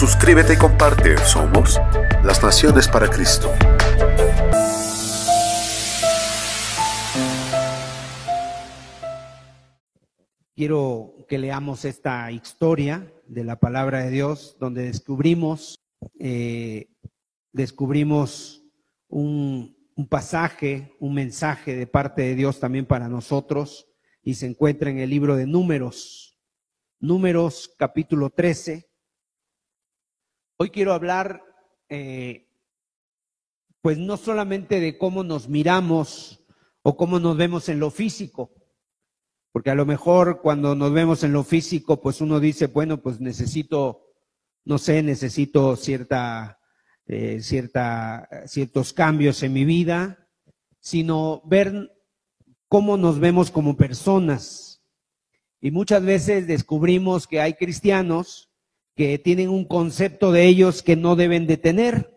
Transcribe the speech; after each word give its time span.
Suscríbete 0.00 0.54
y 0.54 0.56
comparte. 0.56 1.18
Somos 1.26 1.78
las 2.24 2.42
Naciones 2.42 2.88
para 2.88 3.10
Cristo. 3.10 3.52
Quiero 10.56 11.12
que 11.28 11.36
leamos 11.36 11.84
esta 11.84 12.32
historia 12.32 13.12
de 13.26 13.44
la 13.44 13.60
palabra 13.60 14.02
de 14.02 14.10
Dios, 14.10 14.56
donde 14.58 14.84
descubrimos, 14.84 15.78
eh, 16.18 16.88
descubrimos 17.52 18.64
un, 19.06 19.76
un 19.96 20.08
pasaje, 20.08 20.96
un 20.98 21.12
mensaje 21.12 21.76
de 21.76 21.86
parte 21.86 22.22
de 22.22 22.36
Dios 22.36 22.58
también 22.58 22.86
para 22.86 23.06
nosotros, 23.10 23.86
y 24.22 24.32
se 24.32 24.46
encuentra 24.46 24.88
en 24.88 24.98
el 24.98 25.10
libro 25.10 25.36
de 25.36 25.46
Números, 25.46 26.38
Números 27.00 27.70
capítulo 27.76 28.30
13. 28.30 28.89
Hoy 30.62 30.68
quiero 30.68 30.92
hablar, 30.92 31.42
eh, 31.88 32.46
pues 33.80 33.96
no 33.96 34.18
solamente 34.18 34.78
de 34.78 34.98
cómo 34.98 35.24
nos 35.24 35.48
miramos 35.48 36.44
o 36.82 36.98
cómo 36.98 37.18
nos 37.18 37.38
vemos 37.38 37.70
en 37.70 37.80
lo 37.80 37.90
físico, 37.90 38.52
porque 39.52 39.70
a 39.70 39.74
lo 39.74 39.86
mejor 39.86 40.42
cuando 40.42 40.74
nos 40.74 40.92
vemos 40.92 41.24
en 41.24 41.32
lo 41.32 41.44
físico, 41.44 42.02
pues 42.02 42.20
uno 42.20 42.40
dice, 42.40 42.66
bueno, 42.66 43.00
pues 43.00 43.22
necesito, 43.22 44.02
no 44.66 44.76
sé, 44.76 45.02
necesito 45.02 45.76
cierta, 45.76 46.60
eh, 47.06 47.40
cierta, 47.40 48.28
ciertos 48.44 48.92
cambios 48.92 49.42
en 49.42 49.54
mi 49.54 49.64
vida, 49.64 50.28
sino 50.78 51.40
ver 51.46 51.90
cómo 52.68 52.98
nos 52.98 53.18
vemos 53.18 53.50
como 53.50 53.78
personas. 53.78 54.82
Y 55.58 55.70
muchas 55.70 56.04
veces 56.04 56.46
descubrimos 56.46 57.26
que 57.26 57.40
hay 57.40 57.54
cristianos 57.54 58.49
que 58.94 59.18
tienen 59.18 59.48
un 59.48 59.64
concepto 59.64 60.32
de 60.32 60.46
ellos 60.46 60.82
que 60.82 60.96
no 60.96 61.16
deben 61.16 61.46
de 61.46 61.56
tener. 61.56 62.16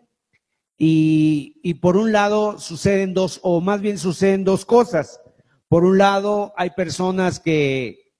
Y, 0.76 1.60
y 1.62 1.74
por 1.74 1.96
un 1.96 2.12
lado 2.12 2.58
suceden 2.58 3.14
dos, 3.14 3.40
o 3.42 3.60
más 3.60 3.80
bien 3.80 3.98
suceden 3.98 4.44
dos 4.44 4.64
cosas. 4.64 5.20
Por 5.68 5.84
un 5.84 5.98
lado, 5.98 6.52
hay 6.56 6.70
personas 6.70 7.40
que, 7.40 8.12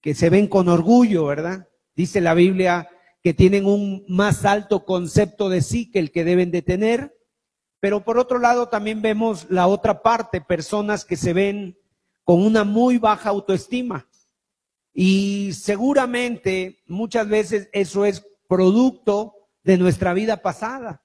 que 0.00 0.14
se 0.14 0.30
ven 0.30 0.46
con 0.46 0.68
orgullo, 0.68 1.26
¿verdad? 1.26 1.68
Dice 1.94 2.20
la 2.20 2.34
Biblia 2.34 2.88
que 3.22 3.34
tienen 3.34 3.66
un 3.66 4.04
más 4.06 4.44
alto 4.44 4.84
concepto 4.84 5.48
de 5.48 5.62
sí 5.62 5.90
que 5.90 5.98
el 5.98 6.12
que 6.12 6.22
deben 6.22 6.52
de 6.52 6.62
tener. 6.62 7.18
Pero 7.80 8.04
por 8.04 8.18
otro 8.18 8.38
lado, 8.38 8.68
también 8.68 9.02
vemos 9.02 9.46
la 9.50 9.66
otra 9.66 10.02
parte, 10.02 10.40
personas 10.40 11.04
que 11.04 11.16
se 11.16 11.32
ven 11.32 11.76
con 12.22 12.40
una 12.40 12.62
muy 12.62 12.98
baja 12.98 13.30
autoestima. 13.30 14.05
Y 14.98 15.52
seguramente 15.52 16.78
muchas 16.86 17.28
veces 17.28 17.68
eso 17.72 18.06
es 18.06 18.26
producto 18.48 19.34
de 19.62 19.76
nuestra 19.76 20.14
vida 20.14 20.38
pasada, 20.38 21.02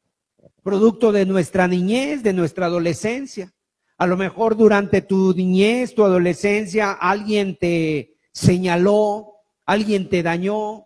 producto 0.63 1.11
de 1.11 1.25
nuestra 1.25 1.67
niñez, 1.67 2.23
de 2.23 2.31
nuestra 2.31 2.67
adolescencia. 2.67 3.51
A 3.97 4.07
lo 4.07 4.15
mejor 4.15 4.55
durante 4.55 5.01
tu 5.01 5.33
niñez, 5.33 5.93
tu 5.93 6.05
adolescencia, 6.05 6.93
alguien 6.93 7.57
te 7.57 8.15
señaló, 8.31 9.33
alguien 9.65 10.07
te 10.07 10.23
dañó. 10.23 10.85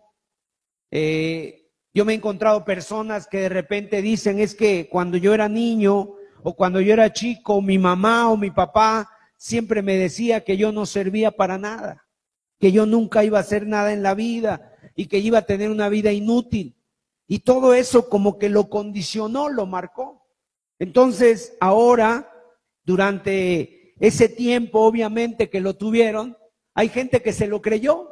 Eh, 0.90 1.68
yo 1.94 2.04
me 2.04 2.12
he 2.12 2.16
encontrado 2.16 2.64
personas 2.64 3.28
que 3.28 3.42
de 3.42 3.48
repente 3.48 4.02
dicen, 4.02 4.40
es 4.40 4.56
que 4.56 4.88
cuando 4.88 5.16
yo 5.16 5.32
era 5.32 5.48
niño 5.48 6.14
o 6.42 6.56
cuando 6.56 6.80
yo 6.80 6.92
era 6.92 7.12
chico, 7.12 7.62
mi 7.62 7.78
mamá 7.78 8.30
o 8.30 8.36
mi 8.36 8.50
papá 8.50 9.08
siempre 9.36 9.80
me 9.80 9.96
decía 9.96 10.42
que 10.42 10.56
yo 10.56 10.72
no 10.72 10.86
servía 10.86 11.30
para 11.30 11.56
nada, 11.56 12.05
que 12.58 12.72
yo 12.72 12.86
nunca 12.86 13.24
iba 13.24 13.38
a 13.38 13.42
hacer 13.42 13.66
nada 13.66 13.92
en 13.92 14.02
la 14.02 14.14
vida 14.14 14.72
y 14.94 15.06
que 15.06 15.18
iba 15.18 15.38
a 15.38 15.46
tener 15.46 15.70
una 15.70 15.88
vida 15.88 16.12
inútil. 16.12 16.76
Y 17.28 17.40
todo 17.40 17.74
eso 17.74 18.08
como 18.08 18.38
que 18.38 18.48
lo 18.48 18.68
condicionó, 18.68 19.48
lo 19.48 19.66
marcó. 19.66 20.26
Entonces, 20.78 21.56
ahora 21.60 22.30
durante 22.84 23.94
ese 23.98 24.28
tiempo, 24.28 24.80
obviamente, 24.80 25.50
que 25.50 25.60
lo 25.60 25.74
tuvieron, 25.74 26.36
hay 26.74 26.88
gente 26.88 27.22
que 27.22 27.32
se 27.32 27.46
lo 27.46 27.60
creyó 27.62 28.10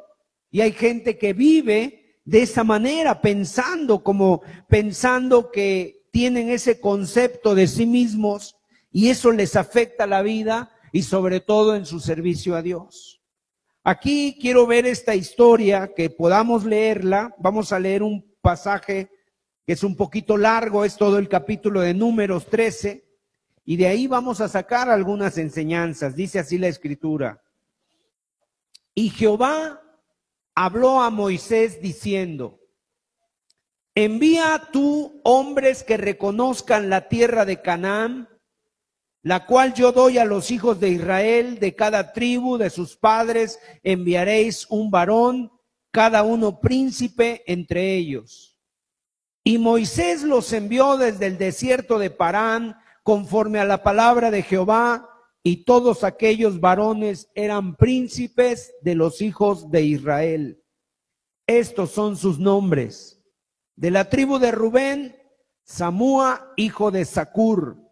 y 0.50 0.60
hay 0.62 0.72
gente 0.72 1.18
que 1.18 1.32
vive 1.32 2.20
de 2.24 2.42
esa 2.42 2.64
manera, 2.64 3.20
pensando 3.20 4.02
como, 4.02 4.42
pensando 4.68 5.50
que 5.50 6.06
tienen 6.10 6.48
ese 6.48 6.80
concepto 6.80 7.54
de 7.54 7.66
sí 7.66 7.86
mismos 7.86 8.56
y 8.90 9.08
eso 9.08 9.32
les 9.32 9.56
afecta 9.56 10.06
la 10.06 10.22
vida 10.22 10.72
y 10.92 11.02
sobre 11.02 11.40
todo 11.40 11.76
en 11.76 11.84
su 11.84 12.00
servicio 12.00 12.56
a 12.56 12.62
Dios. 12.62 13.20
Aquí 13.86 14.38
quiero 14.40 14.66
ver 14.66 14.86
esta 14.86 15.14
historia, 15.14 15.92
que 15.94 16.08
podamos 16.08 16.64
leerla. 16.64 17.34
Vamos 17.38 17.70
a 17.70 17.78
leer 17.78 18.02
un 18.02 18.34
pasaje 18.40 19.10
que 19.66 19.74
es 19.74 19.84
un 19.84 19.94
poquito 19.94 20.38
largo, 20.38 20.86
es 20.86 20.96
todo 20.96 21.18
el 21.18 21.28
capítulo 21.28 21.82
de 21.82 21.92
números 21.92 22.46
13. 22.46 23.06
Y 23.66 23.76
de 23.76 23.86
ahí 23.86 24.06
vamos 24.06 24.40
a 24.40 24.48
sacar 24.48 24.88
algunas 24.88 25.36
enseñanzas. 25.36 26.16
Dice 26.16 26.38
así 26.38 26.56
la 26.56 26.68
escritura. 26.68 27.42
Y 28.94 29.10
Jehová 29.10 29.82
habló 30.54 31.02
a 31.02 31.10
Moisés 31.10 31.82
diciendo, 31.82 32.60
envía 33.94 34.70
tú 34.72 35.20
hombres 35.24 35.82
que 35.82 35.98
reconozcan 35.98 36.88
la 36.88 37.08
tierra 37.08 37.44
de 37.44 37.60
Canaán, 37.60 38.30
la 39.24 39.46
cual 39.46 39.72
yo 39.72 39.90
doy 39.90 40.18
a 40.18 40.26
los 40.26 40.50
hijos 40.50 40.78
de 40.78 40.90
Israel, 40.90 41.58
de 41.58 41.74
cada 41.74 42.12
tribu, 42.12 42.58
de 42.58 42.68
sus 42.68 42.94
padres, 42.94 43.58
enviaréis 43.82 44.66
un 44.68 44.90
varón, 44.90 45.50
cada 45.90 46.22
uno 46.22 46.60
príncipe 46.60 47.42
entre 47.46 47.94
ellos. 47.94 48.60
Y 49.42 49.56
Moisés 49.56 50.24
los 50.24 50.52
envió 50.52 50.98
desde 50.98 51.26
el 51.26 51.38
desierto 51.38 51.98
de 51.98 52.10
Parán, 52.10 52.76
conforme 53.02 53.60
a 53.60 53.64
la 53.64 53.82
palabra 53.82 54.30
de 54.30 54.42
Jehová, 54.42 55.08
y 55.42 55.64
todos 55.64 56.04
aquellos 56.04 56.60
varones 56.60 57.30
eran 57.34 57.76
príncipes 57.76 58.74
de 58.82 58.94
los 58.94 59.22
hijos 59.22 59.70
de 59.70 59.84
Israel. 59.84 60.62
Estos 61.46 61.92
son 61.92 62.18
sus 62.18 62.38
nombres. 62.38 63.24
De 63.74 63.90
la 63.90 64.10
tribu 64.10 64.38
de 64.38 64.52
Rubén, 64.52 65.16
Samúa, 65.62 66.52
hijo 66.56 66.90
de 66.90 67.06
Sacur. 67.06 67.83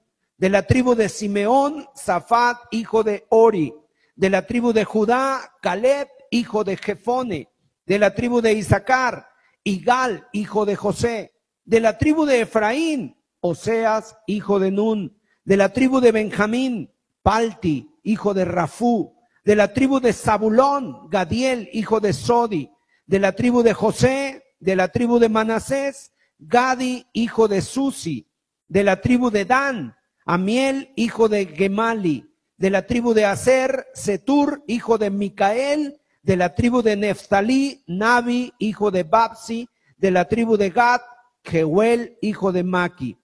De 0.42 0.48
la 0.48 0.64
tribu 0.64 0.96
de 0.96 1.08
Simeón, 1.08 1.86
Zafat, 1.96 2.58
hijo 2.72 3.04
de 3.04 3.26
Ori. 3.28 3.72
De 4.16 4.28
la 4.28 4.44
tribu 4.44 4.72
de 4.72 4.84
Judá, 4.84 5.40
Caleb, 5.62 6.08
hijo 6.32 6.64
de 6.64 6.76
Jefone. 6.76 7.48
De 7.86 7.96
la 7.96 8.12
tribu 8.12 8.40
de 8.40 8.52
Isaacar, 8.52 9.28
Igal, 9.62 10.26
hijo 10.32 10.66
de 10.66 10.74
José. 10.74 11.32
De 11.64 11.78
la 11.78 11.96
tribu 11.96 12.24
de 12.24 12.40
Efraín, 12.40 13.16
Oseas, 13.38 14.16
hijo 14.26 14.58
de 14.58 14.72
Nun, 14.72 15.16
de 15.44 15.56
la 15.56 15.72
tribu 15.72 16.00
de 16.00 16.10
Benjamín, 16.10 16.92
Palti, 17.22 17.88
hijo 18.02 18.34
de 18.34 18.44
Rafú, 18.44 19.14
de 19.44 19.54
la 19.54 19.72
tribu 19.72 20.00
de 20.00 20.12
Zabulón, 20.12 21.08
Gadiel, 21.08 21.68
hijo 21.72 22.00
de 22.00 22.12
Sodi, 22.12 22.68
de 23.06 23.20
la 23.20 23.30
tribu 23.30 23.62
de 23.62 23.74
José, 23.74 24.42
de 24.58 24.74
la 24.74 24.88
tribu 24.88 25.20
de 25.20 25.28
Manasés, 25.28 26.10
Gadi, 26.40 27.06
hijo 27.12 27.46
de 27.46 27.62
Susi, 27.62 28.26
de 28.66 28.82
la 28.82 29.00
tribu 29.00 29.30
de 29.30 29.44
Dan, 29.44 29.94
Amiel, 30.24 30.92
hijo 30.96 31.28
de 31.28 31.46
Gemali, 31.46 32.32
de 32.56 32.70
la 32.70 32.86
tribu 32.86 33.12
de 33.14 33.24
Aser, 33.24 33.86
Setur, 33.94 34.62
hijo 34.66 34.98
de 34.98 35.10
Micael, 35.10 36.00
de 36.22 36.36
la 36.36 36.54
tribu 36.54 36.82
de 36.82 36.96
Neftalí, 36.96 37.82
Nabi, 37.86 38.52
hijo 38.58 38.90
de 38.90 39.02
Babsi, 39.02 39.68
de 39.96 40.10
la 40.10 40.28
tribu 40.28 40.56
de 40.56 40.70
Gad, 40.70 41.00
Jehuel, 41.44 42.18
hijo 42.22 42.52
de 42.52 42.62
Maki. 42.62 43.18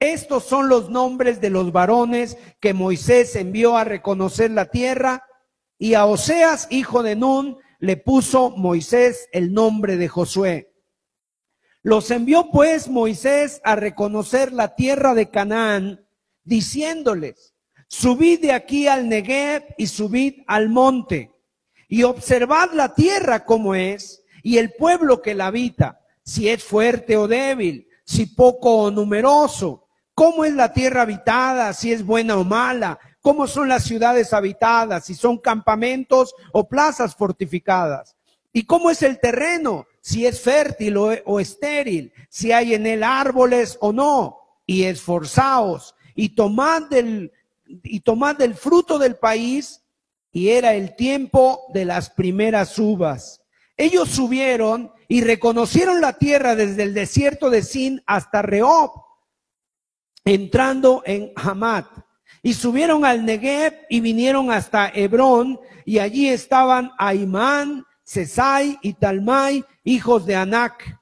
Estos 0.00 0.44
son 0.44 0.68
los 0.68 0.90
nombres 0.90 1.40
de 1.40 1.50
los 1.50 1.70
varones 1.70 2.36
que 2.60 2.74
Moisés 2.74 3.36
envió 3.36 3.76
a 3.76 3.84
reconocer 3.84 4.50
la 4.50 4.66
tierra 4.66 5.24
y 5.78 5.94
a 5.94 6.06
Oseas, 6.06 6.66
hijo 6.70 7.02
de 7.02 7.14
Nun, 7.14 7.58
le 7.78 7.96
puso 7.96 8.50
Moisés 8.50 9.28
el 9.32 9.52
nombre 9.52 9.96
de 9.96 10.08
Josué. 10.08 10.72
Los 11.82 12.10
envió 12.10 12.50
pues 12.50 12.88
Moisés 12.88 13.60
a 13.64 13.76
reconocer 13.76 14.52
la 14.52 14.74
tierra 14.76 15.14
de 15.14 15.30
Canaán, 15.30 16.01
diciéndoles, 16.44 17.54
subid 17.88 18.40
de 18.40 18.52
aquí 18.52 18.88
al 18.88 19.08
Negev 19.08 19.74
y 19.76 19.86
subid 19.86 20.42
al 20.46 20.68
monte 20.68 21.30
y 21.88 22.04
observad 22.04 22.72
la 22.72 22.94
tierra 22.94 23.44
como 23.44 23.74
es 23.74 24.24
y 24.42 24.58
el 24.58 24.72
pueblo 24.72 25.22
que 25.22 25.34
la 25.34 25.46
habita, 25.46 26.00
si 26.24 26.48
es 26.48 26.64
fuerte 26.64 27.16
o 27.16 27.28
débil 27.28 27.88
si 28.04 28.26
poco 28.26 28.76
o 28.76 28.90
numeroso? 28.90 29.88
¿Cómo 30.14 30.44
es 30.44 30.52
la 30.52 30.72
tierra 30.72 31.02
habitada, 31.02 31.72
si 31.72 31.92
es 31.92 32.04
buena 32.04 32.36
o 32.36 32.44
mala? 32.44 32.98
¿Cómo 33.20 33.46
son 33.46 33.68
las 33.68 33.84
ciudades 33.84 34.32
habitadas, 34.32 35.06
si 35.06 35.14
son 35.14 35.38
campamentos 35.38 36.34
o 36.52 36.68
plazas 36.68 37.14
fortificadas? 37.14 38.16
¿Y 38.52 38.64
cómo 38.66 38.90
es 38.90 39.02
el 39.02 39.18
terreno, 39.18 39.86
si 40.02 40.26
es 40.26 40.40
fértil 40.40 40.96
o, 40.98 41.40
estéril, 41.40 42.12
si 42.28 42.52
hay 42.52 42.74
en 42.74 42.86
él 42.86 43.02
árboles 43.02 43.78
o 43.80 43.92
no? 43.92 44.38
Y 44.66 44.84
esforzaos 44.84 45.94
y 46.14 46.30
tomad 46.30 46.88
del, 46.88 47.32
y 47.66 48.00
tomad 48.00 48.36
del 48.36 48.54
fruto 48.54 48.98
del 48.98 49.16
país, 49.16 49.82
y 50.30 50.48
era 50.48 50.74
el 50.74 50.96
tiempo 50.96 51.62
de 51.74 51.84
las 51.84 52.10
primeras 52.10 52.78
uvas. 52.78 53.42
Ellos 53.76 54.08
subieron 54.08 54.92
y 55.08 55.22
reconocieron 55.22 56.00
la 56.00 56.14
tierra 56.14 56.54
desde 56.54 56.84
el 56.84 56.94
desierto 56.94 57.50
de 57.50 57.62
Sin 57.62 58.02
hasta 58.06 58.42
Rehob, 58.42 58.92
entrando 60.24 61.02
en 61.04 61.32
Hamat. 61.36 61.86
Y 62.42 62.54
subieron 62.54 63.04
al 63.04 63.24
Negev 63.24 63.74
y 63.88 64.00
vinieron 64.00 64.50
hasta 64.50 64.88
Hebrón, 64.88 65.60
y 65.84 65.98
allí 65.98 66.28
estaban 66.28 66.92
Aimán, 66.98 67.84
Sesai 68.04 68.78
y 68.82 68.94
Talmai, 68.94 69.64
hijos 69.84 70.26
de 70.26 70.36
Anac. 70.36 71.01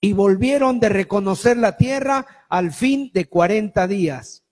y 0.00 0.12
volvieron 0.12 0.80
de 0.80 0.88
reconocer 0.88 1.56
la 1.56 1.76
tierra 1.76 2.26
al 2.48 2.72
fin 2.72 3.10
de 3.12 3.28
cuarenta 3.28 3.86
días. 3.86 4.44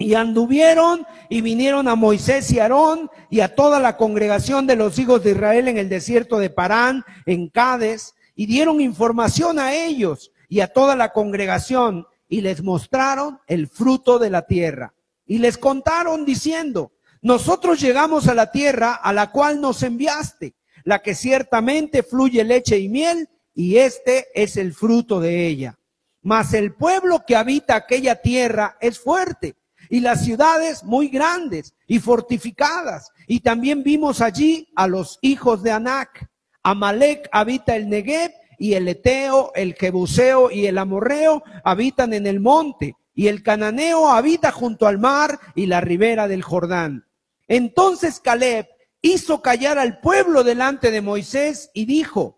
Y 0.00 0.14
anduvieron 0.14 1.06
y 1.28 1.40
vinieron 1.40 1.88
a 1.88 1.96
Moisés 1.96 2.52
y 2.52 2.60
Aarón 2.60 3.10
y 3.30 3.40
a 3.40 3.54
toda 3.54 3.80
la 3.80 3.96
congregación 3.96 4.66
de 4.66 4.76
los 4.76 4.98
hijos 4.98 5.24
de 5.24 5.32
Israel 5.32 5.66
en 5.66 5.78
el 5.78 5.88
desierto 5.88 6.38
de 6.38 6.50
Parán, 6.50 7.04
en 7.26 7.48
Cades, 7.48 8.14
y 8.36 8.46
dieron 8.46 8.80
información 8.80 9.58
a 9.58 9.74
ellos 9.74 10.30
y 10.48 10.60
a 10.60 10.68
toda 10.68 10.94
la 10.94 11.12
congregación 11.12 12.06
y 12.28 12.42
les 12.42 12.62
mostraron 12.62 13.40
el 13.48 13.66
fruto 13.66 14.20
de 14.20 14.30
la 14.30 14.46
tierra. 14.46 14.94
Y 15.26 15.38
les 15.38 15.58
contaron 15.58 16.24
diciendo, 16.24 16.92
nosotros 17.20 17.80
llegamos 17.80 18.28
a 18.28 18.34
la 18.34 18.52
tierra 18.52 18.94
a 18.94 19.12
la 19.12 19.32
cual 19.32 19.60
nos 19.60 19.82
enviaste, 19.82 20.54
la 20.84 21.00
que 21.00 21.14
ciertamente 21.14 22.04
fluye 22.04 22.44
leche 22.44 22.78
y 22.78 22.88
miel, 22.88 23.28
y 23.58 23.78
este 23.78 24.28
es 24.40 24.56
el 24.56 24.72
fruto 24.72 25.18
de 25.18 25.48
ella. 25.48 25.80
Mas 26.22 26.54
el 26.54 26.74
pueblo 26.74 27.24
que 27.26 27.34
habita 27.34 27.74
aquella 27.74 28.22
tierra 28.22 28.76
es 28.80 29.00
fuerte 29.00 29.56
y 29.90 29.98
las 29.98 30.24
ciudades 30.24 30.84
muy 30.84 31.08
grandes 31.08 31.74
y 31.88 31.98
fortificadas. 31.98 33.10
Y 33.26 33.40
también 33.40 33.82
vimos 33.82 34.20
allí 34.20 34.68
a 34.76 34.86
los 34.86 35.18
hijos 35.22 35.64
de 35.64 35.72
Anac. 35.72 36.30
Amalek 36.62 37.28
habita 37.32 37.74
el 37.74 37.88
Negev 37.88 38.30
y 38.60 38.74
el 38.74 38.86
Eteo, 38.86 39.50
el 39.56 39.74
Jebuseo 39.74 40.52
y 40.52 40.66
el 40.66 40.78
Amorreo 40.78 41.42
habitan 41.64 42.12
en 42.12 42.28
el 42.28 42.38
monte. 42.38 42.94
Y 43.12 43.26
el 43.26 43.42
Cananeo 43.42 44.08
habita 44.08 44.52
junto 44.52 44.86
al 44.86 44.98
mar 44.98 45.40
y 45.56 45.66
la 45.66 45.80
ribera 45.80 46.28
del 46.28 46.42
Jordán. 46.42 47.08
Entonces 47.48 48.20
Caleb 48.20 48.68
hizo 49.02 49.42
callar 49.42 49.80
al 49.80 49.98
pueblo 49.98 50.44
delante 50.44 50.92
de 50.92 51.00
Moisés 51.00 51.72
y 51.74 51.86
dijo, 51.86 52.37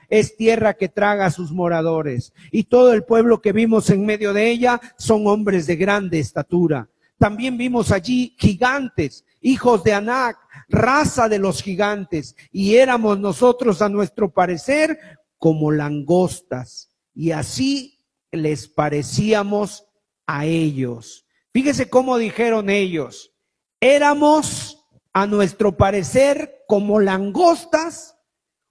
es 0.11 0.35
tierra 0.35 0.75
que 0.75 0.89
traga 0.89 1.25
a 1.25 1.31
sus 1.31 1.51
moradores. 1.51 2.33
Y 2.51 2.65
todo 2.65 2.93
el 2.93 3.03
pueblo 3.03 3.41
que 3.41 3.53
vimos 3.53 3.89
en 3.89 4.05
medio 4.05 4.33
de 4.33 4.51
ella 4.51 4.79
son 4.97 5.25
hombres 5.25 5.65
de 5.65 5.77
grande 5.77 6.19
estatura. 6.19 6.89
También 7.17 7.57
vimos 7.57 7.91
allí 7.91 8.35
gigantes, 8.37 9.25
hijos 9.39 9.83
de 9.83 9.93
Anac, 9.93 10.37
raza 10.67 11.29
de 11.29 11.39
los 11.39 11.63
gigantes, 11.63 12.35
y 12.51 12.75
éramos 12.75 13.19
nosotros 13.19 13.81
a 13.81 13.89
nuestro 13.89 14.31
parecer 14.31 14.99
como 15.37 15.71
langostas, 15.71 16.89
y 17.13 17.31
así 17.31 17.99
les 18.31 18.67
parecíamos 18.67 19.85
a 20.27 20.45
ellos. 20.45 21.25
Fíjese 21.53 21.89
cómo 21.89 22.17
dijeron 22.17 22.69
ellos, 22.69 23.33
éramos 23.79 24.83
a 25.13 25.25
nuestro 25.25 25.77
parecer 25.77 26.63
como 26.67 26.99
langostas 26.99 28.10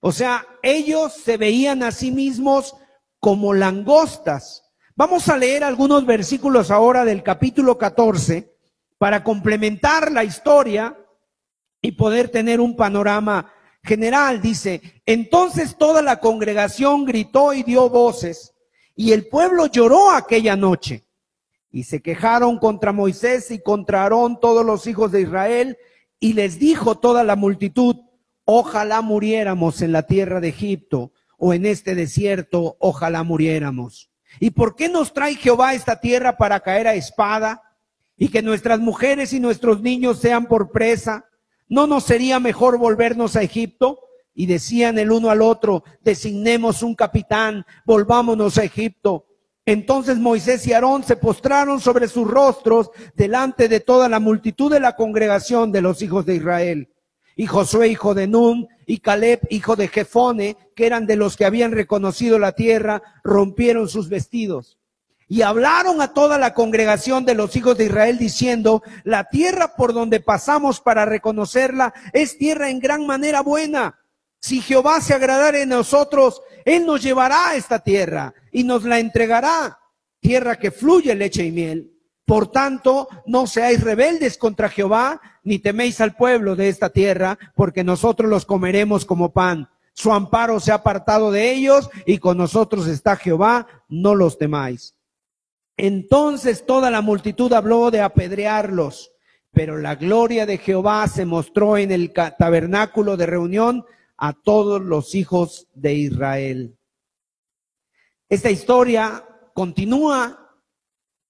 o 0.00 0.12
sea, 0.12 0.47
ellos 0.62 1.12
se 1.12 1.37
veían 1.37 1.82
a 1.82 1.93
sí 1.93 2.11
mismos 2.11 2.75
como 3.19 3.52
langostas. 3.52 4.64
Vamos 4.97 5.29
a 5.29 5.37
leer 5.37 5.62
algunos 5.62 6.06
versículos 6.06 6.70
ahora 6.70 7.05
del 7.05 7.23
capítulo 7.23 7.76
14 7.79 8.55
para 8.99 9.23
complementar 9.23 10.11
la 10.11 10.25
historia 10.25 10.97
y 11.82 11.93
poder 11.93 12.31
tener 12.31 12.61
un 12.61 12.76
panorama 12.76 13.52
general. 13.82 14.41
Dice, 14.41 15.02
entonces 15.06 15.76
toda 15.76 16.02
la 16.02 16.19
congregación 16.20 17.05
gritó 17.05 17.52
y 17.52 17.62
dio 17.62 17.88
voces 17.88 18.55
y 18.94 19.12
el 19.12 19.29
pueblo 19.29 19.67
lloró 19.67 20.11
aquella 20.11 20.56
noche 20.56 21.06
y 21.70 21.85
se 21.85 22.02
quejaron 22.02 22.58
contra 22.58 22.93
Moisés 22.93 23.50
y 23.50 23.62
contra 23.62 24.02
Aarón 24.02 24.41
todos 24.41 24.64
los 24.64 24.87
hijos 24.87 25.12
de 25.12 25.23
Israel 25.23 25.78
y 26.19 26.33
les 26.35 26.59
dijo 26.59 26.99
toda 26.99 27.25
la 27.25 27.37
multitud, 27.37 27.97
Ojalá 28.44 29.00
muriéramos 29.00 29.82
en 29.82 29.92
la 29.92 30.02
tierra 30.02 30.40
de 30.40 30.49
Egipto 30.49 31.12
o 31.38 31.54
en 31.54 31.64
este 31.66 31.94
desierto, 31.94 32.76
ojalá 32.78 33.23
muriéramos. 33.23 34.11
¿Y 34.38 34.50
por 34.50 34.76
qué 34.76 34.88
nos 34.88 35.12
trae 35.12 35.35
Jehová 35.35 35.75
esta 35.75 36.00
tierra 36.00 36.37
para 36.37 36.61
caer 36.61 36.87
a 36.87 36.94
espada 36.94 37.62
y 38.16 38.28
que 38.28 38.42
nuestras 38.42 38.78
mujeres 38.78 39.32
y 39.32 39.40
nuestros 39.40 39.80
niños 39.80 40.20
sean 40.20 40.47
por 40.47 40.70
presa? 40.70 41.25
¿No 41.68 41.87
nos 41.87 42.04
sería 42.04 42.38
mejor 42.38 42.78
volvernos 42.78 43.37
a 43.37 43.42
Egipto? 43.42 44.00
Y 44.35 44.47
decían 44.47 44.99
el 44.99 45.11
uno 45.11 45.30
al 45.30 45.42
otro, 45.42 45.82
designemos 46.02 46.82
un 46.82 46.94
capitán, 46.94 47.64
volvámonos 47.85 48.59
a 48.59 48.64
Egipto. 48.64 49.26
Entonces 49.64 50.18
Moisés 50.18 50.66
y 50.66 50.73
Aarón 50.73 51.04
se 51.04 51.16
postraron 51.16 51.80
sobre 51.80 52.09
sus 52.09 52.28
rostros 52.28 52.90
delante 53.14 53.68
de 53.68 53.80
toda 53.80 54.09
la 54.09 54.20
multitud 54.20 54.70
de 54.70 54.80
la 54.80 54.94
congregación 54.94 55.73
de 55.73 55.82
los 55.82 56.02
hijos 56.02 56.26
de 56.26 56.37
Israel 56.37 56.88
y 57.37 57.46
Josué 57.46 57.88
hijo 57.88 58.14
de 58.14 58.26
Nun, 58.26 58.68
y 58.87 58.99
Caleb 58.99 59.40
hijo 59.50 59.76
de 59.76 59.88
Jefone, 59.88 60.56
que 60.75 60.87
eran 60.87 61.06
de 61.06 61.16
los 61.16 61.37
que 61.37 61.44
habían 61.44 61.72
reconocido 61.72 62.38
la 62.38 62.52
tierra, 62.52 63.02
rompieron 63.22 63.88
sus 63.88 64.08
vestidos. 64.08 64.78
Y 65.28 65.42
hablaron 65.42 66.00
a 66.00 66.12
toda 66.12 66.38
la 66.38 66.54
congregación 66.54 67.25
de 67.25 67.34
los 67.34 67.54
hijos 67.54 67.78
de 67.78 67.84
Israel 67.84 68.18
diciendo, 68.18 68.82
la 69.04 69.25
tierra 69.25 69.76
por 69.76 69.92
donde 69.92 70.18
pasamos 70.18 70.80
para 70.80 71.04
reconocerla 71.04 71.94
es 72.12 72.37
tierra 72.37 72.68
en 72.68 72.80
gran 72.80 73.06
manera 73.06 73.40
buena. 73.40 74.00
Si 74.40 74.60
Jehová 74.60 75.00
se 75.00 75.14
agradara 75.14 75.60
en 75.60 75.68
nosotros, 75.68 76.42
Él 76.64 76.84
nos 76.84 77.02
llevará 77.02 77.50
a 77.50 77.54
esta 77.54 77.78
tierra 77.78 78.34
y 78.50 78.64
nos 78.64 78.82
la 78.84 78.99
entregará, 78.99 79.78
tierra 80.18 80.58
que 80.58 80.72
fluye 80.72 81.14
leche 81.14 81.44
y 81.44 81.52
miel. 81.52 81.89
Por 82.30 82.46
tanto, 82.46 83.08
no 83.26 83.49
seáis 83.49 83.82
rebeldes 83.82 84.38
contra 84.38 84.68
Jehová, 84.68 85.20
ni 85.42 85.58
teméis 85.58 86.00
al 86.00 86.14
pueblo 86.14 86.54
de 86.54 86.68
esta 86.68 86.90
tierra, 86.90 87.37
porque 87.56 87.82
nosotros 87.82 88.30
los 88.30 88.46
comeremos 88.46 89.04
como 89.04 89.32
pan. 89.32 89.68
Su 89.94 90.12
amparo 90.12 90.60
se 90.60 90.70
ha 90.70 90.76
apartado 90.76 91.32
de 91.32 91.50
ellos, 91.50 91.90
y 92.06 92.18
con 92.18 92.38
nosotros 92.38 92.87
está 92.87 93.16
Jehová, 93.16 93.66
no 93.88 94.14
los 94.14 94.38
temáis. 94.38 94.94
Entonces 95.76 96.64
toda 96.64 96.92
la 96.92 97.00
multitud 97.00 97.52
habló 97.52 97.90
de 97.90 98.00
apedrearlos, 98.00 99.10
pero 99.50 99.78
la 99.78 99.96
gloria 99.96 100.46
de 100.46 100.58
Jehová 100.58 101.08
se 101.08 101.26
mostró 101.26 101.78
en 101.78 101.90
el 101.90 102.12
tabernáculo 102.12 103.16
de 103.16 103.26
reunión 103.26 103.84
a 104.16 104.34
todos 104.34 104.80
los 104.80 105.16
hijos 105.16 105.66
de 105.75 105.94
Israel. 105.94 106.78
Esta 108.28 108.52
historia 108.52 109.25
continúa, 109.52 110.37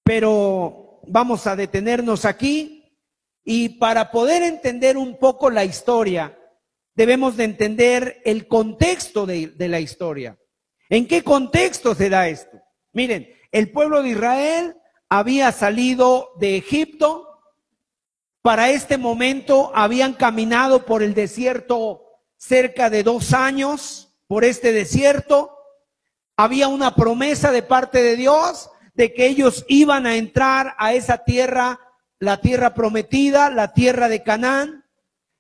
pero 0.05 0.89
vamos 1.11 1.47
a 1.47 1.57
detenernos 1.57 2.25
aquí 2.25 2.97
y 3.45 3.71
para 3.81 4.11
poder 4.11 4.43
entender 4.43 4.97
un 4.97 5.19
poco 5.19 5.51
la 5.51 5.65
historia, 5.65 6.39
debemos 6.95 7.37
de 7.37 7.45
entender 7.45 8.21
el 8.25 8.47
contexto 8.47 9.27
de, 9.27 9.49
de 9.49 9.69
la 9.69 9.81
historia. 9.81 10.39
¿En 10.89 11.07
qué 11.07 11.23
contexto 11.23 11.95
se 11.95 12.09
da 12.09 12.29
esto? 12.29 12.59
Miren, 12.93 13.29
el 13.51 13.73
pueblo 13.73 14.03
de 14.03 14.11
Israel 14.11 14.77
había 15.09 15.51
salido 15.53 16.31
de 16.39 16.57
Egipto, 16.57 17.27
para 18.43 18.71
este 18.71 18.97
momento 18.97 19.71
habían 19.75 20.15
caminado 20.15 20.87
por 20.87 21.03
el 21.03 21.15
desierto 21.15 22.03
cerca 22.37 22.89
de 22.89 23.03
dos 23.03 23.35
años, 23.35 24.15
por 24.27 24.45
este 24.45 24.73
desierto. 24.73 25.51
Había 26.37 26.69
una 26.69 26.95
promesa 26.95 27.53
de 27.53 27.63
parte 27.63 28.03
de 28.03 28.17
Dios 28.17 28.71
de 29.01 29.15
que 29.15 29.25
ellos 29.29 29.65
iban 29.67 30.05
a 30.05 30.17
entrar 30.17 30.75
a 30.77 30.93
esa 30.93 31.25
tierra, 31.25 31.81
la 32.19 32.43
tierra 32.43 32.75
prometida, 32.75 33.49
la 33.49 33.73
tierra 33.73 34.11
de 34.11 34.23
Canaán. 34.23 34.85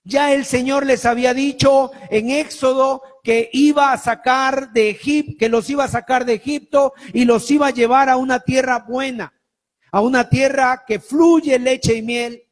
Ya 0.02 0.32
el 0.32 0.46
Señor 0.46 0.86
les 0.86 1.04
había 1.04 1.34
dicho 1.34 1.90
en 2.08 2.30
Éxodo 2.30 3.02
que 3.22 3.50
iba 3.52 3.92
a 3.92 3.98
sacar 3.98 4.72
de 4.72 4.88
Egipto, 4.88 5.36
que 5.38 5.50
los 5.50 5.68
iba 5.68 5.84
a 5.84 5.88
sacar 5.88 6.24
de 6.24 6.32
Egipto 6.32 6.94
y 7.12 7.26
los 7.26 7.50
iba 7.50 7.66
a 7.66 7.70
llevar 7.70 8.08
a 8.08 8.16
una 8.16 8.40
tierra 8.40 8.78
buena, 8.88 9.34
a 9.92 10.00
una 10.00 10.30
tierra 10.30 10.84
que 10.86 10.98
fluye 10.98 11.58
leche 11.58 11.96
y 11.96 12.00
miel. 12.00 12.42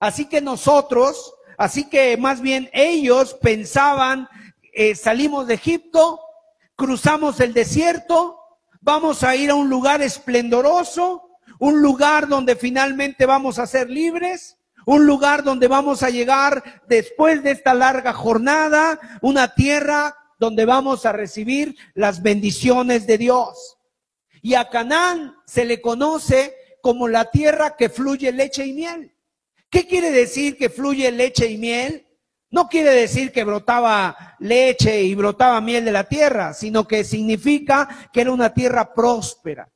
Así 0.00 0.26
que 0.26 0.42
nosotros, 0.42 1.32
así 1.56 1.88
que 1.88 2.18
más 2.18 2.42
bien 2.42 2.68
ellos 2.74 3.32
pensaban, 3.40 4.28
eh, 4.74 4.94
salimos 4.96 5.46
de 5.46 5.54
Egipto, 5.54 6.20
cruzamos 6.76 7.40
el 7.40 7.54
desierto, 7.54 8.41
vamos 8.82 9.22
a 9.22 9.34
ir 9.34 9.50
a 9.50 9.54
un 9.54 9.70
lugar 9.70 10.02
esplendoroso, 10.02 11.30
un 11.58 11.80
lugar 11.80 12.28
donde 12.28 12.56
finalmente 12.56 13.24
vamos 13.24 13.58
a 13.58 13.66
ser 13.66 13.88
libres, 13.88 14.58
un 14.84 15.06
lugar 15.06 15.44
donde 15.44 15.68
vamos 15.68 16.02
a 16.02 16.10
llegar 16.10 16.82
después 16.88 17.42
de 17.42 17.52
esta 17.52 17.72
larga 17.72 18.12
jornada, 18.12 18.98
una 19.22 19.54
tierra 19.54 20.16
donde 20.38 20.64
vamos 20.64 21.06
a 21.06 21.12
recibir 21.12 21.76
las 21.94 22.20
bendiciones 22.20 23.06
de 23.06 23.16
Dios. 23.16 23.78
Y 24.42 24.54
a 24.54 24.68
Canaán 24.68 25.36
se 25.46 25.64
le 25.64 25.80
conoce 25.80 26.54
como 26.82 27.06
la 27.06 27.30
tierra 27.30 27.76
que 27.76 27.88
fluye 27.88 28.32
leche 28.32 28.66
y 28.66 28.72
miel. 28.72 29.14
¿Qué 29.70 29.86
quiere 29.86 30.10
decir 30.10 30.56
que 30.56 30.68
fluye 30.68 31.12
leche 31.12 31.46
y 31.46 31.58
miel? 31.58 32.08
No 32.52 32.68
quiere 32.68 32.90
decir 32.90 33.32
que 33.32 33.44
brotaba 33.44 34.36
leche 34.38 35.02
y 35.02 35.14
brotaba 35.14 35.58
miel 35.62 35.86
de 35.86 35.92
la 35.92 36.04
tierra, 36.04 36.52
sino 36.52 36.86
que 36.86 37.02
significa 37.02 38.10
que 38.12 38.20
era 38.20 38.30
una 38.30 38.52
tierra 38.52 38.92
próspera. 38.92 39.70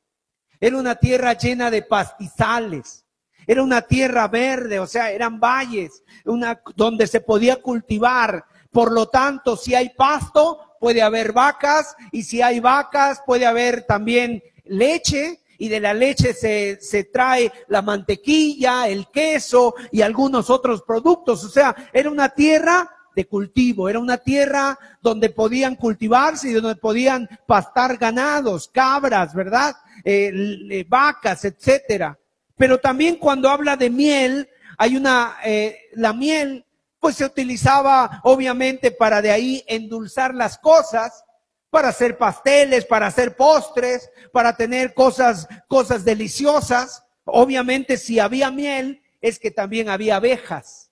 Era 0.59 0.77
una 0.77 0.93
tierra 0.95 1.33
llena 1.33 1.71
de 1.71 1.81
pastizales. 1.81 3.03
Era 3.47 3.63
una 3.63 3.81
tierra 3.81 4.27
verde, 4.27 4.79
o 4.79 4.85
sea, 4.85 5.09
eran 5.09 5.39
valles, 5.39 6.03
una, 6.25 6.61
donde 6.75 7.07
se 7.07 7.19
podía 7.19 7.55
cultivar. 7.55 8.45
Por 8.71 8.91
lo 8.91 9.07
tanto, 9.07 9.57
si 9.57 9.73
hay 9.73 9.89
pasto, 9.89 10.75
puede 10.79 11.01
haber 11.01 11.33
vacas, 11.33 11.95
y 12.11 12.21
si 12.21 12.43
hay 12.43 12.59
vacas, 12.59 13.23
puede 13.25 13.47
haber 13.47 13.87
también 13.87 14.43
leche, 14.65 15.39
y 15.57 15.69
de 15.69 15.79
la 15.79 15.93
leche 15.93 16.33
se, 16.33 16.79
se 16.81 17.05
trae 17.05 17.51
la 17.67 17.81
mantequilla, 17.81 18.87
el 18.87 19.07
queso 19.07 19.75
y 19.91 20.01
algunos 20.01 20.49
otros 20.49 20.83
productos. 20.83 21.43
O 21.43 21.49
sea, 21.49 21.75
era 21.93 22.09
una 22.09 22.29
tierra 22.29 22.89
de 23.15 23.25
cultivo, 23.25 23.89
era 23.89 23.97
una 23.97 24.17
tierra 24.17 24.77
donde 25.01 25.31
podían 25.31 25.75
cultivarse 25.75 26.49
y 26.49 26.53
donde 26.53 26.75
podían 26.75 27.27
pastar 27.47 27.97
ganados, 27.97 28.69
cabras, 28.71 29.33
¿verdad? 29.33 29.75
Eh, 30.05 30.85
vacas, 30.87 31.43
etcétera. 31.43 32.17
Pero 32.55 32.79
también 32.79 33.15
cuando 33.15 33.49
habla 33.49 33.75
de 33.75 33.89
miel, 33.89 34.47
hay 34.77 34.97
una, 34.97 35.37
eh, 35.43 35.79
la 35.93 36.13
miel, 36.13 36.63
pues 36.99 37.15
se 37.15 37.25
utilizaba 37.25 38.21
obviamente 38.23 38.91
para 38.91 39.21
de 39.21 39.31
ahí 39.31 39.63
endulzar 39.67 40.35
las 40.35 40.59
cosas 40.59 41.23
para 41.69 41.89
hacer 41.89 42.17
pasteles, 42.17 42.85
para 42.85 43.07
hacer 43.07 43.35
postres, 43.35 44.09
para 44.31 44.55
tener 44.55 44.93
cosas, 44.93 45.47
cosas 45.67 46.05
deliciosas. 46.05 47.03
Obviamente 47.25 47.97
si 47.97 48.19
había 48.19 48.51
miel, 48.51 49.01
es 49.21 49.39
que 49.39 49.51
también 49.51 49.89
había 49.89 50.17
abejas. 50.17 50.91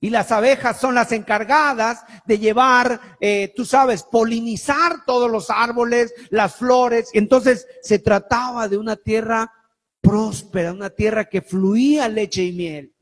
Y 0.00 0.10
las 0.10 0.30
abejas 0.30 0.78
son 0.78 0.94
las 0.94 1.10
encargadas 1.10 2.04
de 2.24 2.38
llevar, 2.38 3.00
eh, 3.20 3.52
tú 3.56 3.64
sabes, 3.64 4.04
polinizar 4.04 5.04
todos 5.04 5.28
los 5.28 5.50
árboles, 5.50 6.14
las 6.30 6.54
flores. 6.54 7.10
Entonces 7.14 7.66
se 7.82 7.98
trataba 7.98 8.68
de 8.68 8.78
una 8.78 8.94
tierra 8.94 9.52
próspera, 10.00 10.72
una 10.72 10.90
tierra 10.90 11.24
que 11.28 11.42
fluía 11.42 12.08
leche 12.08 12.44
y 12.44 12.52
miel. 12.52 12.94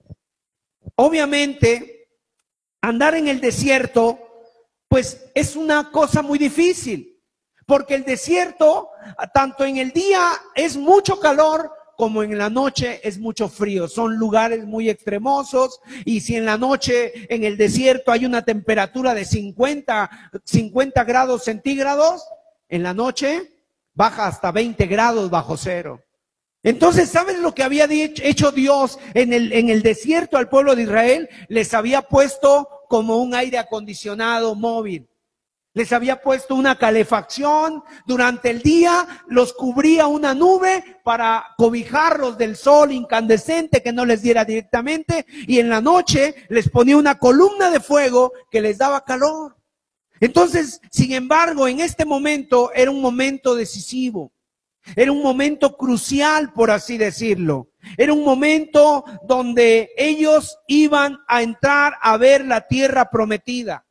Obviamente, 0.94 2.08
andar 2.80 3.14
en 3.14 3.28
el 3.28 3.40
desierto 3.40 4.25
pues 4.96 5.26
es 5.34 5.56
una 5.56 5.90
cosa 5.90 6.22
muy 6.22 6.38
difícil, 6.38 7.20
porque 7.66 7.94
el 7.96 8.04
desierto, 8.06 8.88
tanto 9.34 9.66
en 9.66 9.76
el 9.76 9.90
día 9.90 10.32
es 10.54 10.74
mucho 10.78 11.20
calor 11.20 11.70
como 11.98 12.22
en 12.22 12.38
la 12.38 12.48
noche 12.48 13.06
es 13.06 13.18
mucho 13.18 13.50
frío. 13.50 13.88
Son 13.88 14.16
lugares 14.16 14.64
muy 14.64 14.88
extremosos 14.88 15.80
y 16.06 16.20
si 16.20 16.34
en 16.34 16.46
la 16.46 16.56
noche 16.56 17.12
en 17.28 17.44
el 17.44 17.58
desierto 17.58 18.10
hay 18.10 18.24
una 18.24 18.42
temperatura 18.42 19.12
de 19.12 19.26
50, 19.26 20.30
50 20.42 21.04
grados 21.04 21.44
centígrados, 21.44 22.26
en 22.66 22.82
la 22.82 22.94
noche 22.94 23.52
baja 23.92 24.26
hasta 24.26 24.50
20 24.50 24.86
grados 24.86 25.28
bajo 25.28 25.58
cero. 25.58 26.02
Entonces, 26.62 27.10
¿sabes 27.10 27.38
lo 27.38 27.54
que 27.54 27.64
había 27.64 27.86
hecho 27.90 28.50
Dios 28.50 28.98
en 29.12 29.34
el 29.34 29.82
desierto 29.82 30.38
al 30.38 30.48
pueblo 30.48 30.74
de 30.74 30.84
Israel? 30.84 31.28
Les 31.48 31.74
había 31.74 32.00
puesto 32.00 32.70
como 32.88 33.18
un 33.18 33.34
aire 33.34 33.58
acondicionado 33.58 34.54
móvil. 34.54 35.08
Les 35.76 35.92
había 35.92 36.22
puesto 36.22 36.54
una 36.54 36.78
calefacción. 36.78 37.82
Durante 38.06 38.48
el 38.48 38.62
día 38.62 39.06
los 39.28 39.52
cubría 39.52 40.06
una 40.06 40.32
nube 40.32 40.82
para 41.04 41.48
cobijarlos 41.58 42.38
del 42.38 42.56
sol 42.56 42.92
incandescente 42.92 43.82
que 43.82 43.92
no 43.92 44.06
les 44.06 44.22
diera 44.22 44.46
directamente. 44.46 45.26
Y 45.46 45.58
en 45.58 45.68
la 45.68 45.82
noche 45.82 46.34
les 46.48 46.70
ponía 46.70 46.96
una 46.96 47.18
columna 47.18 47.70
de 47.70 47.80
fuego 47.80 48.32
que 48.50 48.62
les 48.62 48.78
daba 48.78 49.04
calor. 49.04 49.56
Entonces, 50.18 50.80
sin 50.90 51.12
embargo, 51.12 51.68
en 51.68 51.80
este 51.80 52.06
momento 52.06 52.72
era 52.72 52.90
un 52.90 53.02
momento 53.02 53.54
decisivo. 53.54 54.32
Era 54.94 55.10
un 55.10 55.22
momento 55.22 55.76
crucial, 55.76 56.52
por 56.52 56.70
así 56.70 56.96
decirlo. 56.98 57.68
Era 57.96 58.12
un 58.12 58.24
momento 58.24 59.04
donde 59.24 59.90
ellos 59.96 60.58
iban 60.68 61.18
a 61.26 61.42
entrar 61.42 61.94
a 62.00 62.16
ver 62.16 62.44
la 62.44 62.66
tierra 62.66 63.10
prometida. 63.10 63.84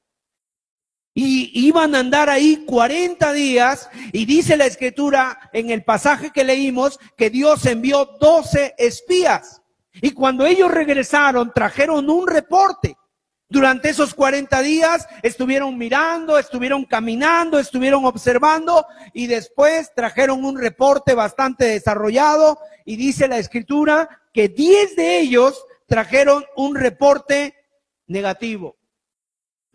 Y 1.14 1.50
iban 1.68 1.96
a 1.96 2.00
andar 2.00 2.30
ahí 2.30 2.66
40 2.66 3.32
días 3.32 3.90
y 4.12 4.26
dice 4.26 4.58
la 4.58 4.66
escritura 4.66 5.50
en 5.54 5.70
el 5.70 5.84
pasaje 5.84 6.32
que 6.32 6.44
leímos 6.44 7.00
que 7.16 7.30
Dios 7.30 7.66
envió 7.66 8.06
12 8.20 8.76
espías. 8.78 9.62
Y 10.02 10.12
cuando 10.12 10.46
ellos 10.46 10.70
regresaron 10.70 11.54
trajeron 11.54 12.10
un 12.10 12.28
reporte. 12.28 12.98
Durante 13.48 13.90
esos 13.90 14.16
40 14.16 14.60
días 14.62 15.08
estuvieron 15.22 15.78
mirando, 15.78 16.40
estuvieron 16.40 16.84
caminando, 16.84 17.60
estuvieron 17.60 18.06
observando 18.06 18.86
y 19.14 19.28
después 19.28 19.94
trajeron 19.96 20.44
un 20.44 20.60
reporte 20.60 21.14
bastante 21.14 21.66
desarrollado 21.66 22.60
y 22.86 22.96
dice 22.96 23.28
la 23.28 23.38
escritura 23.38 24.22
que 24.34 24.50
10 24.50 24.96
de 24.96 25.20
ellos 25.20 25.64
trajeron 25.86 26.44
un 26.56 26.76
reporte 26.76 27.56
negativo. 28.08 28.78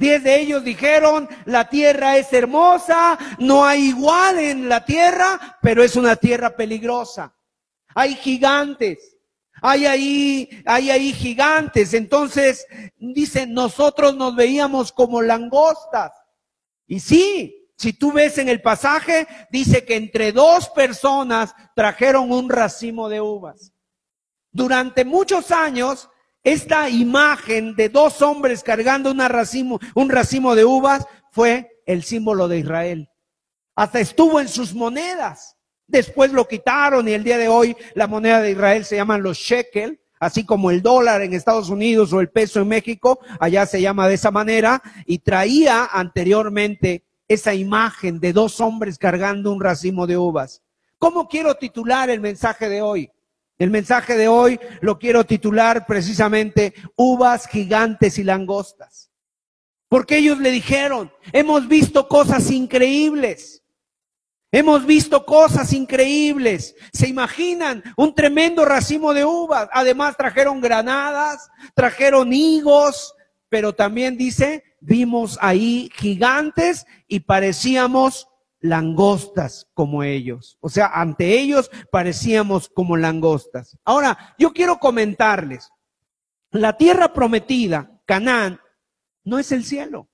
Diez 0.00 0.25
de 0.25 0.41
ellos 0.41 0.65
dijeron, 0.65 1.29
la 1.45 1.69
tierra 1.69 2.17
es 2.17 2.33
hermosa, 2.33 3.19
no 3.39 3.67
hay 3.67 3.89
igual 3.89 4.39
en 4.39 4.67
la 4.67 4.83
tierra, 4.83 5.59
pero 5.61 5.83
es 5.83 5.95
una 5.95 6.17
tierra 6.17 6.57
peligrosa. 6.57 7.35
Hay 7.95 8.15
gigantes, 8.15 9.19
hay 9.62 9.87
ahí, 9.87 10.62
hay 10.67 10.90
ahí 10.90 11.12
gigantes. 11.12 11.95
Entonces, 11.95 12.67
dicen, 12.99 13.52
nosotros 13.52 14.17
nos 14.17 14.35
veíamos 14.37 14.93
como 14.93 15.23
langostas. 15.23 16.12
Y 16.87 17.00
sí, 17.00 17.69
si 17.76 17.93
tú 17.93 18.12
ves 18.12 18.38
en 18.38 18.49
el 18.49 18.61
pasaje, 18.61 19.26
dice 19.50 19.85
que 19.85 19.97
entre 19.97 20.33
dos 20.33 20.69
personas 20.69 21.55
trajeron 21.75 22.31
un 22.31 22.50
racimo 22.50 23.09
de 23.09 23.21
uvas. 23.21 23.73
Durante 24.52 25.05
muchos 25.05 25.50
años, 25.50 26.11
esta 26.43 26.88
imagen 26.88 27.76
de 27.76 27.88
dos 27.88 28.23
hombres 28.23 28.62
cargando 28.62 29.11
una 29.11 29.29
racimo, 29.29 29.79
un 29.95 30.11
racimo 30.11 30.55
de 30.55 30.64
uvas 30.64 31.07
fue 31.31 31.83
el 31.87 32.02
símbolo 32.02 32.49
de 32.49 32.59
Israel. 32.59 33.09
Hasta 33.75 34.00
estuvo 34.00 34.40
en 34.40 34.49
sus 34.49 34.75
monedas. 34.75 35.57
Después 35.91 36.33
lo 36.33 36.47
quitaron 36.47 37.09
y 37.09 37.13
el 37.13 37.25
día 37.25 37.37
de 37.37 37.49
hoy 37.49 37.77
la 37.95 38.07
moneda 38.07 38.41
de 38.41 38.53
Israel 38.53 38.85
se 38.85 38.95
llama 38.95 39.19
los 39.19 39.37
shekel, 39.37 40.01
así 40.21 40.45
como 40.45 40.71
el 40.71 40.83
dólar 40.83 41.21
en 41.23 41.33
Estados 41.33 41.69
Unidos 41.69 42.13
o 42.13 42.21
el 42.21 42.31
peso 42.31 42.61
en 42.61 42.69
México, 42.69 43.19
allá 43.41 43.67
se 43.67 43.81
llama 43.81 44.07
de 44.07 44.15
esa 44.15 44.31
manera, 44.31 44.81
y 45.05 45.19
traía 45.19 45.87
anteriormente 45.87 47.05
esa 47.27 47.55
imagen 47.55 48.21
de 48.21 48.33
dos 48.33 48.61
hombres 48.61 48.99
cargando 48.99 49.53
un 49.53 49.61
racimo 49.61 50.07
de 50.07 50.17
uvas. 50.17 50.63
¿Cómo 50.99 51.27
quiero 51.27 51.57
titular 51.57 52.09
el 52.09 52.21
mensaje 52.21 52.69
de 52.69 52.83
hoy? 52.83 53.11
El 53.59 53.71
mensaje 53.71 54.17
de 54.17 54.29
hoy 54.29 54.61
lo 54.81 54.99
quiero 54.99 55.25
titular 55.25 55.87
precisamente 55.87 56.73
Uvas 56.97 57.47
gigantes 57.49 58.17
y 58.19 58.25
langostas. 58.25 59.11
Porque 59.89 60.19
ellos 60.19 60.39
le 60.39 60.53
dijeron, 60.53 61.13
hemos 61.33 61.67
visto 61.67 62.07
cosas 62.07 62.51
increíbles. 62.51 63.60
Hemos 64.52 64.85
visto 64.85 65.25
cosas 65.25 65.73
increíbles. 65.73 66.75
¿Se 66.92 67.09
imaginan 67.09 67.83
un 67.97 68.14
tremendo 68.14 68.64
racimo 68.64 69.14
de 69.14 69.25
uvas? 69.25 69.69
Además 69.73 70.16
trajeron 70.16 70.61
granadas, 70.61 71.49
trajeron 71.75 72.33
higos, 72.33 73.14
pero 73.49 73.75
también 73.75 74.16
dice, 74.16 74.64
vimos 74.80 75.38
ahí 75.40 75.90
gigantes 75.95 76.85
y 77.07 77.21
parecíamos 77.21 78.26
langostas 78.61 79.69
como 79.73 80.02
ellos. 80.02 80.59
O 80.61 80.69
sea, 80.69 80.87
ante 80.87 81.38
ellos 81.38 81.71
parecíamos 81.92 82.69
como 82.69 82.97
langostas. 82.97 83.78
Ahora, 83.85 84.35
yo 84.38 84.52
quiero 84.52 84.78
comentarles, 84.78 85.71
la 86.50 86.76
tierra 86.76 87.12
prometida, 87.12 88.00
Canaán, 88.04 88.61
no 89.23 89.38
es 89.38 89.52
el 89.52 89.64
cielo. 89.64 90.10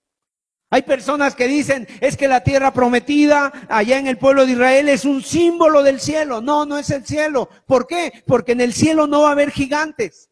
Hay 0.68 0.82
personas 0.82 1.36
que 1.36 1.46
dicen, 1.46 1.86
es 2.00 2.16
que 2.16 2.26
la 2.26 2.42
tierra 2.42 2.72
prometida 2.72 3.52
allá 3.68 3.98
en 3.98 4.08
el 4.08 4.18
pueblo 4.18 4.44
de 4.44 4.52
Israel 4.52 4.88
es 4.88 5.04
un 5.04 5.22
símbolo 5.22 5.82
del 5.82 6.00
cielo. 6.00 6.40
No, 6.40 6.66
no 6.66 6.76
es 6.76 6.90
el 6.90 7.06
cielo. 7.06 7.48
¿Por 7.66 7.86
qué? 7.86 8.24
Porque 8.26 8.52
en 8.52 8.60
el 8.60 8.72
cielo 8.72 9.06
no 9.06 9.22
va 9.22 9.28
a 9.28 9.32
haber 9.32 9.52
gigantes. 9.52 10.30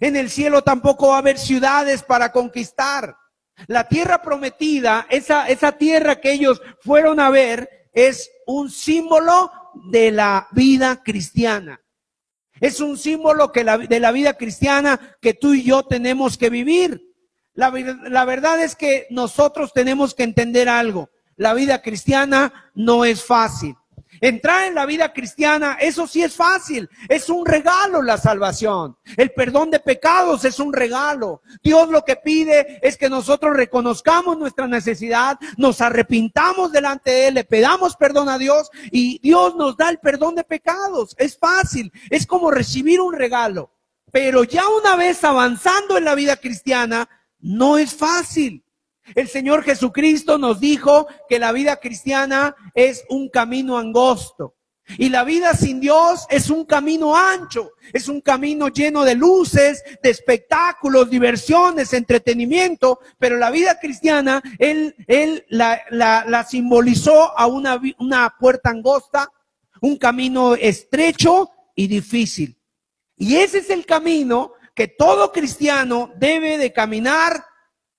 En 0.00 0.16
el 0.16 0.30
cielo 0.30 0.62
tampoco 0.62 1.08
va 1.08 1.16
a 1.16 1.18
haber 1.18 1.38
ciudades 1.38 2.02
para 2.02 2.32
conquistar. 2.32 3.16
La 3.66 3.88
tierra 3.88 4.20
prometida, 4.20 5.06
esa, 5.08 5.48
esa 5.48 5.72
tierra 5.72 6.20
que 6.20 6.32
ellos 6.32 6.60
fueron 6.80 7.20
a 7.20 7.30
ver, 7.30 7.88
es 7.92 8.30
un 8.46 8.70
símbolo 8.70 9.50
de 9.90 10.10
la 10.10 10.48
vida 10.52 11.02
cristiana. 11.02 11.80
Es 12.60 12.80
un 12.80 12.96
símbolo 12.98 13.52
que 13.52 13.64
de 13.64 14.00
la 14.00 14.12
vida 14.12 14.34
cristiana 14.34 15.16
que 15.20 15.34
tú 15.34 15.54
y 15.54 15.64
yo 15.64 15.82
tenemos 15.82 16.36
que 16.36 16.50
vivir. 16.50 17.11
La, 17.54 17.70
la 17.70 18.24
verdad 18.24 18.62
es 18.62 18.76
que 18.76 19.06
nosotros 19.10 19.72
tenemos 19.72 20.14
que 20.14 20.22
entender 20.22 20.68
algo. 20.68 21.10
La 21.36 21.54
vida 21.54 21.82
cristiana 21.82 22.70
no 22.74 23.04
es 23.04 23.24
fácil. 23.24 23.76
Entrar 24.20 24.68
en 24.68 24.76
la 24.76 24.86
vida 24.86 25.12
cristiana, 25.12 25.78
eso 25.80 26.06
sí 26.06 26.22
es 26.22 26.36
fácil. 26.36 26.88
Es 27.08 27.28
un 27.28 27.44
regalo 27.44 28.02
la 28.02 28.18
salvación. 28.18 28.96
El 29.16 29.32
perdón 29.32 29.70
de 29.70 29.80
pecados 29.80 30.44
es 30.44 30.60
un 30.60 30.72
regalo. 30.72 31.42
Dios 31.60 31.88
lo 31.88 32.04
que 32.04 32.14
pide 32.14 32.78
es 32.82 32.96
que 32.96 33.08
nosotros 33.08 33.56
reconozcamos 33.56 34.38
nuestra 34.38 34.68
necesidad, 34.68 35.38
nos 35.56 35.80
arrepintamos 35.80 36.70
delante 36.70 37.10
de 37.10 37.28
Él, 37.28 37.34
le 37.34 37.44
pedamos 37.44 37.96
perdón 37.96 38.28
a 38.28 38.38
Dios 38.38 38.70
y 38.92 39.18
Dios 39.18 39.56
nos 39.56 39.76
da 39.76 39.88
el 39.88 39.98
perdón 39.98 40.36
de 40.36 40.44
pecados. 40.44 41.16
Es 41.18 41.36
fácil. 41.36 41.92
Es 42.08 42.24
como 42.24 42.52
recibir 42.52 43.00
un 43.00 43.14
regalo. 43.14 43.72
Pero 44.12 44.44
ya 44.44 44.68
una 44.68 44.94
vez 44.94 45.24
avanzando 45.24 45.96
en 45.96 46.04
la 46.04 46.14
vida 46.14 46.36
cristiana, 46.36 47.08
no 47.42 47.76
es 47.76 47.94
fácil. 47.94 48.64
El 49.14 49.28
Señor 49.28 49.64
Jesucristo 49.64 50.38
nos 50.38 50.60
dijo 50.60 51.06
que 51.28 51.38
la 51.38 51.52
vida 51.52 51.76
cristiana 51.76 52.54
es 52.74 53.04
un 53.08 53.28
camino 53.28 53.76
angosto. 53.76 54.54
Y 54.98 55.08
la 55.08 55.24
vida 55.24 55.54
sin 55.54 55.80
Dios 55.80 56.26
es 56.28 56.50
un 56.50 56.64
camino 56.64 57.16
ancho, 57.16 57.70
es 57.92 58.08
un 58.08 58.20
camino 58.20 58.68
lleno 58.68 59.04
de 59.04 59.14
luces, 59.14 59.82
de 60.02 60.10
espectáculos, 60.10 61.08
diversiones, 61.08 61.92
entretenimiento, 61.92 62.98
pero 63.18 63.36
la 63.36 63.50
vida 63.50 63.78
cristiana, 63.78 64.42
Él, 64.58 64.94
él 65.06 65.46
la, 65.48 65.80
la, 65.90 66.24
la 66.26 66.44
simbolizó 66.44 67.38
a 67.38 67.46
una, 67.46 67.80
una 67.98 68.34
puerta 68.38 68.70
angosta, 68.70 69.30
un 69.80 69.96
camino 69.96 70.54
estrecho 70.56 71.50
y 71.74 71.86
difícil. 71.86 72.58
Y 73.16 73.36
ese 73.36 73.58
es 73.58 73.70
el 73.70 73.86
camino 73.86 74.52
que 74.74 74.88
todo 74.88 75.32
cristiano 75.32 76.12
debe 76.16 76.58
de 76.58 76.72
caminar 76.72 77.44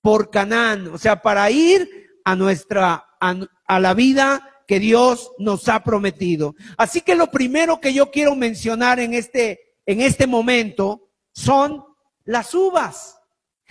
por 0.01 0.29
Canaán, 0.29 0.87
o 0.87 0.97
sea, 0.97 1.21
para 1.21 1.49
ir 1.49 1.89
a 2.25 2.35
nuestra, 2.35 3.05
a, 3.19 3.79
la 3.79 3.93
vida 3.93 4.63
que 4.67 4.79
Dios 4.79 5.31
nos 5.37 5.69
ha 5.69 5.83
prometido. 5.83 6.55
Así 6.77 7.01
que 7.01 7.15
lo 7.15 7.31
primero 7.31 7.79
que 7.79 7.93
yo 7.93 8.11
quiero 8.11 8.35
mencionar 8.35 8.99
en 8.99 9.13
este, 9.13 9.77
en 9.85 10.01
este 10.01 10.27
momento 10.27 11.09
son 11.33 11.83
las 12.25 12.53
uvas. 12.53 13.17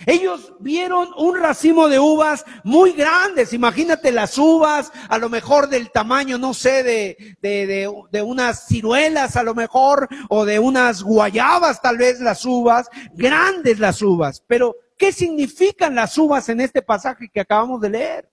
Ellos 0.05 0.53
vieron 0.59 1.09
un 1.17 1.37
racimo 1.37 1.87
de 1.87 1.99
uvas 1.99 2.45
muy 2.63 2.93
grandes. 2.93 3.53
Imagínate 3.53 4.11
las 4.11 4.37
uvas, 4.37 4.91
a 5.09 5.17
lo 5.17 5.29
mejor 5.29 5.69
del 5.69 5.91
tamaño, 5.91 6.37
no 6.37 6.53
sé, 6.53 6.83
de, 6.83 7.37
de, 7.41 7.67
de, 7.67 7.93
de, 8.11 8.21
unas 8.21 8.67
ciruelas, 8.67 9.35
a 9.35 9.43
lo 9.43 9.55
mejor, 9.55 10.07
o 10.29 10.45
de 10.45 10.59
unas 10.59 11.03
guayabas, 11.03 11.81
tal 11.81 11.97
vez 11.97 12.19
las 12.19 12.45
uvas, 12.45 12.89
grandes 13.13 13.79
las 13.79 14.01
uvas. 14.01 14.43
Pero 14.47 14.75
¿Qué 14.97 15.11
significan 15.11 15.95
las 15.95 16.17
uvas 16.17 16.47
en 16.49 16.61
este 16.61 16.81
pasaje 16.81 17.29
que 17.29 17.41
acabamos 17.41 17.81
de 17.81 17.89
leer? 17.89 18.31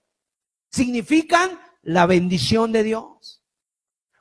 Significan 0.71 1.59
la 1.83 2.07
bendición 2.07 2.71
de 2.71 2.83
Dios. 2.83 3.43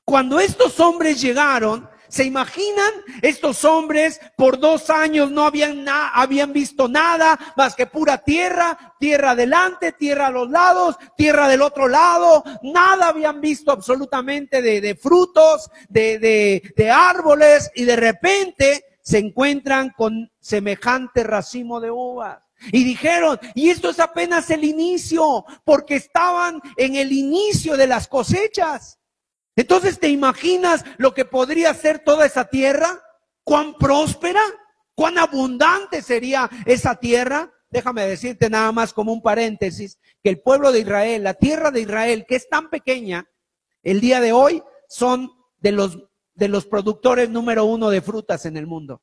Cuando 0.03 0.39
estos 0.39 0.79
hombres 0.79 1.21
llegaron, 1.21 1.87
¿se 2.09 2.25
imaginan? 2.25 2.91
Estos 3.21 3.63
hombres 3.63 4.19
por 4.35 4.59
dos 4.59 4.89
años 4.89 5.31
no 5.31 5.45
habían, 5.45 5.85
habían 5.87 6.51
visto 6.51 6.87
nada 6.87 7.39
más 7.55 7.75
que 7.75 7.85
pura 7.85 8.17
tierra, 8.17 8.95
tierra 8.99 9.31
adelante, 9.31 9.93
tierra 9.93 10.27
a 10.27 10.31
los 10.31 10.49
lados, 10.49 10.97
tierra 11.15 11.47
del 11.47 11.61
otro 11.61 11.87
lado, 11.87 12.43
nada 12.63 13.09
habían 13.09 13.39
visto 13.39 13.71
absolutamente 13.71 14.61
de, 14.61 14.81
de 14.81 14.95
frutos, 14.95 15.69
de, 15.87 16.19
de, 16.19 16.73
de 16.75 16.89
árboles 16.89 17.71
y 17.75 17.85
de 17.85 17.95
repente 17.95 18.85
se 19.01 19.19
encuentran 19.19 19.91
con 19.95 20.31
semejante 20.39 21.23
racimo 21.23 21.79
de 21.79 21.91
uvas. 21.91 22.39
Y 22.71 22.83
dijeron, 22.83 23.39
y 23.55 23.69
esto 23.69 23.89
es 23.89 23.99
apenas 23.99 24.49
el 24.49 24.63
inicio, 24.63 25.45
porque 25.63 25.95
estaban 25.95 26.61
en 26.75 26.95
el 26.95 27.11
inicio 27.11 27.77
de 27.77 27.87
las 27.87 28.07
cosechas. 28.07 28.98
Entonces, 29.59 29.99
¿te 29.99 30.07
imaginas 30.07 30.85
lo 30.95 31.13
que 31.13 31.25
podría 31.25 31.73
ser 31.73 31.99
toda 31.99 32.25
esa 32.25 32.45
tierra? 32.45 33.03
¿Cuán 33.43 33.73
próspera? 33.73 34.39
¿Cuán 34.95 35.17
abundante 35.17 36.01
sería 36.01 36.49
esa 36.65 36.95
tierra? 36.95 37.51
Déjame 37.69 38.05
decirte 38.05 38.49
nada 38.49 38.71
más 38.71 38.93
como 38.93 39.11
un 39.11 39.21
paréntesis, 39.21 39.99
que 40.23 40.29
el 40.29 40.39
pueblo 40.39 40.71
de 40.71 40.79
Israel, 40.79 41.25
la 41.25 41.33
tierra 41.33 41.71
de 41.71 41.81
Israel, 41.81 42.25
que 42.25 42.37
es 42.37 42.47
tan 42.47 42.69
pequeña, 42.69 43.29
el 43.83 43.99
día 43.99 44.21
de 44.21 44.31
hoy 44.31 44.63
son 44.87 45.29
de 45.57 45.73
los 45.73 45.99
de 46.35 46.47
los 46.47 46.65
productores 46.65 47.29
número 47.29 47.65
uno 47.65 47.89
de 47.89 48.01
frutas 48.01 48.45
en 48.45 48.55
el 48.55 48.65
mundo. 48.65 49.01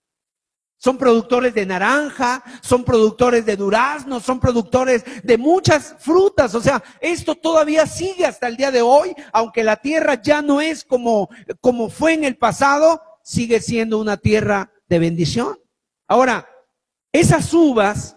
Son 0.79 0.99
productores 0.99 1.55
de 1.55 1.65
naranja, 1.65 2.45
son 2.61 2.85
productores 2.85 3.47
de 3.47 3.57
durazno, 3.57 4.21
son 4.21 4.39
productores 4.39 5.05
de 5.23 5.39
muchas 5.39 5.97
frutas. 5.99 6.55
O 6.55 6.61
sea, 6.61 6.83
esto 7.01 7.35
todavía 7.35 7.87
sigue 7.87 8.27
hasta 8.27 8.47
el 8.47 8.57
día 8.57 8.71
de 8.71 8.83
hoy, 8.83 9.15
aunque 9.33 9.65
la 9.65 9.77
tierra 9.77 10.21
ya 10.21 10.43
no 10.43 10.61
es 10.61 10.85
como, 10.85 11.29
como 11.61 11.89
fue 11.89 12.13
en 12.13 12.25
el 12.25 12.37
pasado, 12.37 13.01
sigue 13.23 13.61
siendo 13.61 13.99
una 13.99 14.19
tierra 14.19 14.71
de 14.89 14.99
bendición. 14.99 15.59
Ahora, 16.07 16.49
esas 17.11 17.53
uvas 17.55 18.17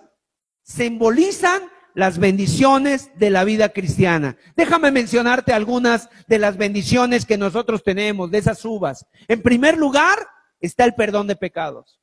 simbolizan 0.61 1.63
las 1.95 2.19
bendiciones 2.19 3.11
de 3.17 3.29
la 3.29 3.43
vida 3.43 3.69
cristiana. 3.69 4.37
Déjame 4.55 4.91
mencionarte 4.91 5.53
algunas 5.53 6.09
de 6.27 6.39
las 6.39 6.57
bendiciones 6.57 7.25
que 7.25 7.37
nosotros 7.37 7.83
tenemos, 7.83 8.31
de 8.31 8.37
esas 8.37 8.63
uvas. 8.65 9.05
En 9.27 9.41
primer 9.41 9.77
lugar, 9.77 10.27
está 10.59 10.85
el 10.85 10.93
perdón 10.93 11.27
de 11.27 11.35
pecados. 11.35 11.99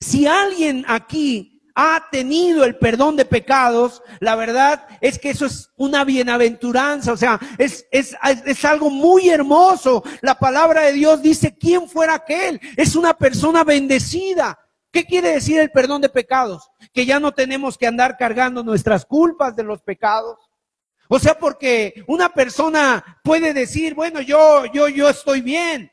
Si 0.00 0.26
alguien 0.26 0.84
aquí 0.88 1.62
ha 1.74 2.08
tenido 2.10 2.64
el 2.64 2.76
perdón 2.76 3.16
de 3.16 3.24
pecados, 3.24 4.02
la 4.18 4.34
verdad 4.34 4.86
es 5.00 5.18
que 5.18 5.30
eso 5.30 5.46
es 5.46 5.70
una 5.76 6.04
bienaventuranza, 6.04 7.12
o 7.12 7.16
sea, 7.16 7.38
es, 7.58 7.86
es, 7.90 8.16
es, 8.22 8.64
algo 8.64 8.90
muy 8.90 9.28
hermoso. 9.28 10.02
La 10.20 10.38
palabra 10.38 10.82
de 10.82 10.94
Dios 10.94 11.22
dice, 11.22 11.56
¿quién 11.56 11.88
fuera 11.88 12.14
aquel? 12.14 12.60
Es 12.76 12.96
una 12.96 13.14
persona 13.14 13.62
bendecida. 13.62 14.58
¿Qué 14.90 15.04
quiere 15.04 15.28
decir 15.28 15.60
el 15.60 15.70
perdón 15.70 16.00
de 16.00 16.08
pecados? 16.08 16.68
Que 16.92 17.06
ya 17.06 17.20
no 17.20 17.32
tenemos 17.32 17.78
que 17.78 17.86
andar 17.86 18.16
cargando 18.16 18.64
nuestras 18.64 19.04
culpas 19.04 19.54
de 19.54 19.62
los 19.62 19.80
pecados. 19.82 20.38
O 21.08 21.18
sea, 21.18 21.38
porque 21.38 22.04
una 22.06 22.28
persona 22.28 23.20
puede 23.22 23.52
decir, 23.52 23.94
bueno, 23.94 24.20
yo, 24.20 24.64
yo, 24.66 24.88
yo 24.88 25.08
estoy 25.08 25.40
bien, 25.40 25.90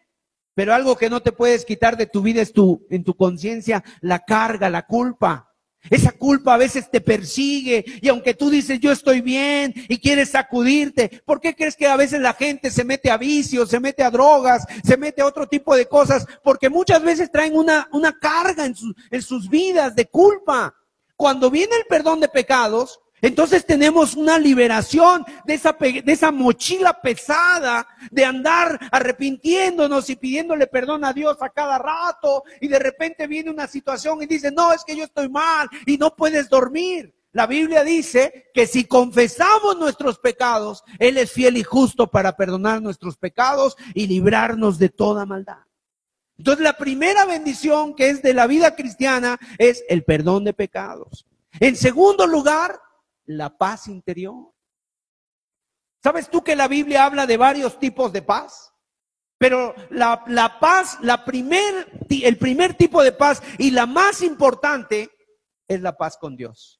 pero 0.57 0.73
algo 0.73 0.97
que 0.97 1.07
no 1.07 1.21
te 1.21 1.31
puedes 1.31 1.65
quitar 1.65 1.97
de 1.97 2.07
tu 2.07 2.23
vida 2.23 2.41
es 2.41 2.51
tu, 2.51 2.83
en 2.89 3.03
tu 3.03 3.13
conciencia, 3.13 3.83
la 4.01 4.25
carga, 4.25 4.71
la 4.71 4.87
culpa. 4.87 5.53
Esa 5.87 6.11
culpa 6.13 6.55
a 6.55 6.57
veces 6.57 6.89
te 6.89 6.99
persigue 6.99 7.85
y 8.01 8.09
aunque 8.09 8.33
tú 8.33 8.49
dices 8.49 8.79
yo 8.79 8.91
estoy 8.91 9.21
bien 9.21 9.71
y 9.87 9.99
quieres 9.99 10.31
sacudirte, 10.31 11.21
¿por 11.25 11.39
qué 11.39 11.55
crees 11.55 11.75
que 11.75 11.85
a 11.85 11.95
veces 11.95 12.21
la 12.21 12.33
gente 12.33 12.71
se 12.71 12.83
mete 12.83 13.11
a 13.11 13.17
vicios, 13.17 13.69
se 13.69 13.79
mete 13.79 14.01
a 14.01 14.09
drogas, 14.09 14.65
se 14.83 14.97
mete 14.97 15.21
a 15.21 15.27
otro 15.27 15.45
tipo 15.45 15.75
de 15.75 15.85
cosas? 15.85 16.25
Porque 16.43 16.71
muchas 16.71 17.03
veces 17.03 17.31
traen 17.31 17.55
una, 17.55 17.87
una 17.91 18.17
carga 18.17 18.65
en, 18.65 18.73
en 19.11 19.21
sus 19.21 19.47
vidas 19.51 19.95
de 19.95 20.07
culpa. 20.07 20.73
Cuando 21.15 21.51
viene 21.51 21.75
el 21.75 21.85
perdón 21.87 22.19
de 22.19 22.29
pecados, 22.29 22.99
entonces 23.21 23.65
tenemos 23.65 24.15
una 24.15 24.37
liberación 24.37 25.25
de 25.45 25.55
esa, 25.55 25.75
de 25.79 26.03
esa 26.05 26.31
mochila 26.31 27.01
pesada 27.01 27.87
de 28.11 28.23
andar 28.23 28.79
arrepintiéndonos 28.91 30.09
y 30.09 30.15
pidiéndole 30.15 30.67
perdón 30.67 31.03
a 31.03 31.13
Dios 31.13 31.37
a 31.41 31.49
cada 31.49 31.79
rato 31.79 32.43
y 32.61 32.67
de 32.67 32.79
repente 32.79 33.25
viene 33.25 33.49
una 33.49 33.67
situación 33.67 34.21
y 34.21 34.27
dice, 34.27 34.51
no, 34.51 34.71
es 34.71 34.83
que 34.83 34.95
yo 34.95 35.03
estoy 35.03 35.29
mal 35.29 35.67
y 35.85 35.97
no 35.97 36.15
puedes 36.15 36.47
dormir. 36.47 37.13
La 37.31 37.47
Biblia 37.47 37.83
dice 37.83 38.49
que 38.53 38.65
si 38.67 38.85
confesamos 38.85 39.77
nuestros 39.77 40.19
pecados, 40.19 40.83
Él 40.97 41.17
es 41.17 41.31
fiel 41.31 41.57
y 41.57 41.63
justo 41.63 42.07
para 42.07 42.35
perdonar 42.35 42.81
nuestros 42.81 43.17
pecados 43.17 43.77
y 43.93 44.07
librarnos 44.07 44.79
de 44.79 44.89
toda 44.89 45.25
maldad. 45.25 45.59
Entonces 46.37 46.63
la 46.63 46.77
primera 46.77 47.25
bendición 47.25 47.95
que 47.95 48.09
es 48.09 48.21
de 48.21 48.33
la 48.33 48.47
vida 48.47 48.75
cristiana 48.75 49.39
es 49.57 49.83
el 49.89 50.03
perdón 50.03 50.43
de 50.43 50.53
pecados. 50.53 51.25
En 51.59 51.75
segundo 51.75 52.27
lugar, 52.27 52.79
la 53.27 53.57
paz 53.57 53.87
interior. 53.87 54.53
¿Sabes 56.03 56.29
tú 56.29 56.43
que 56.43 56.55
la 56.55 56.67
Biblia 56.67 57.05
habla 57.05 57.27
de 57.27 57.37
varios 57.37 57.79
tipos 57.79 58.11
de 58.11 58.21
paz? 58.21 58.73
Pero 59.37 59.75
la, 59.91 60.23
la 60.27 60.59
paz, 60.59 60.97
la 61.01 61.23
primer, 61.23 61.91
el 62.09 62.37
primer 62.37 62.73
tipo 62.73 63.03
de 63.03 63.11
paz 63.11 63.43
y 63.59 63.71
la 63.71 63.85
más 63.85 64.21
importante 64.21 65.09
es 65.67 65.81
la 65.81 65.95
paz 65.95 66.17
con 66.17 66.35
Dios. 66.35 66.76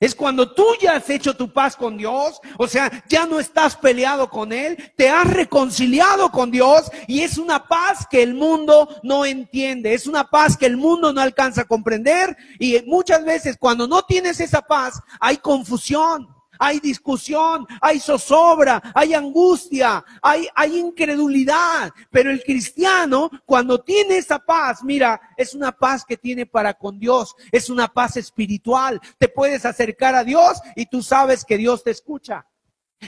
Es 0.00 0.14
cuando 0.14 0.52
tú 0.52 0.64
ya 0.80 0.94
has 0.96 1.10
hecho 1.10 1.34
tu 1.34 1.52
paz 1.52 1.74
con 1.74 1.96
Dios, 1.96 2.40
o 2.56 2.68
sea, 2.68 3.04
ya 3.08 3.26
no 3.26 3.40
estás 3.40 3.74
peleado 3.74 4.30
con 4.30 4.52
Él, 4.52 4.92
te 4.96 5.08
has 5.08 5.28
reconciliado 5.28 6.30
con 6.30 6.52
Dios 6.52 6.88
y 7.08 7.22
es 7.22 7.36
una 7.36 7.66
paz 7.66 8.06
que 8.08 8.22
el 8.22 8.34
mundo 8.34 8.88
no 9.02 9.24
entiende, 9.24 9.94
es 9.94 10.06
una 10.06 10.30
paz 10.30 10.56
que 10.56 10.66
el 10.66 10.76
mundo 10.76 11.12
no 11.12 11.20
alcanza 11.20 11.62
a 11.62 11.68
comprender 11.68 12.36
y 12.60 12.80
muchas 12.86 13.24
veces 13.24 13.56
cuando 13.58 13.88
no 13.88 14.02
tienes 14.02 14.38
esa 14.38 14.62
paz 14.62 15.00
hay 15.18 15.38
confusión 15.38 16.37
hay 16.58 16.80
discusión, 16.80 17.66
hay 17.80 18.00
zozobra, 18.00 18.82
hay 18.94 19.14
angustia, 19.14 20.04
hay, 20.22 20.48
hay 20.54 20.78
incredulidad. 20.78 21.90
Pero 22.10 22.30
el 22.30 22.42
cristiano, 22.42 23.30
cuando 23.44 23.80
tiene 23.80 24.18
esa 24.18 24.38
paz, 24.38 24.82
mira, 24.82 25.20
es 25.36 25.54
una 25.54 25.72
paz 25.72 26.04
que 26.04 26.16
tiene 26.16 26.46
para 26.46 26.74
con 26.74 26.98
Dios, 26.98 27.34
es 27.52 27.70
una 27.70 27.88
paz 27.88 28.16
espiritual. 28.16 29.00
Te 29.18 29.28
puedes 29.28 29.64
acercar 29.64 30.14
a 30.14 30.24
Dios 30.24 30.60
y 30.76 30.86
tú 30.86 31.02
sabes 31.02 31.44
que 31.44 31.56
Dios 31.56 31.82
te 31.82 31.90
escucha. 31.90 32.46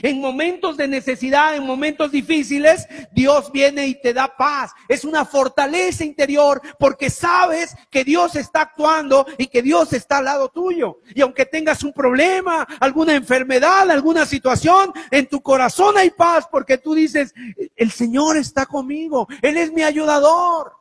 En 0.01 0.19
momentos 0.19 0.77
de 0.77 0.87
necesidad, 0.87 1.55
en 1.55 1.65
momentos 1.65 2.11
difíciles, 2.11 2.87
Dios 3.11 3.51
viene 3.51 3.87
y 3.87 4.01
te 4.01 4.13
da 4.13 4.35
paz. 4.35 4.71
Es 4.87 5.05
una 5.05 5.25
fortaleza 5.25 6.03
interior 6.03 6.61
porque 6.79 7.09
sabes 7.09 7.75
que 7.89 8.03
Dios 8.03 8.35
está 8.35 8.61
actuando 8.61 9.25
y 9.37 9.47
que 9.47 9.61
Dios 9.61 9.93
está 9.93 10.17
al 10.17 10.25
lado 10.25 10.49
tuyo. 10.49 10.99
Y 11.13 11.21
aunque 11.21 11.45
tengas 11.45 11.83
un 11.83 11.93
problema, 11.93 12.67
alguna 12.79 13.13
enfermedad, 13.13 13.89
alguna 13.89 14.25
situación, 14.25 14.91
en 15.11 15.27
tu 15.27 15.41
corazón 15.41 15.97
hay 15.97 16.09
paz 16.09 16.47
porque 16.51 16.77
tú 16.77 16.93
dices, 16.93 17.33
el 17.75 17.91
Señor 17.91 18.37
está 18.37 18.65
conmigo, 18.65 19.27
Él 19.41 19.57
es 19.57 19.71
mi 19.71 19.83
ayudador. 19.83 20.73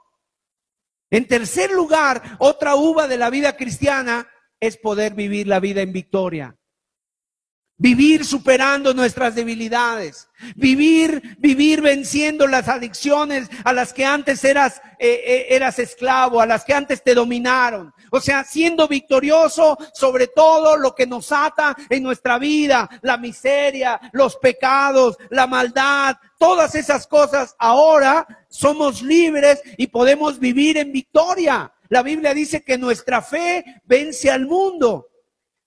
En 1.11 1.27
tercer 1.27 1.73
lugar, 1.73 2.37
otra 2.39 2.77
uva 2.77 3.09
de 3.09 3.19
la 3.19 3.31
vida 3.31 3.57
cristiana 3.57 4.29
es 4.61 4.77
poder 4.77 5.15
vivir 5.15 5.49
la 5.49 5.59
vida 5.59 5.83
en 5.83 5.93
victoria. 5.93 6.57
Vivir 7.81 8.27
superando 8.27 8.93
nuestras 8.93 9.35
debilidades. 9.35 10.29
Vivir, 10.55 11.39
vivir 11.39 11.81
venciendo 11.81 12.47
las 12.47 12.69
adicciones 12.69 13.49
a 13.65 13.73
las 13.73 13.95
que 13.95 14.05
antes 14.05 14.45
eras, 14.45 14.83
eh, 14.99 15.23
eh, 15.25 15.47
eras 15.49 15.79
esclavo, 15.79 16.43
a 16.43 16.47
las 16.47 16.67
que 16.67 16.75
antes 16.75 17.03
te 17.03 17.15
dominaron. 17.15 17.95
O 18.11 18.21
sea, 18.21 18.45
siendo 18.45 18.87
victorioso 18.87 19.79
sobre 19.95 20.27
todo 20.27 20.77
lo 20.77 20.95
que 20.95 21.07
nos 21.07 21.33
ata 21.33 21.75
en 21.89 22.03
nuestra 22.03 22.39
vida, 22.39 22.87
la 23.01 23.17
miseria, 23.17 23.99
los 24.13 24.37
pecados, 24.37 25.17
la 25.31 25.47
maldad, 25.47 26.17
todas 26.39 26.75
esas 26.75 27.07
cosas. 27.07 27.57
Ahora 27.59 28.27
somos 28.51 29.01
libres 29.01 29.63
y 29.79 29.87
podemos 29.87 30.39
vivir 30.39 30.77
en 30.77 30.93
victoria. 30.93 31.73
La 31.89 32.03
Biblia 32.03 32.35
dice 32.35 32.63
que 32.63 32.77
nuestra 32.77 33.23
fe 33.23 33.65
vence 33.87 34.31
al 34.31 34.45
mundo. 34.45 35.10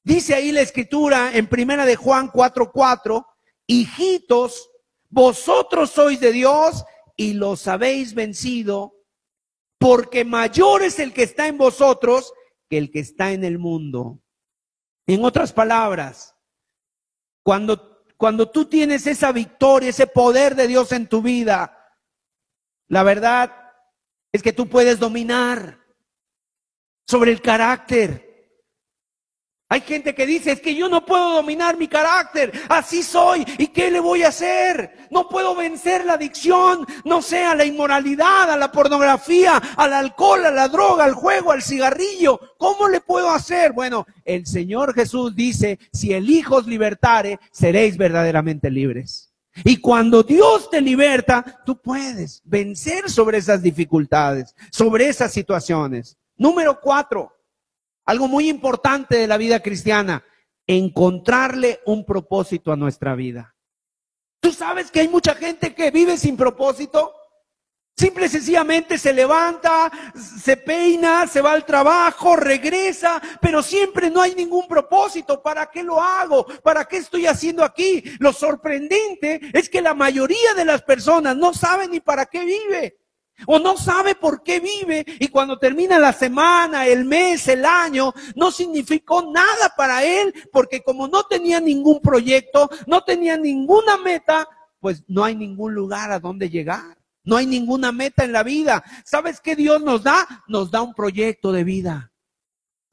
Dice 0.03 0.35
ahí 0.35 0.51
la 0.51 0.61
escritura 0.61 1.35
en 1.35 1.47
primera 1.47 1.85
de 1.85 1.95
Juan 1.95 2.29
4:4, 2.29 3.25
hijitos, 3.67 4.69
vosotros 5.09 5.91
sois 5.91 6.19
de 6.19 6.31
Dios 6.31 6.83
y 7.15 7.33
los 7.33 7.67
habéis 7.67 8.13
vencido, 8.13 8.95
porque 9.77 10.25
mayor 10.25 10.83
es 10.83 10.99
el 10.99 11.13
que 11.13 11.23
está 11.23 11.47
en 11.47 11.57
vosotros 11.57 12.33
que 12.69 12.77
el 12.77 12.91
que 12.91 12.99
está 12.99 13.31
en 13.31 13.43
el 13.43 13.59
mundo. 13.59 14.19
En 15.07 15.23
otras 15.23 15.53
palabras, 15.53 16.35
cuando, 17.43 18.03
cuando 18.17 18.49
tú 18.49 18.65
tienes 18.65 19.05
esa 19.05 19.31
victoria, 19.31 19.89
ese 19.89 20.07
poder 20.07 20.55
de 20.55 20.67
Dios 20.67 20.91
en 20.91 21.07
tu 21.07 21.21
vida, 21.21 21.77
la 22.87 23.03
verdad 23.03 23.53
es 24.31 24.41
que 24.41 24.53
tú 24.53 24.67
puedes 24.67 24.99
dominar 24.99 25.79
sobre 27.05 27.31
el 27.31 27.41
carácter, 27.41 28.32
hay 29.73 29.81
gente 29.81 30.13
que 30.13 30.27
dice, 30.27 30.51
es 30.51 30.61
que 30.61 30.75
yo 30.75 30.87
no 30.87 31.03
puedo 31.03 31.33
dominar 31.33 31.77
mi 31.77 31.87
carácter, 31.87 32.51
así 32.69 33.01
soy, 33.01 33.43
¿y 33.57 33.69
qué 33.69 33.89
le 33.89 33.99
voy 33.99 34.21
a 34.21 34.27
hacer? 34.27 35.07
No 35.09 35.27
puedo 35.27 35.55
vencer 35.55 36.05
la 36.05 36.13
adicción, 36.13 36.85
no 37.05 37.23
sé, 37.23 37.43
a 37.43 37.55
la 37.55 37.65
inmoralidad, 37.65 38.51
a 38.51 38.55
la 38.55 38.71
pornografía, 38.71 39.57
al 39.75 39.93
alcohol, 39.93 40.45
a 40.45 40.51
la 40.51 40.67
droga, 40.67 41.05
al 41.05 41.15
juego, 41.15 41.51
al 41.51 41.63
cigarrillo. 41.63 42.39
¿Cómo 42.59 42.87
le 42.87 43.01
puedo 43.01 43.31
hacer? 43.31 43.73
Bueno, 43.73 44.05
el 44.23 44.45
Señor 44.45 44.93
Jesús 44.93 45.35
dice, 45.35 45.79
si 45.91 46.13
el 46.13 46.29
Hijo 46.29 46.57
os 46.57 46.67
libertare, 46.67 47.39
seréis 47.51 47.97
verdaderamente 47.97 48.69
libres. 48.69 49.33
Y 49.63 49.77
cuando 49.77 50.21
Dios 50.21 50.69
te 50.69 50.81
liberta, 50.81 51.63
tú 51.65 51.81
puedes 51.81 52.43
vencer 52.45 53.09
sobre 53.09 53.39
esas 53.39 53.63
dificultades, 53.63 54.55
sobre 54.69 55.07
esas 55.07 55.33
situaciones. 55.33 56.15
Número 56.37 56.79
cuatro, 56.79 57.32
algo 58.05 58.27
muy 58.27 58.49
importante 58.49 59.17
de 59.17 59.27
la 59.27 59.37
vida 59.37 59.61
cristiana, 59.61 60.23
encontrarle 60.67 61.81
un 61.85 62.05
propósito 62.05 62.71
a 62.71 62.75
nuestra 62.75 63.15
vida. 63.15 63.55
¿Tú 64.39 64.51
sabes 64.51 64.91
que 64.91 64.99
hay 64.99 65.07
mucha 65.07 65.35
gente 65.35 65.73
que 65.73 65.91
vive 65.91 66.17
sin 66.17 66.35
propósito? 66.35 67.13
Simple 67.95 68.25
y 68.25 68.29
sencillamente 68.29 68.97
se 68.97 69.13
levanta, 69.13 69.91
se 70.15 70.57
peina, 70.57 71.27
se 71.27 71.41
va 71.41 71.53
al 71.53 71.63
trabajo, 71.63 72.35
regresa, 72.35 73.21
pero 73.39 73.61
siempre 73.61 74.09
no 74.09 74.19
hay 74.19 74.33
ningún 74.33 74.67
propósito. 74.67 75.43
¿Para 75.43 75.67
qué 75.67 75.83
lo 75.83 76.01
hago? 76.01 76.45
¿Para 76.63 76.85
qué 76.85 76.97
estoy 76.97 77.27
haciendo 77.27 77.63
aquí? 77.63 78.03
Lo 78.19 78.33
sorprendente 78.33 79.39
es 79.53 79.69
que 79.69 79.79
la 79.79 79.93
mayoría 79.93 80.55
de 80.55 80.65
las 80.65 80.81
personas 80.81 81.37
no 81.37 81.53
saben 81.53 81.91
ni 81.91 81.99
para 81.99 82.25
qué 82.25 82.43
vive. 82.43 82.97
O 83.47 83.59
no 83.59 83.77
sabe 83.77 84.15
por 84.15 84.43
qué 84.43 84.59
vive 84.59 85.05
y 85.19 85.27
cuando 85.27 85.57
termina 85.57 85.99
la 85.99 86.13
semana, 86.13 86.87
el 86.87 87.05
mes, 87.05 87.47
el 87.47 87.65
año, 87.65 88.13
no 88.35 88.51
significó 88.51 89.31
nada 89.31 89.73
para 89.75 90.03
él 90.03 90.33
porque 90.51 90.81
como 90.81 91.07
no 91.07 91.23
tenía 91.23 91.59
ningún 91.59 91.99
proyecto, 91.99 92.69
no 92.87 93.03
tenía 93.03 93.37
ninguna 93.37 93.97
meta, 93.97 94.47
pues 94.79 95.03
no 95.07 95.23
hay 95.23 95.35
ningún 95.35 95.73
lugar 95.73 96.11
a 96.11 96.19
donde 96.19 96.49
llegar. 96.49 96.97
No 97.25 97.37
hay 97.37 97.45
ninguna 97.45 97.91
meta 97.91 98.25
en 98.25 98.33
la 98.33 98.43
vida. 98.43 98.83
¿Sabes 99.05 99.39
qué 99.39 99.55
Dios 99.55 99.81
nos 99.81 100.03
da? 100.03 100.43
Nos 100.47 100.71
da 100.71 100.81
un 100.81 100.93
proyecto 100.93 101.51
de 101.53 101.63
vida. 101.63 102.12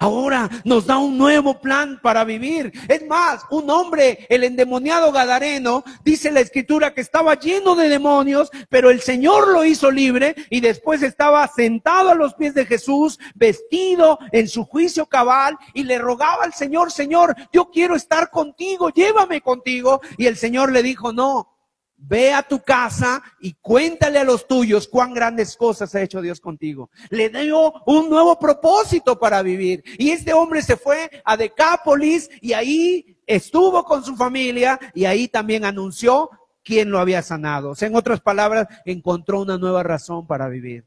Ahora 0.03 0.49
nos 0.65 0.87
da 0.87 0.97
un 0.97 1.19
nuevo 1.19 1.61
plan 1.61 2.01
para 2.03 2.25
vivir. 2.25 2.73
Es 2.89 3.07
más, 3.07 3.43
un 3.51 3.69
hombre, 3.69 4.27
el 4.31 4.45
endemoniado 4.45 5.13
Gadareno, 5.13 5.85
dice 6.03 6.31
la 6.31 6.41
escritura 6.41 6.95
que 6.95 7.03
estaba 7.03 7.39
lleno 7.39 7.77
de 7.77 7.91
demonios, 7.91 8.51
pero 8.71 8.89
el 8.89 9.03
Señor 9.03 9.49
lo 9.49 9.63
hizo 9.63 9.91
libre 9.91 10.35
y 10.49 10.61
después 10.61 11.03
estaba 11.03 11.47
sentado 11.49 12.09
a 12.09 12.15
los 12.15 12.33
pies 12.33 12.55
de 12.55 12.65
Jesús, 12.65 13.19
vestido 13.35 14.19
en 14.33 14.49
su 14.49 14.65
juicio 14.65 15.05
cabal 15.05 15.59
y 15.75 15.85
le 15.85 15.99
rogaba 15.99 16.45
al 16.45 16.55
Señor, 16.55 16.91
Señor, 16.91 17.37
yo 17.53 17.71
quiero 17.71 17.95
estar 17.95 18.31
contigo, 18.31 18.89
llévame 18.89 19.43
contigo. 19.43 20.01
Y 20.17 20.25
el 20.25 20.39
Señor 20.39 20.73
le 20.73 20.83
dijo, 20.83 21.13
no, 21.13 21.60
Ve 22.03 22.33
a 22.33 22.43
tu 22.43 22.61
casa 22.63 23.23
y 23.41 23.53
cuéntale 23.61 24.19
a 24.19 24.25
los 24.25 24.47
tuyos 24.49 24.89
cuán 24.89 25.13
grandes 25.13 25.55
cosas 25.55 25.95
ha 25.95 26.01
hecho 26.01 26.23
Dios 26.23 26.41
contigo. 26.41 26.91
Le 27.11 27.29
dio 27.29 27.75
un 27.87 28.09
nuevo 28.09 28.39
propósito 28.39 29.19
para 29.19 29.43
vivir. 29.43 29.83
Y 29.99 30.11
este 30.11 30.33
hombre 30.33 30.63
se 30.63 30.77
fue 30.77 31.11
a 31.25 31.37
Decápolis 31.37 32.31
y 32.41 32.55
ahí 32.55 33.19
estuvo 33.27 33.85
con 33.85 34.03
su 34.03 34.17
familia 34.17 34.81
y 34.95 35.05
ahí 35.05 35.29
también 35.29 35.65
anunció 35.65 36.31
quién 36.65 36.91
lo 36.91 36.99
había 36.99 37.21
sanado. 37.21 37.71
O 37.71 37.75
sea, 37.75 37.89
en 37.89 37.97
otras 37.97 38.21
palabras, 38.21 38.67
encontró 38.87 39.43
una 39.43 39.59
nueva 39.59 39.83
razón 39.83 40.27
para 40.27 40.49
vivir. 40.49 40.87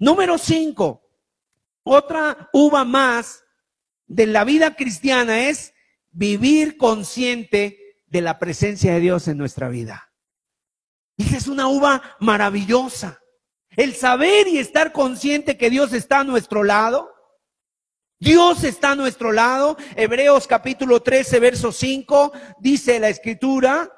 Número 0.00 0.38
cinco, 0.38 1.02
otra 1.84 2.48
uva 2.52 2.84
más 2.84 3.44
de 4.06 4.26
la 4.26 4.44
vida 4.44 4.74
cristiana 4.74 5.48
es 5.48 5.72
vivir 6.10 6.76
consciente 6.76 7.78
de 8.06 8.20
la 8.20 8.38
presencia 8.38 8.92
de 8.92 9.00
Dios 9.00 9.28
en 9.28 9.38
nuestra 9.38 9.68
vida. 9.68 10.11
Esa 11.22 11.36
es 11.36 11.46
una 11.46 11.68
uva 11.68 12.02
maravillosa. 12.18 13.20
El 13.76 13.94
saber 13.94 14.48
y 14.48 14.58
estar 14.58 14.92
consciente 14.92 15.56
que 15.56 15.70
Dios 15.70 15.92
está 15.92 16.20
a 16.20 16.24
nuestro 16.24 16.64
lado. 16.64 17.10
Dios 18.18 18.64
está 18.64 18.90
a 18.90 18.96
nuestro 18.96 19.30
lado. 19.30 19.76
Hebreos 19.94 20.48
capítulo 20.48 21.00
13, 21.00 21.38
verso 21.38 21.70
5, 21.70 22.32
dice 22.58 22.98
la 22.98 23.08
escritura. 23.08 23.88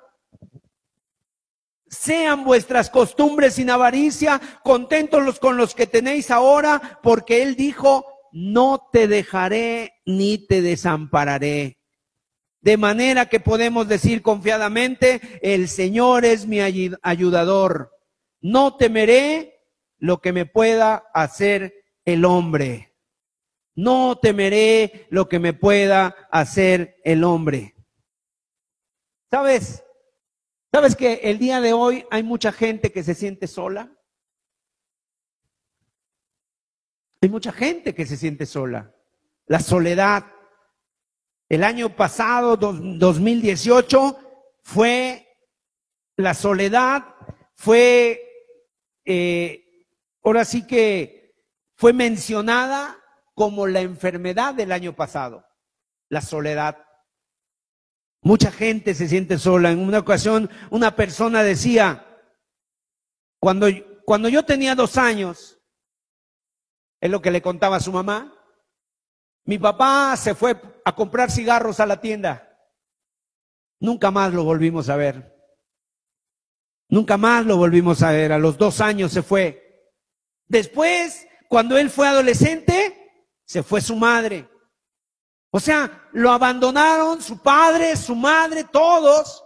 Sean 1.89 2.45
vuestras 2.45 2.91
costumbres 2.91 3.55
sin 3.55 3.71
avaricia, 3.71 4.41
contentos 4.63 5.39
con 5.39 5.57
los 5.57 5.75
que 5.75 5.87
tenéis 5.87 6.31
ahora, 6.31 7.01
porque 7.03 7.43
Él 7.43 7.57
dijo, 7.57 8.05
no 8.33 8.89
te 8.93 9.09
dejaré 9.09 9.95
ni 10.05 10.47
te 10.47 10.61
desampararé. 10.61 11.79
De 12.65 12.79
manera 12.79 13.29
que 13.29 13.41
podemos 13.41 13.87
decir 13.89 14.23
confiadamente, 14.23 15.21
el 15.43 15.69
Señor 15.69 16.25
es 16.25 16.47
mi 16.47 16.63
ayudador. 16.63 17.93
No 18.41 18.79
temeré 18.79 19.61
lo 19.99 20.23
que 20.23 20.33
me 20.33 20.47
pueda 20.47 21.05
hacer 21.13 21.75
el 22.07 22.25
hombre. 22.25 22.97
No 23.75 24.19
temeré 24.19 25.07
lo 25.11 25.29
que 25.29 25.41
me 25.41 25.53
pueda 25.53 26.17
hacer 26.31 26.97
el 27.05 27.23
hombre. 27.23 27.75
¿Sabes? 29.31 29.85
¿Sabes 30.73 30.97
que 30.97 31.21
el 31.25 31.39
día 31.39 31.61
de 31.61 31.75
hoy 31.75 32.07
hay 32.11 32.23
mucha 32.23 32.51
gente 32.51 32.91
que 32.93 33.03
se 33.03 33.15
siente 33.15 33.47
sola? 33.47 33.95
Hay 37.21 37.29
mucha 37.29 37.53
gente 37.53 37.95
que 37.95 38.07
se 38.07 38.17
siente 38.17 38.47
sola. 38.47 38.97
La 39.45 39.61
soledad. 39.61 40.34
El 41.55 41.63
año 41.63 41.95
pasado, 41.95 42.57
2018, 42.57 44.19
fue 44.65 45.39
la 46.17 46.35
soledad, 46.35 47.15
fue, 47.55 48.21
eh, 49.05 49.87
ahora 50.25 50.45
sí 50.45 50.67
que 50.67 51.37
fue 51.77 51.93
mencionada 51.93 52.99
como 53.35 53.69
la 53.69 53.83
enfermedad 53.83 54.53
del 54.55 54.73
año 54.73 54.97
pasado, 54.97 55.47
la 56.09 56.23
soledad. 56.23 56.85
Mucha 58.21 58.51
gente 58.51 58.93
se 58.93 59.07
siente 59.07 59.39
sola. 59.39 59.71
En 59.71 59.79
una 59.79 60.01
ocasión 60.01 60.51
una 60.71 60.97
persona 60.97 61.45
decía, 61.45 62.05
cuando, 63.39 63.69
cuando 64.05 64.29
yo 64.29 64.45
tenía 64.45 64.75
dos 64.75 64.97
años, 64.97 65.61
es 67.01 67.13
lo 67.13 67.23
que 67.23 67.31
le 67.31 67.43
contaba 67.43 67.77
a 67.77 67.81
su 67.81 67.93
mamá, 67.93 68.34
mi 69.45 69.59
papá 69.59 70.17
se 70.17 70.35
fue 70.35 70.61
a 70.85 70.95
comprar 70.95 71.31
cigarros 71.31 71.81
a 71.81 71.87
la 71.87 72.01
tienda. 72.01 72.51
Nunca 73.81 74.11
más 74.11 74.33
lo 74.33 74.45
volvimos 74.45 74.89
a 74.89 74.97
ver. 74.97 75.35
Nunca 76.89 77.17
más 77.17 77.45
lo 77.45 77.57
volvimos 77.57 78.03
a 78.03 78.13
ver. 78.13 78.33
A 78.33 78.39
los 78.39 78.57
dos 78.57 78.81
años 78.81 79.13
se 79.13 79.23
fue. 79.23 79.93
Después, 80.47 81.27
cuando 81.49 81.77
él 81.77 81.91
fue 81.91 82.09
adolescente, 82.09 83.23
se 83.45 83.63
fue 83.63 83.81
su 83.81 83.97
madre. 83.97 84.49
O 85.51 85.61
sea, 85.61 86.09
lo 86.13 86.33
abandonaron 86.33 87.21
su 87.23 87.39
padre, 87.43 87.97
su 87.97 88.15
madre, 88.15 88.65
todos. 88.65 89.44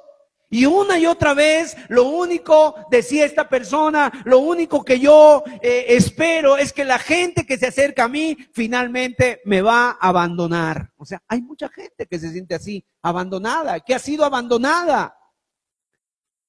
Y 0.50 0.64
una 0.64 0.98
y 0.98 1.04
otra 1.04 1.34
vez, 1.34 1.76
lo 1.88 2.04
único, 2.04 2.74
decía 2.90 3.26
esta 3.26 3.48
persona, 3.48 4.10
lo 4.24 4.38
único 4.38 4.82
que 4.82 4.98
yo 4.98 5.42
eh, 5.60 5.86
espero 5.88 6.56
es 6.56 6.72
que 6.72 6.86
la 6.86 6.98
gente 6.98 7.44
que 7.44 7.58
se 7.58 7.66
acerca 7.66 8.04
a 8.04 8.08
mí 8.08 8.36
finalmente 8.52 9.42
me 9.44 9.60
va 9.60 9.90
a 9.90 10.08
abandonar. 10.08 10.90
O 10.96 11.04
sea, 11.04 11.22
hay 11.28 11.42
mucha 11.42 11.68
gente 11.68 12.06
que 12.06 12.18
se 12.18 12.32
siente 12.32 12.54
así, 12.54 12.82
abandonada, 13.02 13.80
que 13.80 13.94
ha 13.94 13.98
sido 13.98 14.24
abandonada. 14.24 15.14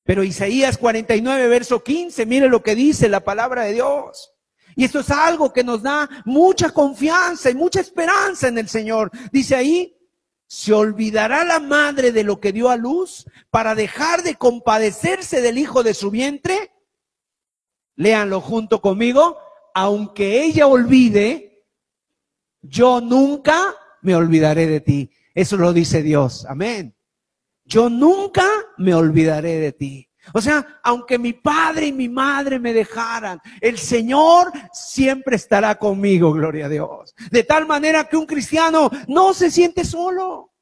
Pero 0.04 0.24
Isaías 0.24 0.78
49, 0.78 1.48
verso 1.50 1.84
15, 1.84 2.26
mire 2.26 2.48
lo 2.48 2.64
que 2.64 2.76
dice 2.76 3.10
la 3.10 3.20
palabra 3.20 3.64
de 3.64 3.74
Dios. 3.74 4.32
Y 4.78 4.86
esto 4.86 5.02
es 5.02 5.12
algo 5.12 5.52
que 5.52 5.64
nos 5.64 5.84
da 5.84 6.10
mucha 6.24 6.70
confianza 6.72 7.50
y 7.50 7.56
mucha 7.56 7.82
esperanza 7.82 8.48
en 8.48 8.60
el 8.60 8.70
Señor. 8.70 9.12
Dice 9.30 9.58
ahí, 9.58 9.99
¿se 10.52 10.74
olvidará 10.74 11.44
la 11.44 11.60
madre 11.60 12.12
de 12.12 12.24
lo 12.24 12.40
que 12.40 12.52
dio 12.52 12.72
a 12.72 12.76
luz 12.76 13.28
para 13.52 13.76
dejar 13.76 14.24
de 14.24 14.34
compadecerse 14.34 15.42
del 15.42 15.60
hijo 15.60 15.84
de 15.84 15.94
su 15.94 16.10
vientre? 16.10 16.72
Léanlo 17.96 18.42
junto 18.42 18.82
conmigo. 18.82 19.38
Aunque 19.76 20.44
ella 20.44 20.66
olvide, 20.66 21.68
yo 22.64 23.00
nunca 23.00 23.76
me 24.02 24.16
olvidaré 24.16 24.66
de 24.66 24.82
ti. 24.82 25.12
Eso 25.36 25.56
lo 25.56 25.72
dice 25.72 26.02
Dios. 26.02 26.48
Amén. 26.48 26.96
Yo 27.64 27.88
nunca 27.88 28.48
me 28.80 28.96
olvidaré 28.96 29.60
de 29.60 29.72
ti. 29.72 30.09
O 30.34 30.42
sea, 30.42 30.80
aunque 30.84 31.18
mi 31.18 31.34
padre 31.34 31.88
y 31.88 31.94
mi 31.94 32.10
madre 32.10 32.60
me 32.60 32.74
dejaran, 32.74 33.40
el 33.62 33.78
Señor 33.78 34.52
siempre 34.72 35.36
estará 35.36 35.76
conmigo, 35.76 36.32
gloria 36.34 36.68
a 36.68 36.70
Dios. 36.70 37.16
De 37.32 37.44
tal 37.44 37.68
manera 37.68 38.08
que 38.08 38.18
un 38.18 38.26
cristiano 38.26 38.90
no 39.08 39.34
se 39.34 39.52
siente 39.52 39.84
solo, 39.84 40.54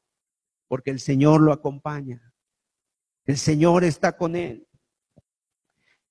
porque 0.67 0.91
el 0.91 0.99
Señor 0.99 1.41
lo 1.41 1.51
acompaña. 1.51 2.21
El 3.25 3.37
Señor 3.37 3.83
está 3.83 4.15
con 4.15 4.35
él. 4.35 4.67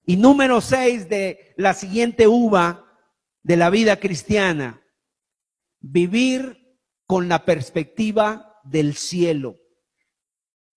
Y 0.04 0.16
número 0.16 0.60
seis 0.60 1.08
de 1.08 1.54
la 1.56 1.74
siguiente 1.74 2.28
uva 2.28 2.84
de 3.42 3.56
la 3.56 3.70
vida 3.70 3.98
cristiana, 3.98 4.82
vivir 5.80 6.78
con 7.06 7.28
la 7.28 7.44
perspectiva 7.44 8.60
del 8.64 8.94
cielo. 8.94 9.60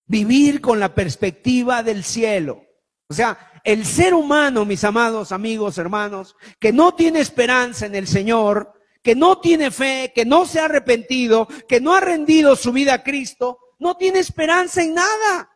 Vivir 0.06 0.62
con 0.62 0.80
la 0.80 0.96
perspectiva 0.96 1.84
del 1.84 2.04
cielo. 2.04 2.69
O 3.10 3.14
sea, 3.14 3.38
el 3.64 3.86
ser 3.86 4.14
humano, 4.14 4.66
mis 4.66 4.84
amados 4.84 5.32
amigos, 5.32 5.80
hermanos, 5.80 6.36
que 6.60 6.72
no 6.72 6.94
tiene 6.94 7.20
esperanza 7.20 7.88
en 7.88 7.96
el 7.96 8.08
Señor, 8.08 8.74
que 9.02 9.16
no 9.16 9.40
tiene 9.40 9.72
fe, 9.72 10.12
que 10.14 10.26
no 10.26 10.46
se 10.46 10.60
ha 10.60 10.66
arrepentido, 10.66 11.48
que 11.68 11.82
no 11.82 11.96
ha 11.96 12.02
rendido 12.02 12.56
su 12.56 12.72
vida 12.72 12.94
a 12.94 13.04
Cristo, 13.04 13.58
no 13.80 13.98
tiene 13.98 14.20
esperanza 14.20 14.84
en 14.84 14.94
nada. 14.94 15.50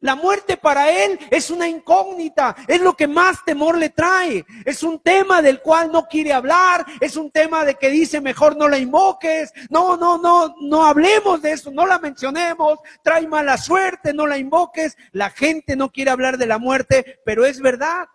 La 0.00 0.14
muerte 0.14 0.56
para 0.56 0.90
él 0.92 1.18
es 1.28 1.50
una 1.50 1.68
incógnita, 1.68 2.54
es 2.68 2.80
lo 2.80 2.94
que 2.94 3.08
más 3.08 3.44
temor 3.44 3.76
le 3.76 3.90
trae. 3.90 4.44
Es 4.64 4.84
un 4.84 5.00
tema 5.00 5.42
del 5.42 5.60
cual 5.60 5.90
no 5.90 6.06
quiere 6.06 6.32
hablar, 6.32 6.86
es 7.00 7.16
un 7.16 7.32
tema 7.32 7.64
de 7.64 7.74
que 7.74 7.90
dice 7.90 8.20
mejor 8.20 8.56
no 8.56 8.68
la 8.68 8.78
invoques. 8.78 9.52
No, 9.70 9.96
no, 9.96 10.16
no, 10.18 10.54
no 10.60 10.84
hablemos 10.84 11.42
de 11.42 11.52
eso, 11.52 11.72
no 11.72 11.84
la 11.84 11.98
mencionemos. 11.98 12.78
Trae 13.02 13.26
mala 13.26 13.58
suerte, 13.58 14.14
no 14.14 14.28
la 14.28 14.38
invoques. 14.38 14.96
La 15.10 15.30
gente 15.30 15.74
no 15.74 15.90
quiere 15.90 16.12
hablar 16.12 16.38
de 16.38 16.46
la 16.46 16.58
muerte, 16.58 17.18
pero 17.24 17.44
es 17.44 17.60
verdad. 17.60 18.06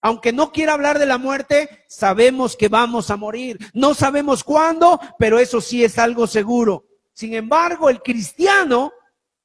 Aunque 0.00 0.32
no 0.32 0.52
quiera 0.52 0.74
hablar 0.74 1.00
de 1.00 1.06
la 1.06 1.18
muerte, 1.18 1.84
sabemos 1.88 2.56
que 2.56 2.68
vamos 2.68 3.10
a 3.10 3.16
morir. 3.16 3.58
No 3.74 3.94
sabemos 3.94 4.44
cuándo, 4.44 5.00
pero 5.18 5.40
eso 5.40 5.60
sí 5.60 5.82
es 5.82 5.98
algo 5.98 6.28
seguro. 6.28 6.84
Sin 7.12 7.34
embargo, 7.34 7.90
el 7.90 8.00
cristiano 8.00 8.92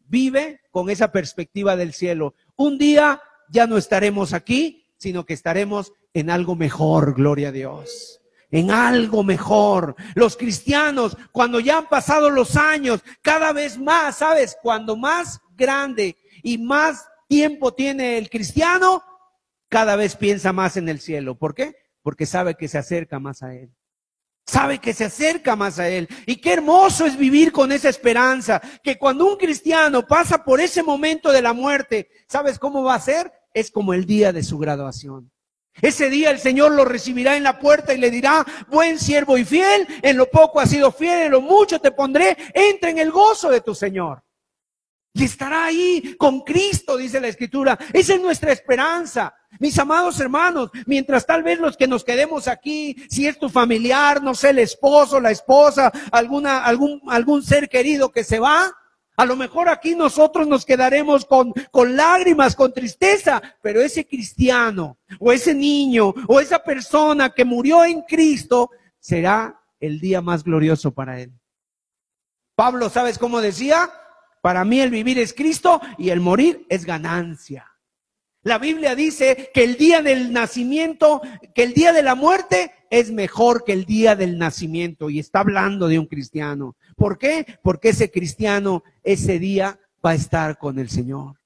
vive 0.05 0.61
con 0.71 0.89
esa 0.89 1.11
perspectiva 1.11 1.75
del 1.75 1.93
cielo. 1.93 2.35
Un 2.55 2.77
día 2.77 3.21
ya 3.49 3.67
no 3.67 3.77
estaremos 3.77 4.33
aquí, 4.33 4.85
sino 4.97 5.25
que 5.25 5.33
estaremos 5.33 5.93
en 6.13 6.29
algo 6.29 6.55
mejor, 6.55 7.13
gloria 7.13 7.49
a 7.49 7.51
Dios. 7.51 8.21
En 8.51 8.71
algo 8.71 9.23
mejor. 9.23 9.95
Los 10.15 10.37
cristianos, 10.37 11.17
cuando 11.31 11.59
ya 11.59 11.79
han 11.79 11.89
pasado 11.89 12.29
los 12.29 12.55
años, 12.55 13.03
cada 13.21 13.51
vez 13.51 13.77
más, 13.77 14.17
¿sabes? 14.17 14.55
Cuando 14.61 14.95
más 14.95 15.41
grande 15.55 16.17
y 16.43 16.57
más 16.57 17.07
tiempo 17.27 17.73
tiene 17.73 18.17
el 18.17 18.29
cristiano, 18.29 19.03
cada 19.69 19.95
vez 19.95 20.15
piensa 20.15 20.53
más 20.53 20.77
en 20.77 20.87
el 20.87 20.99
cielo. 20.99 21.35
¿Por 21.35 21.55
qué? 21.55 21.75
Porque 22.03 22.27
sabe 22.27 22.55
que 22.55 22.67
se 22.67 22.77
acerca 22.77 23.19
más 23.19 23.41
a 23.41 23.55
Él. 23.55 23.73
Sabe 24.45 24.79
que 24.79 24.93
se 24.93 25.05
acerca 25.05 25.55
más 25.55 25.79
a 25.79 25.87
Él. 25.87 26.07
Y 26.25 26.37
qué 26.37 26.53
hermoso 26.53 27.05
es 27.05 27.17
vivir 27.17 27.51
con 27.51 27.71
esa 27.71 27.89
esperanza, 27.89 28.61
que 28.83 28.97
cuando 28.97 29.25
un 29.25 29.37
cristiano 29.37 30.05
pasa 30.05 30.43
por 30.43 30.59
ese 30.59 30.83
momento 30.83 31.31
de 31.31 31.41
la 31.41 31.53
muerte, 31.53 32.09
¿sabes 32.27 32.59
cómo 32.59 32.83
va 32.83 32.95
a 32.95 32.99
ser? 32.99 33.31
Es 33.53 33.71
como 33.71 33.93
el 33.93 34.05
día 34.05 34.33
de 34.33 34.43
su 34.43 34.57
graduación. 34.57 35.31
Ese 35.81 36.09
día 36.09 36.29
el 36.29 36.39
Señor 36.39 36.73
lo 36.73 36.85
recibirá 36.85 37.35
en 37.35 37.43
la 37.43 37.57
puerta 37.57 37.93
y 37.93 37.97
le 37.97 38.11
dirá, 38.11 38.45
buen 38.69 38.99
siervo 38.99 39.37
y 39.37 39.45
fiel, 39.45 39.87
en 40.01 40.17
lo 40.17 40.29
poco 40.29 40.59
has 40.59 40.69
sido 40.69 40.91
fiel, 40.91 41.23
en 41.23 41.31
lo 41.31 41.41
mucho 41.41 41.79
te 41.79 41.91
pondré, 41.91 42.37
entra 42.53 42.89
en 42.89 42.99
el 42.99 43.11
gozo 43.11 43.49
de 43.49 43.61
tu 43.61 43.73
Señor. 43.73 44.23
Y 45.13 45.23
estará 45.25 45.65
ahí 45.65 46.15
con 46.17 46.41
Cristo, 46.41 46.97
dice 46.97 47.19
la 47.19 47.27
Escritura. 47.27 47.77
Esa 47.93 48.15
es 48.15 48.21
nuestra 48.21 48.51
esperanza. 48.51 49.33
Mis 49.59 49.77
amados 49.77 50.19
hermanos, 50.19 50.71
mientras 50.85 51.25
tal 51.25 51.43
vez 51.43 51.59
los 51.59 51.77
que 51.77 51.87
nos 51.87 52.03
quedemos 52.03 52.47
aquí, 52.47 52.95
si 53.09 53.27
es 53.27 53.37
tu 53.37 53.49
familiar, 53.49 54.21
no 54.21 54.33
sé, 54.35 54.49
el 54.49 54.59
esposo, 54.59 55.19
la 55.19 55.31
esposa, 55.31 55.91
alguna, 56.11 56.63
algún, 56.63 57.01
algún 57.07 57.43
ser 57.43 57.69
querido 57.69 58.11
que 58.11 58.23
se 58.23 58.39
va, 58.39 58.75
a 59.15 59.25
lo 59.25 59.35
mejor 59.35 59.69
aquí 59.69 59.95
nosotros 59.95 60.47
nos 60.47 60.65
quedaremos 60.65 61.25
con, 61.25 61.53
con 61.71 61.95
lágrimas, 61.95 62.55
con 62.55 62.73
tristeza, 62.73 63.41
pero 63.61 63.81
ese 63.81 64.07
cristiano 64.07 64.97
o 65.19 65.31
ese 65.31 65.53
niño 65.53 66.13
o 66.27 66.39
esa 66.39 66.63
persona 66.63 67.29
que 67.29 67.45
murió 67.45 67.85
en 67.85 68.01
Cristo 68.01 68.71
será 68.99 69.61
el 69.79 69.99
día 69.99 70.21
más 70.21 70.43
glorioso 70.43 70.91
para 70.91 71.19
él. 71.19 71.31
Pablo, 72.55 72.89
¿sabes 72.89 73.19
cómo 73.19 73.39
decía? 73.41 73.91
Para 74.41 74.65
mí 74.65 74.79
el 74.81 74.89
vivir 74.89 75.19
es 75.19 75.33
Cristo 75.33 75.79
y 75.97 76.09
el 76.09 76.19
morir 76.19 76.65
es 76.69 76.85
ganancia. 76.85 77.72
La 78.43 78.57
Biblia 78.57 78.93
dice 78.93 79.51
que 79.53 79.63
el 79.63 79.77
día 79.77 80.01
del 80.01 80.33
nacimiento, 80.33 81.21
que 81.55 81.63
el 81.63 81.73
día 81.73 81.93
de 81.93 82.03
la 82.03 82.13
muerte 82.13 82.73
es 82.89 83.09
mejor 83.09 83.63
que 83.63 83.71
el 83.71 83.85
día 83.85 84.15
del 84.15 84.37
nacimiento. 84.37 85.09
Y 85.09 85.19
está 85.19 85.39
hablando 85.39 85.87
de 85.87 85.97
un 85.97 86.05
cristiano. 86.05 86.75
¿Por 86.97 87.17
qué? 87.17 87.57
Porque 87.63 87.89
ese 87.89 88.11
cristiano 88.11 88.83
ese 89.01 89.39
día 89.39 89.79
va 90.05 90.11
a 90.11 90.15
estar 90.15 90.57
con 90.57 90.77
el 90.77 90.89
Señor. 90.89 91.39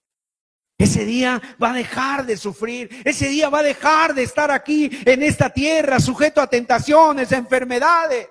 Ese 0.79 1.05
día 1.05 1.41
va 1.61 1.71
a 1.71 1.73
dejar 1.73 2.25
de 2.25 2.35
sufrir. 2.35 2.89
Ese 3.05 3.29
día 3.29 3.49
va 3.49 3.59
a 3.59 3.63
dejar 3.63 4.15
de 4.15 4.23
estar 4.23 4.49
aquí 4.49 4.89
en 5.05 5.21
esta 5.21 5.51
tierra 5.51 5.99
sujeto 5.99 6.41
a 6.41 6.47
tentaciones, 6.47 7.31
a 7.31 7.37
enfermedades. 7.37 8.27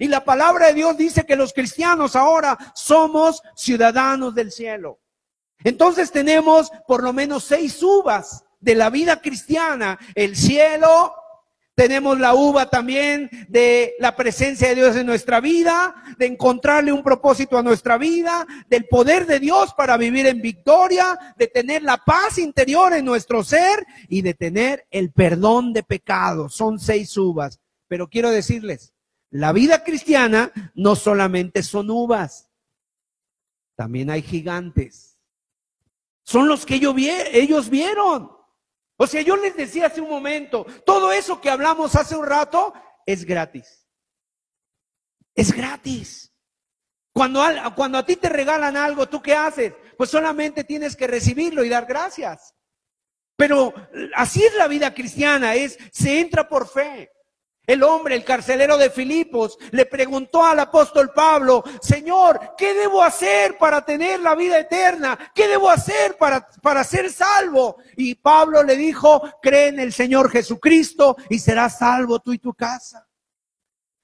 Y 0.00 0.08
la 0.08 0.24
palabra 0.24 0.68
de 0.68 0.74
Dios 0.74 0.96
dice 0.96 1.24
que 1.24 1.36
los 1.36 1.52
cristianos 1.52 2.16
ahora 2.16 2.56
somos 2.74 3.42
ciudadanos 3.54 4.34
del 4.34 4.50
cielo. 4.50 5.00
Entonces 5.64 6.12
tenemos 6.12 6.70
por 6.86 7.02
lo 7.02 7.12
menos 7.12 7.44
seis 7.44 7.82
uvas 7.82 8.44
de 8.60 8.74
la 8.74 8.90
vida 8.90 9.20
cristiana. 9.20 9.98
El 10.14 10.36
cielo, 10.36 11.14
tenemos 11.76 12.18
la 12.18 12.34
uva 12.34 12.70
también 12.70 13.28
de 13.48 13.94
la 13.98 14.16
presencia 14.16 14.68
de 14.68 14.76
Dios 14.76 14.96
en 14.96 15.06
nuestra 15.06 15.40
vida, 15.40 15.94
de 16.18 16.24
encontrarle 16.24 16.90
un 16.90 17.02
propósito 17.02 17.58
a 17.58 17.62
nuestra 17.62 17.98
vida, 17.98 18.46
del 18.68 18.86
poder 18.86 19.26
de 19.26 19.40
Dios 19.40 19.74
para 19.74 19.98
vivir 19.98 20.26
en 20.26 20.40
victoria, 20.40 21.34
de 21.36 21.48
tener 21.48 21.82
la 21.82 21.98
paz 21.98 22.38
interior 22.38 22.94
en 22.94 23.04
nuestro 23.04 23.44
ser 23.44 23.84
y 24.08 24.22
de 24.22 24.32
tener 24.32 24.86
el 24.90 25.12
perdón 25.12 25.74
de 25.74 25.82
pecados. 25.82 26.54
Son 26.54 26.78
seis 26.80 27.14
uvas. 27.18 27.60
Pero 27.88 28.08
quiero 28.08 28.30
decirles, 28.30 28.94
la 29.30 29.52
vida 29.52 29.84
cristiana 29.84 30.50
no 30.74 30.96
solamente 30.96 31.62
son 31.62 31.90
uvas, 31.90 32.48
también 33.76 34.08
hay 34.08 34.22
gigantes. 34.22 35.15
Son 36.26 36.48
los 36.48 36.66
que 36.66 36.74
ellos 36.74 37.70
vieron. 37.70 38.32
O 38.96 39.06
sea, 39.06 39.22
yo 39.22 39.36
les 39.36 39.56
decía 39.56 39.86
hace 39.86 40.00
un 40.00 40.10
momento, 40.10 40.66
todo 40.84 41.12
eso 41.12 41.40
que 41.40 41.48
hablamos 41.48 41.94
hace 41.94 42.16
un 42.16 42.26
rato 42.26 42.74
es 43.06 43.24
gratis. 43.24 43.86
Es 45.36 45.52
gratis. 45.52 46.34
Cuando 47.12 47.44
cuando 47.76 47.98
a 47.98 48.04
ti 48.04 48.16
te 48.16 48.28
regalan 48.28 48.76
algo, 48.76 49.08
¿tú 49.08 49.22
qué 49.22 49.34
haces? 49.34 49.74
Pues 49.96 50.10
solamente 50.10 50.64
tienes 50.64 50.96
que 50.96 51.06
recibirlo 51.06 51.62
y 51.62 51.68
dar 51.68 51.86
gracias. 51.86 52.54
Pero 53.36 53.72
así 54.16 54.42
es 54.42 54.54
la 54.54 54.66
vida 54.66 54.94
cristiana, 54.94 55.54
es 55.54 55.78
se 55.92 56.18
entra 56.18 56.48
por 56.48 56.68
fe. 56.68 57.08
El 57.66 57.82
hombre, 57.82 58.14
el 58.14 58.24
carcelero 58.24 58.78
de 58.78 58.90
Filipos, 58.90 59.58
le 59.72 59.86
preguntó 59.86 60.44
al 60.44 60.60
apóstol 60.60 61.10
Pablo, 61.12 61.64
Señor, 61.82 62.54
¿qué 62.56 62.74
debo 62.74 63.02
hacer 63.02 63.58
para 63.58 63.84
tener 63.84 64.20
la 64.20 64.36
vida 64.36 64.58
eterna? 64.58 65.18
¿Qué 65.34 65.48
debo 65.48 65.68
hacer 65.68 66.16
para, 66.16 66.48
para 66.62 66.84
ser 66.84 67.10
salvo? 67.10 67.78
Y 67.96 68.14
Pablo 68.14 68.62
le 68.62 68.76
dijo, 68.76 69.20
cree 69.42 69.68
en 69.68 69.80
el 69.80 69.92
Señor 69.92 70.30
Jesucristo 70.30 71.16
y 71.28 71.40
serás 71.40 71.78
salvo 71.78 72.20
tú 72.20 72.32
y 72.32 72.38
tu 72.38 72.54
casa. 72.54 73.08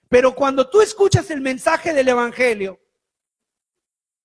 Pero 0.09 0.35
cuando 0.35 0.69
tú 0.69 0.81
escuchas 0.81 1.31
el 1.31 1.41
mensaje 1.41 1.95
del 1.95 2.09
Evangelio, 2.09 2.82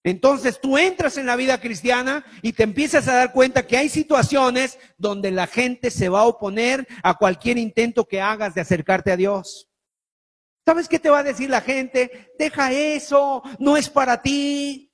entonces 0.10 0.62
tú 0.62 0.78
entras 0.78 1.18
en 1.18 1.26
la 1.26 1.36
vida 1.36 1.60
cristiana 1.60 2.24
y 2.42 2.54
te 2.54 2.64
empiezas 2.64 3.10
a 3.10 3.16
dar 3.16 3.34
cuenta 3.34 3.68
que 3.68 3.76
hay 3.76 3.90
situaciones 3.90 4.80
donde 4.98 5.32
la 5.32 5.48
gente 5.48 5.92
se 5.92 6.08
va 6.08 6.22
a 6.22 6.28
oponer 6.28 6.88
a 7.04 7.16
cualquier 7.16 7.58
intento 7.58 8.08
que 8.08 8.22
hagas 8.22 8.56
de 8.56 8.62
acercarte 8.62 9.12
a 9.12 9.18
Dios. 9.18 9.68
¿Sabes 10.66 10.88
qué 10.88 10.98
te 10.98 11.10
va 11.10 11.20
a 11.20 11.24
decir 11.24 11.50
la 11.50 11.60
gente? 11.60 12.34
Deja 12.40 12.72
eso, 12.72 13.44
no 13.60 13.76
es 13.76 13.90
para 13.90 14.22
ti. 14.22 14.94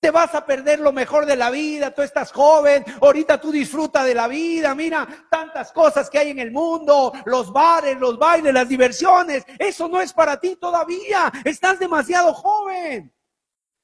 Te 0.00 0.10
vas 0.10 0.34
a 0.34 0.46
perder 0.46 0.80
lo 0.80 0.92
mejor 0.92 1.26
de 1.26 1.36
la 1.36 1.50
vida, 1.50 1.94
tú 1.94 2.00
estás 2.00 2.32
joven, 2.32 2.82
ahorita 3.02 3.38
tú 3.38 3.52
disfruta 3.52 4.02
de 4.04 4.14
la 4.14 4.26
vida, 4.26 4.74
mira 4.74 5.06
tantas 5.30 5.70
cosas 5.70 6.08
que 6.08 6.18
hay 6.18 6.30
en 6.30 6.38
el 6.38 6.50
mundo, 6.50 7.12
los 7.26 7.52
bares, 7.52 7.98
los 7.98 8.18
bailes, 8.18 8.54
las 8.54 8.66
diversiones, 8.66 9.44
eso 9.58 9.86
no 9.86 10.00
es 10.00 10.14
para 10.14 10.40
ti 10.40 10.56
todavía, 10.56 11.30
estás 11.44 11.78
demasiado 11.78 12.32
joven. 12.32 13.12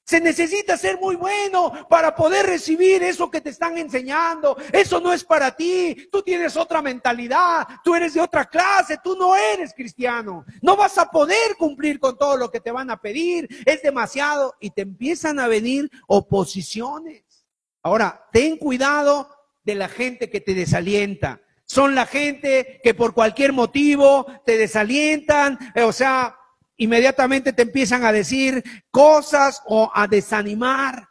Se 0.07 0.21
necesita 0.21 0.77
ser 0.77 0.97
muy 1.01 1.17
bueno 1.17 1.85
para 1.89 2.15
poder 2.15 2.45
recibir 2.45 3.03
eso 3.03 3.29
que 3.29 3.41
te 3.41 3.49
están 3.49 3.77
enseñando. 3.77 4.55
Eso 4.71 5.01
no 5.01 5.11
es 5.11 5.25
para 5.25 5.53
ti. 5.53 6.07
Tú 6.09 6.21
tienes 6.21 6.55
otra 6.55 6.81
mentalidad. 6.81 7.67
Tú 7.83 7.93
eres 7.93 8.13
de 8.13 8.21
otra 8.21 8.45
clase. 8.45 8.99
Tú 9.03 9.17
no 9.17 9.35
eres 9.35 9.73
cristiano. 9.73 10.45
No 10.61 10.77
vas 10.77 10.97
a 10.97 11.11
poder 11.11 11.57
cumplir 11.57 11.99
con 11.99 12.17
todo 12.17 12.37
lo 12.37 12.49
que 12.49 12.61
te 12.61 12.71
van 12.71 12.89
a 12.89 13.01
pedir. 13.01 13.49
Es 13.65 13.81
demasiado. 13.81 14.55
Y 14.61 14.69
te 14.69 14.83
empiezan 14.83 15.41
a 15.41 15.49
venir 15.49 15.91
oposiciones. 16.07 17.45
Ahora, 17.83 18.29
ten 18.31 18.55
cuidado 18.55 19.29
de 19.65 19.75
la 19.75 19.89
gente 19.89 20.29
que 20.29 20.39
te 20.39 20.53
desalienta. 20.53 21.41
Son 21.65 21.95
la 21.95 22.05
gente 22.05 22.79
que 22.81 22.93
por 22.93 23.13
cualquier 23.13 23.51
motivo 23.51 24.25
te 24.45 24.57
desalientan. 24.57 25.59
O 25.85 25.91
sea, 25.91 26.36
inmediatamente 26.77 27.53
te 27.53 27.63
empiezan 27.63 28.05
a 28.05 28.11
decir 28.11 28.63
cosas 28.91 29.61
o 29.65 29.91
a 29.93 30.07
desanimar. 30.07 31.07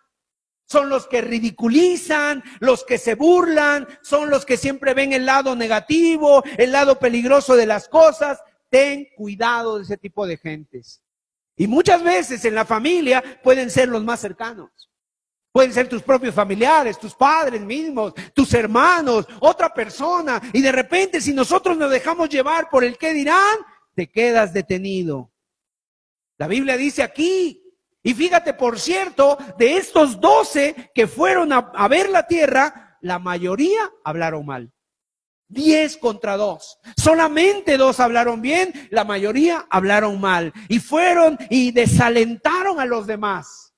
Son 0.69 0.89
los 0.89 1.07
que 1.07 1.21
ridiculizan, 1.21 2.43
los 2.59 2.85
que 2.85 2.99
se 2.99 3.15
burlan, 3.15 3.87
son 4.03 4.31
los 4.31 4.45
que 4.45 4.57
siempre 4.57 4.95
ven 4.95 5.13
el 5.13 5.25
lado 5.25 5.55
negativo, 5.55 6.43
el 6.57 6.73
lado 6.73 6.99
peligroso 6.99 7.55
de 7.55 7.67
las 7.67 7.89
cosas. 7.89 8.41
Ten 8.69 9.07
cuidado 9.17 9.77
de 9.77 9.85
ese 9.85 9.97
tipo 9.97 10.27
de 10.27 10.37
gentes. 10.39 11.03
Y 11.57 11.69
muchas 11.69 12.03
veces 12.03 12.45
en 12.45 12.55
la 12.55 12.65
familia 12.65 13.23
pueden 13.43 13.71
ser 13.71 13.89
los 13.89 14.03
más 14.05 14.21
cercanos. 14.21 14.71
Pueden 15.53 15.73
ser 15.73 15.89
tus 15.89 16.03
propios 16.03 16.35
familiares, 16.35 16.99
tus 16.99 17.15
padres 17.15 17.63
mismos, 17.63 18.13
tus 18.35 18.53
hermanos, 18.53 19.27
otra 19.41 19.73
persona. 19.73 20.43
Y 20.53 20.61
de 20.61 20.73
repente 20.73 21.21
si 21.21 21.33
nosotros 21.33 21.79
nos 21.79 21.91
dejamos 21.91 22.29
llevar 22.29 22.69
por 22.69 22.85
el 22.85 22.99
que 22.99 23.15
dirán, 23.15 23.57
te 23.95 24.11
quedas 24.11 24.53
detenido. 24.53 25.31
La 26.39 26.47
Biblia 26.47 26.77
dice 26.77 27.03
aquí, 27.03 27.63
y 28.07 28.15
fíjate, 28.15 28.55
por 28.55 28.79
cierto, 28.79 29.37
de 29.59 29.79
estos 29.79 30.21
doce 30.21 30.93
que 30.95 31.09
fueron 31.09 31.53
a, 31.53 31.89
ver 31.89 32.09
la 32.09 32.25
tierra, 32.25 32.97
la 33.01 33.19
mayoría 33.19 33.91
hablaron 34.05 34.47
mal. 34.47 34.73
Diez 35.49 35.97
contra 35.97 36.37
dos. 36.37 36.79
Solamente 36.97 37.77
dos 37.77 37.99
hablaron 37.99 38.41
bien, 38.41 38.89
la 38.93 39.03
mayoría 39.03 39.67
hablaron 39.71 40.21
mal. 40.21 40.53
Y 40.69 40.79
fueron 40.79 41.37
y 41.51 41.73
desalentaron 41.73 42.79
a 42.79 42.87
los 42.87 43.09
demás. 43.09 43.75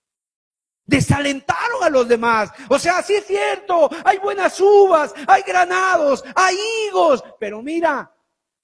Desalentaron 0.85 1.83
a 1.83 1.89
los 1.89 2.07
demás. 2.07 2.51
O 2.69 2.79
sea, 2.79 3.03
sí 3.03 3.15
es 3.15 3.27
cierto, 3.27 3.89
hay 4.05 4.19
buenas 4.19 4.61
uvas, 4.61 5.15
hay 5.27 5.41
granados, 5.41 6.23
hay 6.35 6.55
higos, 6.87 7.25
pero 7.41 7.63
mira, 7.63 8.13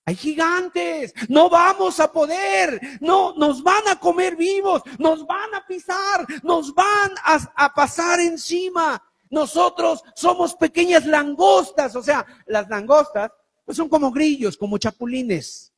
hay 0.07 0.17
gigantes, 0.17 1.15
no 1.31 1.49
vamos 1.49 1.99
a 1.99 2.13
poder, 2.13 2.99
no, 3.01 3.35
nos 3.37 3.63
van 3.63 3.89
a 3.89 3.99
comer 3.99 4.37
vivos, 4.37 4.83
nos 4.99 5.27
van 5.27 5.55
a 5.55 5.67
pisar, 5.67 6.27
nos 6.43 6.75
van 6.75 7.13
a, 7.25 7.73
pasar 7.73 8.21
encima. 8.21 9.03
Nosotros 9.31 10.05
somos 10.15 10.55
pequeñas 10.55 11.07
langostas, 11.07 11.97
o 11.97 12.03
sea, 12.03 12.27
las 12.47 12.69
langostas 12.69 13.33
pues 13.65 13.79
son 13.79 13.89
como 13.89 14.11
grillos, 14.11 14.59
como 14.59 14.77
chapulines. 14.77 15.73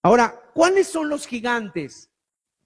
Ahora, 0.00 0.40
¿cuáles 0.54 0.86
son 0.86 1.08
los 1.08 1.26
gigantes 1.26 2.10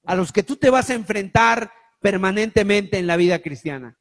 a 0.05 0.15
los 0.15 0.33
que 0.33 0.43
tú 0.43 0.57
te 0.57 0.69
vas 0.69 0.91
a 0.91 0.95
enfrentar 0.95 1.73
permanentemente 1.99 2.99
en 2.99 3.07
la 3.07 3.17
vida 3.17 3.39
cristiana? 3.39 3.99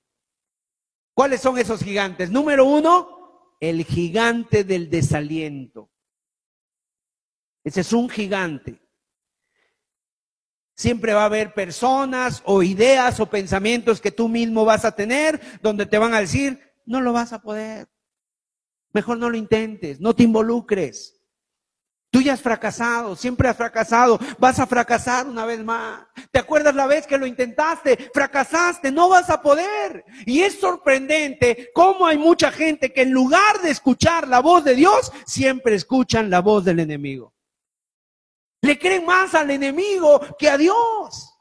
¿Cuáles 1.14 1.40
son 1.40 1.58
esos 1.58 1.82
gigantes? 1.82 2.30
Número 2.30 2.66
uno, 2.66 3.56
el 3.62 3.86
gigante 3.86 4.66
del 4.66 4.90
desaliento. 4.90 5.90
Ese 7.68 7.82
es 7.82 7.92
un 7.92 8.08
gigante. 8.08 8.80
Siempre 10.74 11.14
va 11.14 11.24
a 11.24 11.26
haber 11.26 11.54
personas 11.54 12.42
o 12.46 12.64
ideas 12.64 13.20
o 13.20 13.26
pensamientos 13.26 14.00
que 14.00 14.10
tú 14.10 14.30
mismo 14.30 14.64
vas 14.64 14.86
a 14.86 14.96
tener 14.96 15.42
donde 15.62 15.86
te 15.86 15.98
van 15.98 16.14
a 16.14 16.22
decir, 16.22 16.62
no 16.86 17.02
lo 17.02 17.12
vas 17.12 17.34
a 17.34 17.42
poder. 17.42 17.90
Mejor 18.94 19.18
no 19.18 19.30
lo 19.30 19.36
intentes, 19.36 20.00
no 20.00 20.16
te 20.16 20.24
involucres. 20.24 21.20
Tú 22.10 22.22
ya 22.22 22.32
has 22.32 22.42
fracasado, 22.42 23.18
siempre 23.18 23.50
has 23.50 23.58
fracasado, 23.58 24.18
vas 24.40 24.60
a 24.60 24.66
fracasar 24.66 25.28
una 25.28 25.44
vez 25.44 25.62
más. 25.62 26.08
¿Te 26.32 26.40
acuerdas 26.40 26.74
la 26.74 26.88
vez 26.88 27.06
que 27.06 27.18
lo 27.18 27.26
intentaste? 27.26 28.12
Fracasaste, 28.14 28.94
no 28.94 29.10
vas 29.10 29.30
a 29.30 29.42
poder. 29.42 30.06
Y 30.26 30.40
es 30.40 30.58
sorprendente 30.58 31.70
cómo 31.74 32.08
hay 32.08 32.18
mucha 32.18 32.50
gente 32.50 32.94
que 32.94 33.02
en 33.02 33.12
lugar 33.12 33.62
de 33.62 33.72
escuchar 33.72 34.26
la 34.26 34.40
voz 34.40 34.64
de 34.64 34.74
Dios, 34.74 35.12
siempre 35.26 35.76
escuchan 35.76 36.30
la 36.30 36.40
voz 36.40 36.64
del 36.64 36.80
enemigo. 36.80 37.34
Le 38.62 38.78
creen 38.78 39.06
más 39.06 39.34
al 39.36 39.52
enemigo 39.52 40.20
que 40.38 40.50
a 40.50 40.58
Dios. 40.58 41.34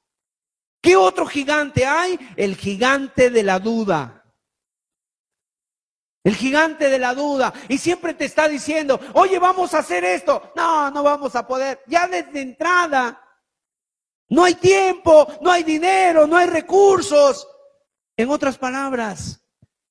¿Qué 0.80 0.96
otro 0.96 1.26
gigante 1.26 1.86
hay? 1.86 2.18
El 2.36 2.56
gigante 2.56 3.30
de 3.30 3.42
la 3.42 3.58
duda. 3.58 4.24
El 6.22 6.34
gigante 6.34 6.88
de 6.88 6.98
la 6.98 7.14
duda. 7.14 7.52
Y 7.68 7.78
siempre 7.78 8.14
te 8.14 8.24
está 8.24 8.48
diciendo, 8.48 9.00
oye, 9.14 9.38
vamos 9.38 9.74
a 9.74 9.78
hacer 9.78 10.04
esto. 10.04 10.52
No, 10.54 10.90
no 10.90 11.02
vamos 11.02 11.34
a 11.36 11.46
poder. 11.46 11.82
Ya 11.86 12.06
desde 12.06 12.40
entrada. 12.40 13.22
No 14.28 14.44
hay 14.44 14.54
tiempo, 14.54 15.26
no 15.40 15.50
hay 15.50 15.62
dinero, 15.62 16.26
no 16.26 16.36
hay 16.36 16.48
recursos. 16.48 17.48
En 18.16 18.30
otras 18.30 18.58
palabras, 18.58 19.44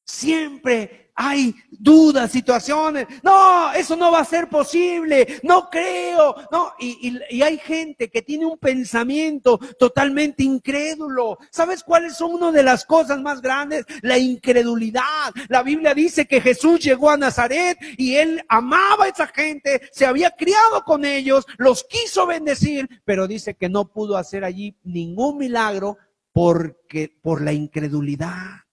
siempre 0.03 1.04
hay 1.15 1.55
dudas, 1.71 2.31
situaciones. 2.31 3.07
No, 3.23 3.71
eso 3.73 3.95
no 3.95 4.11
va 4.11 4.19
a 4.19 4.25
ser 4.25 4.49
posible. 4.49 5.39
No 5.43 5.69
creo. 5.69 6.35
No, 6.51 6.73
y, 6.77 7.17
y, 7.29 7.41
hay 7.41 7.57
gente 7.57 8.09
que 8.09 8.21
tiene 8.21 8.45
un 8.45 8.57
pensamiento 8.57 9.57
totalmente 9.79 10.43
incrédulo. 10.43 11.37
¿Sabes 11.51 11.83
cuáles 11.83 12.17
son 12.17 12.33
una 12.33 12.51
de 12.51 12.63
las 12.63 12.85
cosas 12.85 13.21
más 13.21 13.41
grandes? 13.41 13.85
La 14.01 14.17
incredulidad. 14.17 15.33
La 15.47 15.63
Biblia 15.63 15.93
dice 15.93 16.25
que 16.25 16.41
Jesús 16.41 16.81
llegó 16.81 17.09
a 17.09 17.17
Nazaret 17.17 17.77
y 17.97 18.15
él 18.15 18.43
amaba 18.49 19.05
a 19.05 19.07
esa 19.07 19.27
gente, 19.27 19.81
se 19.91 20.05
había 20.05 20.31
criado 20.31 20.83
con 20.83 21.05
ellos, 21.05 21.45
los 21.57 21.83
quiso 21.85 22.25
bendecir, 22.27 22.89
pero 23.05 23.27
dice 23.27 23.55
que 23.55 23.69
no 23.69 23.85
pudo 23.91 24.17
hacer 24.17 24.43
allí 24.43 24.75
ningún 24.83 25.37
milagro 25.37 25.97
porque 26.33 27.17
por 27.21 27.41
la 27.41 27.53
incredulidad 27.53 28.64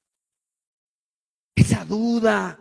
esa 1.54 1.84
duda. 1.84 2.58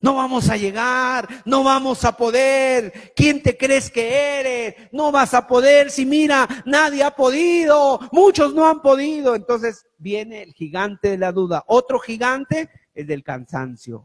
No 0.00 0.14
vamos 0.14 0.50
a 0.50 0.56
llegar, 0.56 1.26
no 1.46 1.64
vamos 1.64 2.04
a 2.04 2.16
poder. 2.16 3.12
¿Quién 3.16 3.42
te 3.42 3.56
crees 3.56 3.90
que 3.90 4.38
eres? 4.40 4.74
No 4.92 5.10
vas 5.10 5.32
a 5.34 5.46
poder. 5.46 5.90
Si 5.90 6.04
mira, 6.04 6.46
nadie 6.66 7.02
ha 7.02 7.10
podido, 7.16 7.98
muchos 8.12 8.54
no 8.54 8.68
han 8.68 8.82
podido. 8.82 9.34
Entonces 9.34 9.86
viene 9.98 10.42
el 10.42 10.52
gigante 10.52 11.10
de 11.10 11.18
la 11.18 11.32
duda. 11.32 11.64
Otro 11.66 11.98
gigante 11.98 12.70
es 12.94 13.06
del 13.06 13.24
cansancio. 13.24 14.04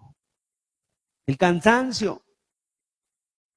El 1.27 1.37
cansancio. 1.37 2.23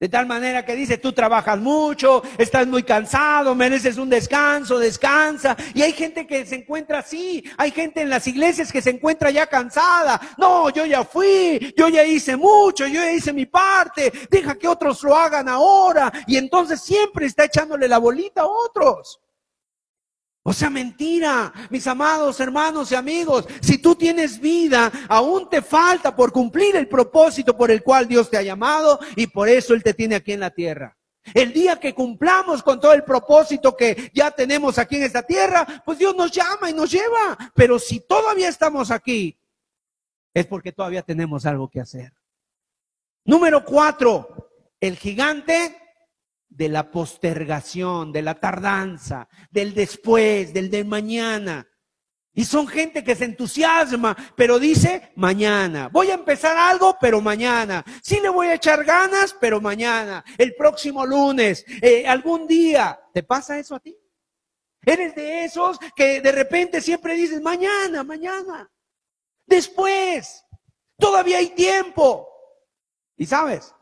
De 0.05 0.09
tal 0.09 0.27
manera 0.27 0.63
que 0.63 0.75
dice, 0.75 0.99
tú 0.99 1.13
trabajas 1.13 1.57
mucho, 1.57 2.21
estás 2.37 2.67
muy 2.67 2.83
cansado, 2.83 3.55
mereces 3.55 3.97
un 3.97 4.07
descanso, 4.07 4.77
descansa. 4.77 5.57
Y 5.73 5.81
hay 5.81 5.93
gente 5.93 6.27
que 6.27 6.45
se 6.45 6.57
encuentra 6.57 6.99
así, 6.99 7.43
hay 7.57 7.71
gente 7.71 8.03
en 8.03 8.11
las 8.11 8.27
iglesias 8.27 8.71
que 8.71 8.83
se 8.83 8.91
encuentra 8.91 9.31
ya 9.31 9.47
cansada. 9.47 10.21
No, 10.37 10.69
yo 10.69 10.85
ya 10.85 11.03
fui, 11.03 11.73
yo 11.75 11.87
ya 11.87 12.03
hice 12.03 12.37
mucho, 12.37 12.85
yo 12.85 13.01
ya 13.01 13.13
hice 13.13 13.33
mi 13.33 13.47
parte, 13.47 14.13
deja 14.29 14.53
que 14.53 14.67
otros 14.67 15.01
lo 15.01 15.15
hagan 15.15 15.49
ahora. 15.49 16.13
Y 16.27 16.37
entonces 16.37 16.81
siempre 16.81 17.25
está 17.25 17.45
echándole 17.45 17.87
la 17.87 17.97
bolita 17.97 18.41
a 18.41 18.45
otros. 18.45 19.24
O 20.47 20.53
sea, 20.53 20.69
mentira, 20.69 21.51
mis 21.71 21.87
amados 21.87 22.39
hermanos 22.39 22.91
y 22.91 22.95
amigos, 22.95 23.47
si 23.61 23.79
tú 23.79 23.95
tienes 23.95 24.39
vida, 24.39 24.91
aún 25.09 25.49
te 25.49 25.59
falta 25.63 26.15
por 26.15 26.31
cumplir 26.31 26.75
el 26.75 26.87
propósito 26.87 27.57
por 27.57 27.71
el 27.71 27.81
cual 27.81 28.07
Dios 28.07 28.29
te 28.29 28.37
ha 28.37 28.43
llamado 28.43 28.99
y 29.15 29.25
por 29.25 29.49
eso 29.49 29.73
Él 29.73 29.81
te 29.81 29.95
tiene 29.95 30.13
aquí 30.13 30.33
en 30.33 30.41
la 30.41 30.51
tierra. 30.51 30.95
El 31.33 31.51
día 31.51 31.79
que 31.79 31.95
cumplamos 31.95 32.61
con 32.61 32.79
todo 32.79 32.93
el 32.93 33.03
propósito 33.03 33.75
que 33.75 34.11
ya 34.13 34.29
tenemos 34.29 34.77
aquí 34.77 34.97
en 34.97 35.03
esta 35.03 35.23
tierra, 35.23 35.81
pues 35.83 35.97
Dios 35.97 36.15
nos 36.15 36.31
llama 36.31 36.69
y 36.69 36.73
nos 36.73 36.91
lleva. 36.91 37.35
Pero 37.55 37.79
si 37.79 38.01
todavía 38.01 38.47
estamos 38.47 38.91
aquí, 38.91 39.35
es 40.31 40.45
porque 40.45 40.71
todavía 40.71 41.01
tenemos 41.01 41.47
algo 41.47 41.67
que 41.67 41.81
hacer. 41.81 42.13
Número 43.23 43.65
cuatro, 43.65 44.51
el 44.79 44.95
gigante 44.95 45.75
de 46.49 46.69
la 46.69 46.91
postergación, 46.91 48.11
de 48.11 48.21
la 48.21 48.35
tardanza, 48.35 49.27
del 49.51 49.73
después, 49.73 50.53
del 50.53 50.69
de 50.69 50.83
mañana. 50.83 51.67
Y 52.37 52.43
son 52.43 52.67
gente 52.67 53.03
que 53.03 53.15
se 53.15 53.25
entusiasma, 53.25 54.15
pero 54.35 54.59
dice 54.59 55.13
mañana. 55.15 55.87
Voy 55.87 56.11
a 56.11 56.15
empezar 56.15 56.57
algo, 56.57 56.97
pero 56.99 57.21
mañana. 57.21 57.83
Sí 58.01 58.19
le 58.21 58.27
voy 58.27 58.47
a 58.47 58.55
echar 58.55 58.83
ganas, 58.83 59.35
pero 59.39 59.61
mañana. 59.61 60.23
El 60.37 60.53
próximo 60.55 61.05
lunes, 61.05 61.65
eh, 61.81 62.05
algún 62.05 62.45
día. 62.45 62.99
¿Te 63.13 63.23
pasa 63.23 63.57
eso 63.57 63.75
a 63.75 63.79
ti? 63.79 63.97
Eres 64.85 65.15
de 65.15 65.45
esos 65.45 65.79
que 65.95 66.19
de 66.19 66.31
repente 66.31 66.81
siempre 66.81 67.15
dices 67.15 67.41
mañana, 67.41 68.03
mañana. 68.03 68.69
Después. 69.45 70.45
Todavía 70.97 71.39
hay 71.39 71.49
tiempo. 71.49 72.27
Y 73.17 73.25
sabes, 73.25 73.74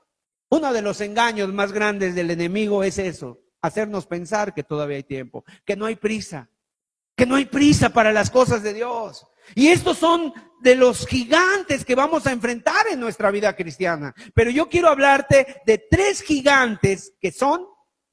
uno 0.53 0.71
de 0.71 0.83
los 0.83 1.01
engaños 1.01 1.51
más 1.51 1.71
grandes 1.71 2.13
del 2.13 2.29
enemigo 2.29 2.83
es 2.83 2.99
eso, 2.99 3.39
hacernos 3.61 4.05
pensar 4.05 4.53
que 4.53 4.63
todavía 4.63 4.97
hay 4.97 5.03
tiempo, 5.03 5.43
que 5.65 5.75
no 5.75 5.85
hay 5.85 5.95
prisa, 5.95 6.49
que 7.15 7.25
no 7.25 7.35
hay 7.35 7.45
prisa 7.45 7.89
para 7.89 8.13
las 8.13 8.29
cosas 8.29 8.61
de 8.61 8.73
Dios. 8.73 9.25
Y 9.55 9.69
estos 9.69 9.97
son 9.97 10.31
de 10.61 10.75
los 10.75 11.07
gigantes 11.07 11.83
que 11.83 11.95
vamos 11.95 12.27
a 12.27 12.31
enfrentar 12.31 12.85
en 12.91 12.99
nuestra 12.99 13.31
vida 13.31 13.55
cristiana. 13.55 14.13
Pero 14.35 14.51
yo 14.51 14.69
quiero 14.69 14.89
hablarte 14.89 15.61
de 15.65 15.79
tres 15.89 16.21
gigantes 16.21 17.13
que 17.19 17.31
son, 17.31 17.65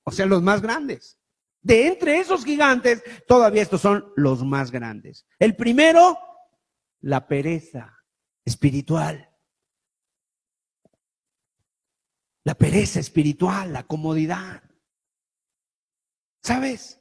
o 0.02 0.10
sea, 0.10 0.24
los 0.24 0.42
más 0.42 0.62
grandes. 0.62 1.18
De 1.60 1.88
entre 1.88 2.20
esos 2.20 2.44
gigantes, 2.44 3.02
todavía 3.28 3.62
estos 3.62 3.82
son 3.82 4.12
los 4.16 4.42
más 4.44 4.70
grandes. 4.70 5.26
El 5.38 5.56
primero, 5.56 6.18
la 7.02 7.28
pereza 7.28 7.98
espiritual. 8.44 9.29
La 12.44 12.54
pereza 12.54 13.00
espiritual, 13.00 13.72
la 13.72 13.86
comodidad. 13.86 14.62
¿Sabes? 16.42 16.99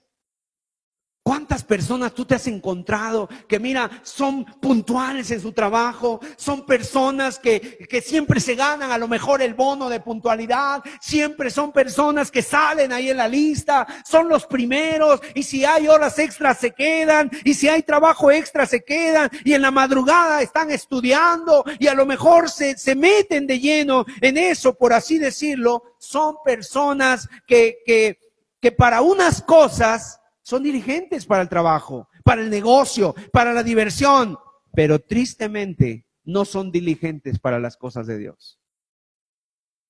¿Cuántas 1.29 1.63
personas 1.63 2.15
tú 2.15 2.25
te 2.25 2.33
has 2.33 2.47
encontrado 2.47 3.29
que, 3.47 3.59
mira, 3.59 4.01
son 4.01 4.43
puntuales 4.45 5.29
en 5.29 5.39
su 5.39 5.51
trabajo? 5.51 6.19
Son 6.35 6.65
personas 6.65 7.37
que, 7.37 7.85
que, 7.87 8.01
siempre 8.01 8.39
se 8.39 8.55
ganan 8.55 8.91
a 8.91 8.97
lo 8.97 9.07
mejor 9.07 9.43
el 9.43 9.53
bono 9.53 9.89
de 9.89 9.99
puntualidad. 9.99 10.81
Siempre 10.99 11.51
son 11.51 11.71
personas 11.71 12.31
que 12.31 12.41
salen 12.41 12.91
ahí 12.91 13.11
en 13.11 13.17
la 13.17 13.27
lista. 13.27 13.85
Son 14.03 14.27
los 14.27 14.47
primeros. 14.47 15.21
Y 15.35 15.43
si 15.43 15.63
hay 15.65 15.87
horas 15.87 16.17
extras 16.17 16.57
se 16.57 16.71
quedan. 16.71 17.29
Y 17.43 17.53
si 17.53 17.69
hay 17.69 17.83
trabajo 17.83 18.31
extra 18.31 18.65
se 18.65 18.83
quedan. 18.83 19.29
Y 19.45 19.53
en 19.53 19.61
la 19.61 19.69
madrugada 19.69 20.41
están 20.41 20.71
estudiando. 20.71 21.63
Y 21.77 21.85
a 21.85 21.93
lo 21.93 22.07
mejor 22.07 22.49
se, 22.49 22.75
se 22.75 22.95
meten 22.95 23.45
de 23.45 23.59
lleno 23.59 24.03
en 24.19 24.35
eso, 24.35 24.73
por 24.73 24.93
así 24.93 25.19
decirlo. 25.19 25.83
Son 25.99 26.37
personas 26.43 27.29
que, 27.45 27.83
que, 27.85 28.17
que 28.59 28.71
para 28.71 29.01
unas 29.01 29.43
cosas 29.43 30.19
son 30.49 30.63
dirigentes 30.63 31.27
para 31.27 31.43
el 31.43 31.47
trabajo, 31.47 32.09
para 32.23 32.41
el 32.41 32.49
negocio, 32.49 33.13
para 33.31 33.53
la 33.53 33.61
diversión, 33.61 34.35
pero 34.73 34.97
tristemente 34.97 36.07
no 36.23 36.43
son 36.43 36.71
diligentes 36.71 37.37
para 37.37 37.59
las 37.59 37.77
cosas 37.77 38.07
de 38.07 38.17
Dios. 38.17 38.59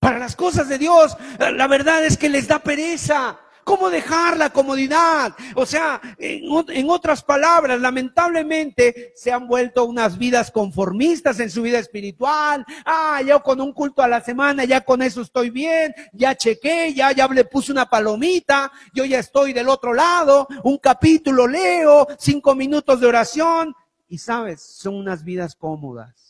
Para 0.02 0.20
las 0.20 0.36
cosas 0.36 0.68
de 0.68 0.78
Dios, 0.78 1.16
la 1.40 1.68
verdad 1.68 2.04
es 2.04 2.18
que 2.18 2.28
les 2.28 2.50
da 2.50 2.60
pereza. 2.60 3.40
¿Cómo 3.70 3.92
dejar 3.92 4.36
la 4.36 4.50
comodidad? 4.50 5.36
O 5.54 5.64
sea, 5.64 6.02
en, 6.18 6.90
otras 6.90 7.22
palabras, 7.22 7.80
lamentablemente 7.80 9.14
se 9.16 9.32
han 9.32 9.48
vuelto 9.48 9.86
unas 9.86 10.18
vidas 10.18 10.50
conformistas 10.50 11.40
en 11.40 11.52
su 11.52 11.62
vida 11.62 11.78
espiritual. 11.78 12.66
Ah, 12.84 13.22
yo 13.22 13.44
con 13.44 13.62
un 13.62 13.72
culto 13.72 14.02
a 14.02 14.08
la 14.08 14.22
semana, 14.22 14.66
ya 14.66 14.82
con 14.82 15.04
eso 15.04 15.22
estoy 15.22 15.52
bien, 15.52 15.94
ya 16.14 16.34
chequé, 16.34 16.96
ya, 16.96 17.12
ya 17.12 17.28
le 17.28 17.46
puse 17.46 17.72
una 17.72 17.88
palomita, 17.88 18.72
yo 18.92 19.06
ya 19.06 19.20
estoy 19.20 19.54
del 19.54 19.70
otro 19.70 19.94
lado, 19.94 20.48
un 20.64 20.80
capítulo 20.80 21.46
leo, 21.46 22.08
cinco 22.18 22.56
minutos 22.56 23.00
de 23.00 23.06
oración. 23.06 23.76
Y 24.08 24.18
sabes, 24.18 24.64
son 24.64 24.96
unas 24.96 25.24
vidas 25.24 25.54
cómodas 25.54 26.29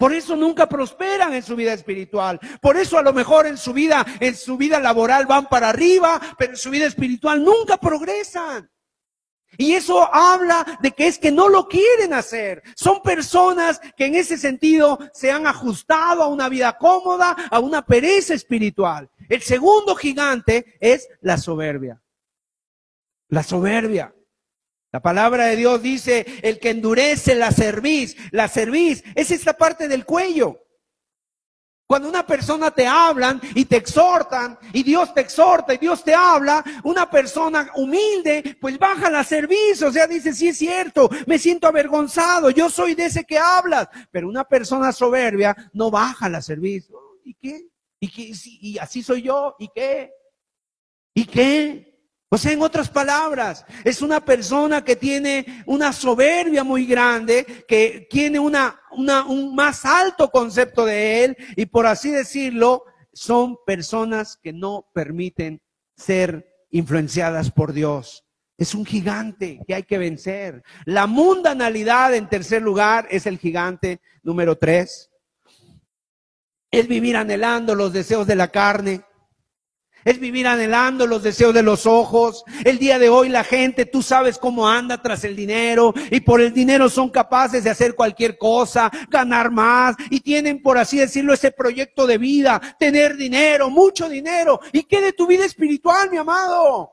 por 0.00 0.14
eso 0.14 0.34
nunca 0.34 0.66
prosperan 0.66 1.34
en 1.34 1.42
su 1.42 1.54
vida 1.54 1.74
espiritual. 1.74 2.40
Por 2.62 2.78
eso 2.78 2.96
a 2.96 3.02
lo 3.02 3.12
mejor 3.12 3.46
en 3.46 3.58
su 3.58 3.74
vida, 3.74 4.06
en 4.18 4.34
su 4.34 4.56
vida 4.56 4.80
laboral 4.80 5.26
van 5.26 5.46
para 5.46 5.68
arriba, 5.68 6.18
pero 6.38 6.52
en 6.52 6.56
su 6.56 6.70
vida 6.70 6.86
espiritual 6.86 7.44
nunca 7.44 7.76
progresan. 7.76 8.70
Y 9.58 9.74
eso 9.74 10.08
habla 10.10 10.78
de 10.80 10.92
que 10.92 11.06
es 11.06 11.18
que 11.18 11.30
no 11.30 11.50
lo 11.50 11.68
quieren 11.68 12.14
hacer. 12.14 12.62
Son 12.76 13.02
personas 13.02 13.78
que 13.94 14.06
en 14.06 14.14
ese 14.14 14.38
sentido 14.38 14.98
se 15.12 15.30
han 15.30 15.46
ajustado 15.46 16.22
a 16.22 16.28
una 16.28 16.48
vida 16.48 16.78
cómoda, 16.78 17.36
a 17.50 17.58
una 17.58 17.84
pereza 17.84 18.32
espiritual. 18.32 19.10
El 19.28 19.42
segundo 19.42 19.94
gigante 19.94 20.78
es 20.80 21.10
la 21.20 21.36
soberbia. 21.36 22.00
La 23.28 23.42
soberbia. 23.42 24.14
La 24.92 25.00
palabra 25.00 25.46
de 25.46 25.56
Dios 25.56 25.82
dice, 25.82 26.26
el 26.42 26.58
que 26.58 26.70
endurece 26.70 27.34
la 27.36 27.52
cerviz, 27.52 28.16
la 28.32 28.48
cerviz 28.48 29.04
es 29.14 29.30
esta 29.30 29.52
parte 29.52 29.86
del 29.86 30.04
cuello. 30.04 30.58
Cuando 31.86 32.08
una 32.08 32.24
persona 32.24 32.70
te 32.70 32.86
hablan 32.86 33.40
y 33.54 33.64
te 33.64 33.76
exhortan, 33.76 34.58
y 34.72 34.84
Dios 34.84 35.12
te 35.12 35.22
exhorta 35.22 35.74
y 35.74 35.78
Dios 35.78 36.04
te 36.04 36.14
habla, 36.14 36.62
una 36.84 37.10
persona 37.10 37.68
humilde, 37.74 38.56
pues 38.60 38.78
baja 38.78 39.10
la 39.10 39.24
cerviz, 39.24 39.82
o 39.82 39.90
sea, 39.90 40.06
dice, 40.06 40.32
sí 40.32 40.48
es 40.48 40.58
cierto, 40.58 41.10
me 41.26 41.36
siento 41.36 41.66
avergonzado, 41.66 42.50
yo 42.50 42.70
soy 42.70 42.94
de 42.94 43.06
ese 43.06 43.24
que 43.24 43.38
hablas, 43.38 43.88
pero 44.12 44.28
una 44.28 44.44
persona 44.44 44.92
soberbia 44.92 45.56
no 45.72 45.90
baja 45.90 46.28
la 46.28 46.40
cerviz. 46.40 46.88
¿Y 47.24 47.34
qué? 47.34 47.68
¿Y 47.98 48.08
qué? 48.08 48.32
¿Y 48.44 48.78
así 48.78 49.02
soy 49.02 49.22
yo? 49.22 49.56
¿Y 49.58 49.68
qué? 49.74 50.12
¿Y 51.12 51.24
qué? 51.26 51.89
O 52.32 52.38
sea, 52.38 52.52
en 52.52 52.62
otras 52.62 52.88
palabras, 52.88 53.64
es 53.82 54.02
una 54.02 54.24
persona 54.24 54.84
que 54.84 54.94
tiene 54.94 55.64
una 55.66 55.92
soberbia 55.92 56.62
muy 56.62 56.86
grande, 56.86 57.64
que 57.66 58.06
tiene 58.08 58.38
una, 58.38 58.80
un 58.92 59.52
más 59.52 59.84
alto 59.84 60.30
concepto 60.30 60.84
de 60.84 61.24
él 61.24 61.36
y 61.56 61.66
por 61.66 61.86
así 61.86 62.12
decirlo, 62.12 62.84
son 63.12 63.56
personas 63.66 64.38
que 64.40 64.52
no 64.52 64.88
permiten 64.94 65.60
ser 65.96 66.46
influenciadas 66.70 67.50
por 67.50 67.72
Dios. 67.72 68.24
Es 68.56 68.76
un 68.76 68.86
gigante 68.86 69.60
que 69.66 69.74
hay 69.74 69.82
que 69.82 69.98
vencer. 69.98 70.62
La 70.84 71.08
mundanalidad, 71.08 72.14
en 72.14 72.28
tercer 72.28 72.62
lugar, 72.62 73.08
es 73.10 73.26
el 73.26 73.38
gigante 73.38 74.00
número 74.22 74.56
tres. 74.56 75.10
es 76.70 76.86
vivir 76.86 77.16
anhelando 77.16 77.74
los 77.74 77.92
deseos 77.92 78.28
de 78.28 78.36
la 78.36 78.46
carne, 78.46 79.02
es 80.04 80.18
vivir 80.18 80.46
anhelando 80.46 81.06
los 81.06 81.22
deseos 81.22 81.54
de 81.54 81.62
los 81.62 81.86
ojos. 81.86 82.44
El 82.64 82.78
día 82.78 82.98
de 82.98 83.08
hoy 83.08 83.28
la 83.28 83.44
gente, 83.44 83.86
tú 83.86 84.02
sabes 84.02 84.38
cómo 84.38 84.68
anda 84.68 85.00
tras 85.02 85.24
el 85.24 85.36
dinero 85.36 85.92
y 86.10 86.20
por 86.20 86.40
el 86.40 86.52
dinero 86.52 86.88
son 86.88 87.10
capaces 87.10 87.64
de 87.64 87.70
hacer 87.70 87.94
cualquier 87.94 88.38
cosa, 88.38 88.90
ganar 89.08 89.50
más 89.50 89.96
y 90.10 90.20
tienen, 90.20 90.62
por 90.62 90.78
así 90.78 90.98
decirlo, 90.98 91.32
ese 91.32 91.50
proyecto 91.50 92.06
de 92.06 92.18
vida, 92.18 92.60
tener 92.78 93.16
dinero, 93.16 93.70
mucho 93.70 94.08
dinero. 94.08 94.60
¿Y 94.72 94.84
qué 94.84 95.00
de 95.00 95.12
tu 95.12 95.26
vida 95.26 95.44
espiritual, 95.44 96.10
mi 96.10 96.16
amado? 96.16 96.92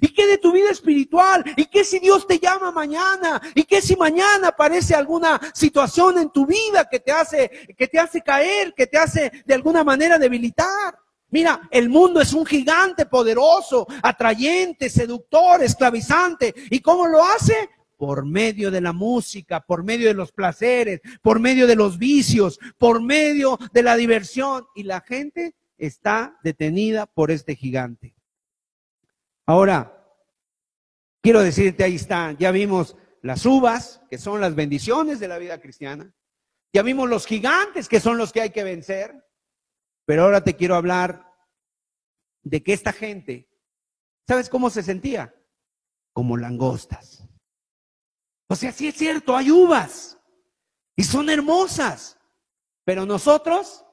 ¿Y 0.00 0.08
qué 0.12 0.26
de 0.26 0.38
tu 0.38 0.52
vida 0.52 0.70
espiritual? 0.70 1.44
¿Y 1.56 1.66
qué 1.66 1.84
si 1.84 1.98
Dios 2.00 2.26
te 2.26 2.38
llama 2.38 2.72
mañana? 2.72 3.40
¿Y 3.54 3.62
qué 3.64 3.80
si 3.80 3.94
mañana 3.94 4.48
aparece 4.48 4.94
alguna 4.94 5.40
situación 5.54 6.18
en 6.18 6.30
tu 6.30 6.46
vida 6.46 6.88
que 6.90 6.98
te 6.98 7.12
hace, 7.12 7.48
que 7.76 7.86
te 7.86 7.98
hace 7.98 8.20
caer, 8.20 8.74
que 8.74 8.86
te 8.86 8.98
hace 8.98 9.30
de 9.44 9.54
alguna 9.54 9.84
manera 9.84 10.18
debilitar? 10.18 10.98
Mira, 11.34 11.68
el 11.72 11.88
mundo 11.88 12.20
es 12.20 12.32
un 12.32 12.46
gigante 12.46 13.06
poderoso, 13.06 13.88
atrayente, 14.04 14.88
seductor, 14.88 15.64
esclavizante. 15.64 16.54
¿Y 16.70 16.78
cómo 16.78 17.08
lo 17.08 17.24
hace? 17.24 17.70
Por 17.96 18.24
medio 18.24 18.70
de 18.70 18.80
la 18.80 18.92
música, 18.92 19.58
por 19.58 19.82
medio 19.82 20.06
de 20.06 20.14
los 20.14 20.30
placeres, 20.30 21.00
por 21.22 21.40
medio 21.40 21.66
de 21.66 21.74
los 21.74 21.98
vicios, 21.98 22.60
por 22.78 23.02
medio 23.02 23.58
de 23.72 23.82
la 23.82 23.96
diversión. 23.96 24.64
Y 24.76 24.84
la 24.84 25.00
gente 25.00 25.56
está 25.76 26.38
detenida 26.44 27.06
por 27.06 27.32
este 27.32 27.56
gigante. 27.56 28.14
Ahora, 29.44 30.06
quiero 31.20 31.40
decirte, 31.40 31.82
ahí 31.82 31.96
está, 31.96 32.30
ya 32.38 32.52
vimos 32.52 32.96
las 33.22 33.44
uvas, 33.44 34.02
que 34.08 34.18
son 34.18 34.40
las 34.40 34.54
bendiciones 34.54 35.18
de 35.18 35.26
la 35.26 35.38
vida 35.38 35.60
cristiana. 35.60 36.14
Ya 36.72 36.82
vimos 36.82 37.08
los 37.08 37.26
gigantes, 37.26 37.88
que 37.88 37.98
son 37.98 38.18
los 38.18 38.32
que 38.32 38.40
hay 38.40 38.50
que 38.50 38.62
vencer. 38.62 39.24
Pero 40.06 40.24
ahora 40.24 40.42
te 40.42 40.54
quiero 40.54 40.74
hablar 40.74 41.24
de 42.42 42.62
que 42.62 42.72
esta 42.72 42.92
gente, 42.92 43.48
¿sabes 44.26 44.48
cómo 44.48 44.70
se 44.70 44.82
sentía? 44.82 45.34
Como 46.12 46.36
langostas. 46.36 47.26
O 48.48 48.56
sea, 48.56 48.72
sí 48.72 48.88
es 48.88 48.94
cierto, 48.94 49.36
hay 49.36 49.50
uvas 49.50 50.18
y 50.96 51.02
son 51.02 51.30
hermosas, 51.30 52.18
pero 52.84 53.06
nosotros 53.06 53.84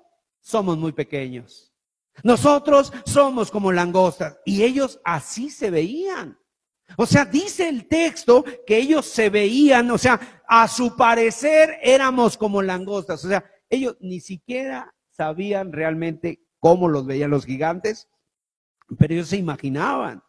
somos 0.41 0.78
muy 0.78 0.91
pequeños. 0.91 1.74
Nosotros 2.24 2.91
somos 3.05 3.49
como 3.49 3.72
langostas 3.72 4.38
y 4.45 4.64
ellos 4.64 4.99
así 5.03 5.49
se 5.49 5.70
veían. 5.70 6.38
O 6.97 7.05
sea, 7.05 7.24
dice 7.24 7.70
el 7.70 7.88
texto 7.88 8.43
que 8.68 8.78
ellos 8.78 9.05
se 9.05 9.30
veían, 9.30 9.89
o 9.91 9.97
sea, 9.97 10.43
a 10.47 10.68
su 10.68 10.97
parecer 10.97 11.80
éramos 11.82 12.38
como 12.38 12.62
langostas. 12.62 13.24
O 13.24 13.30
sea, 13.30 13.43
ellos 13.70 13.95
ni 14.01 14.20
siquiera 14.20 14.93
sabían 15.12 15.72
realmente 15.72 16.43
cómo 16.59 16.88
los 16.88 17.05
veían 17.05 17.32
los 17.32 17.45
gigantes, 17.45 18.07
pero 18.97 19.14
ellos 19.14 19.30
se 19.30 19.38
imaginaban. 19.38 20.24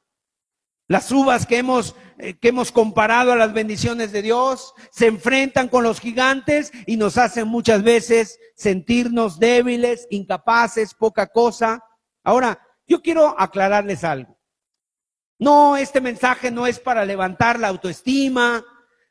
Las 0.89 1.11
uvas 1.11 1.47
que 1.47 1.59
hemos, 1.59 1.95
eh, 2.19 2.35
que 2.39 2.49
hemos 2.49 2.73
comparado 2.73 3.33
a 3.33 3.37
las 3.37 3.53
bendiciones 3.53 4.13
de 4.13 4.21
Dios 4.21 4.75
se 4.91 5.07
enfrentan 5.07 5.69
con 5.69 5.85
los 5.85 6.01
gigantes 6.01 6.73
y 6.87 6.97
nos 6.97 7.17
hacen 7.17 7.49
muchas 7.49 7.83
veces 7.83 8.39
sentirnos 8.57 9.39
débiles, 9.39 10.07
incapaces, 10.11 10.93
poca 10.93 11.29
cosa. 11.29 11.83
Ahora, 12.25 12.61
yo 12.87 13.01
quiero 13.01 13.35
aclararles 13.39 14.05
algo. 14.05 14.39
No, 15.39 15.77
este 15.77 16.01
mensaje 16.01 16.51
no 16.51 16.67
es 16.67 16.79
para 16.79 17.05
levantar 17.05 17.59
la 17.59 17.69
autoestima, 17.69 18.65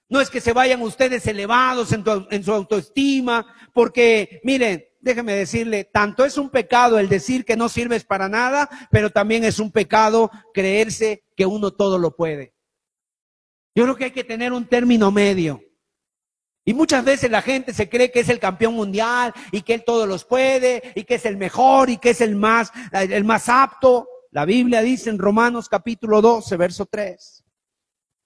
no 0.08 0.22
es 0.22 0.30
que 0.30 0.42
se 0.42 0.54
vayan 0.54 0.82
ustedes 0.82 1.26
elevados 1.26 1.92
en, 1.94 2.04
en 2.30 2.44
su 2.44 2.54
autoestima, 2.54 3.46
porque 3.74 4.40
miren, 4.44 4.86
déjeme 5.02 5.34
decirle, 5.34 5.84
tanto 5.84 6.24
es 6.24 6.38
un 6.38 6.50
pecado 6.50 7.00
el 7.00 7.10
decir 7.10 7.44
que 7.44 7.58
no 7.58 7.70
sirves 7.70 8.06
para 8.06 8.30
nada, 8.30 8.70
pero 8.92 9.10
también 9.10 9.44
es 9.44 9.60
un 9.60 9.72
pecado 9.72 10.32
creerse 10.54 11.26
que 11.36 11.46
uno 11.46 11.72
todo 11.72 11.98
lo 11.98 12.16
puede. 12.16 12.54
Yo 13.76 13.84
creo 13.84 13.96
que 13.96 14.06
hay 14.06 14.12
que 14.12 14.24
tener 14.24 14.54
un 14.54 14.68
término 14.68 15.12
medio. 15.12 15.62
Y 16.64 16.74
muchas 16.74 17.04
veces 17.04 17.32
la 17.32 17.42
gente 17.42 17.74
se 17.74 17.90
cree 17.90 18.12
que 18.12 18.20
es 18.20 18.30
el 18.30 18.40
campeón 18.40 18.76
mundial 18.76 19.34
y 19.52 19.64
que 19.64 19.74
él 19.74 19.84
todos 19.84 20.08
los 20.08 20.26
puede 20.26 20.94
y 20.96 21.06
que 21.06 21.16
es 21.16 21.26
el 21.26 21.38
mejor 21.38 21.90
y 21.90 21.98
que 21.98 22.12
es 22.12 22.22
el 22.22 22.36
más, 22.36 22.72
el 22.92 23.24
más 23.24 23.50
apto. 23.50 24.08
La 24.30 24.46
Biblia 24.46 24.82
dice 24.82 25.10
en 25.10 25.18
Romanos 25.18 25.68
capítulo 25.68 26.22
12, 26.22 26.56
verso 26.58 26.86
3, 26.86 27.44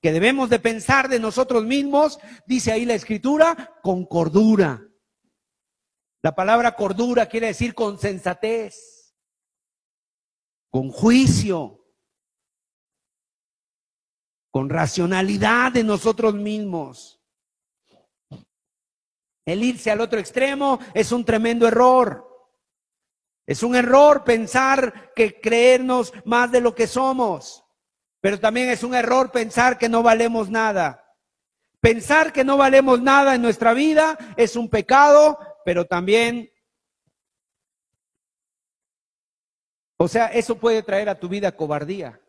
que 0.02 0.12
debemos 0.12 0.50
de 0.50 0.60
pensar 0.60 1.08
de 1.08 1.20
nosotros 1.20 1.64
mismos, 1.66 2.20
dice 2.46 2.74
ahí 2.74 2.86
la 2.86 2.94
escritura, 2.94 3.80
con 3.82 4.06
cordura 4.06 4.86
la 6.26 6.34
palabra 6.34 6.76
cordura 6.76 7.28
quiere 7.28 7.46
decir 7.46 7.76
con 7.76 8.00
sensatez, 8.00 9.14
con 10.72 10.90
juicio, 10.90 11.86
con 14.50 14.68
racionalidad 14.68 15.72
de 15.74 15.84
nosotros 15.84 16.34
mismos. 16.34 17.22
El 19.46 19.64
irse 19.64 19.92
al 19.92 20.02
otro 20.02 20.18
extremo 20.18 20.80
es 20.96 21.12
un 21.12 21.24
tremendo 21.24 21.68
error. 21.68 22.28
Es 23.46 23.62
un 23.62 23.76
error 23.76 24.24
pensar 24.24 25.14
que 25.14 25.40
creernos 25.40 26.12
más 26.26 26.52
de 26.52 26.60
lo 26.60 26.74
que 26.74 26.88
somos, 26.88 27.64
pero 28.20 28.40
también 28.40 28.70
es 28.70 28.82
un 28.82 28.96
error 28.96 29.32
pensar 29.32 29.78
que 29.78 29.90
no 29.90 30.02
valemos 30.02 30.50
nada. 30.50 31.04
Pensar 31.80 32.34
que 32.34 32.44
no 32.44 32.58
valemos 32.58 33.00
nada 33.00 33.36
en 33.36 33.44
nuestra 33.44 33.76
vida 33.76 34.18
es 34.38 34.56
un 34.56 34.72
pecado, 34.72 35.38
pero 35.66 35.86
también, 35.86 36.52
o 39.98 40.08
sea, 40.08 40.28
eso 40.28 40.60
puede 40.60 40.84
traer 40.84 41.10
a 41.10 41.20
tu 41.20 41.28
vida 41.28 41.56
cobardía. 41.56 42.22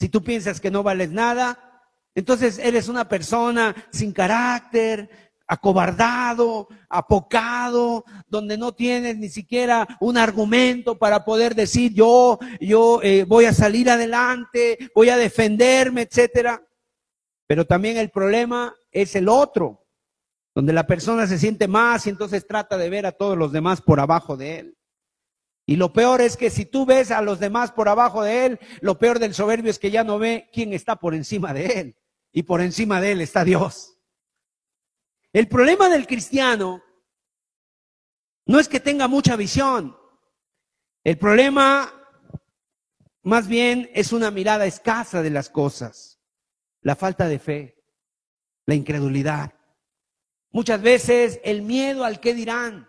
Si 0.00 0.08
tú 0.08 0.24
piensas 0.24 0.62
que 0.62 0.70
no 0.70 0.82
vales 0.82 1.10
nada, 1.10 1.84
entonces 2.14 2.58
eres 2.58 2.88
una 2.88 3.06
persona 3.06 3.74
sin 3.92 4.12
carácter, 4.12 5.10
acobardado, 5.46 6.68
apocado, 6.88 8.06
donde 8.28 8.56
no 8.56 8.72
tienes 8.72 9.18
ni 9.18 9.28
siquiera 9.28 9.86
un 10.00 10.16
argumento 10.16 10.98
para 10.98 11.22
poder 11.22 11.54
decir 11.54 11.92
yo, 11.92 12.38
yo 12.60 13.00
eh, 13.02 13.24
voy 13.24 13.44
a 13.44 13.52
salir 13.52 13.90
adelante, 13.90 14.90
voy 14.94 15.10
a 15.10 15.18
defenderme, 15.18 16.02
etcétera. 16.02 16.66
Pero 17.46 17.66
también 17.66 17.98
el 17.98 18.08
problema 18.08 18.74
es 18.90 19.14
el 19.16 19.28
otro 19.28 19.83
donde 20.54 20.72
la 20.72 20.86
persona 20.86 21.26
se 21.26 21.38
siente 21.38 21.66
más 21.66 22.06
y 22.06 22.10
entonces 22.10 22.46
trata 22.46 22.76
de 22.76 22.88
ver 22.88 23.06
a 23.06 23.12
todos 23.12 23.36
los 23.36 23.52
demás 23.52 23.80
por 23.82 24.00
abajo 24.00 24.36
de 24.36 24.58
él. 24.60 24.78
Y 25.66 25.76
lo 25.76 25.92
peor 25.92 26.20
es 26.20 26.36
que 26.36 26.50
si 26.50 26.66
tú 26.66 26.84
ves 26.86 27.10
a 27.10 27.22
los 27.22 27.40
demás 27.40 27.72
por 27.72 27.88
abajo 27.88 28.22
de 28.22 28.46
él, 28.46 28.60
lo 28.80 28.98
peor 28.98 29.18
del 29.18 29.34
soberbio 29.34 29.70
es 29.70 29.78
que 29.78 29.90
ya 29.90 30.04
no 30.04 30.18
ve 30.18 30.48
quién 30.52 30.72
está 30.72 30.96
por 30.96 31.14
encima 31.14 31.54
de 31.54 31.66
él. 31.66 31.96
Y 32.32 32.42
por 32.42 32.60
encima 32.60 33.00
de 33.00 33.12
él 33.12 33.20
está 33.20 33.44
Dios. 33.44 33.98
El 35.32 35.48
problema 35.48 35.88
del 35.88 36.06
cristiano 36.06 36.82
no 38.46 38.60
es 38.60 38.68
que 38.68 38.80
tenga 38.80 39.08
mucha 39.08 39.36
visión. 39.36 39.96
El 41.02 41.18
problema 41.18 41.92
más 43.22 43.48
bien 43.48 43.90
es 43.94 44.12
una 44.12 44.30
mirada 44.30 44.66
escasa 44.66 45.22
de 45.22 45.30
las 45.30 45.48
cosas. 45.48 46.20
La 46.82 46.94
falta 46.94 47.26
de 47.26 47.38
fe, 47.38 47.82
la 48.66 48.74
incredulidad. 48.74 49.54
Muchas 50.54 50.80
veces 50.80 51.40
el 51.42 51.62
miedo 51.62 52.04
al 52.04 52.20
que 52.20 52.32
dirán. 52.32 52.88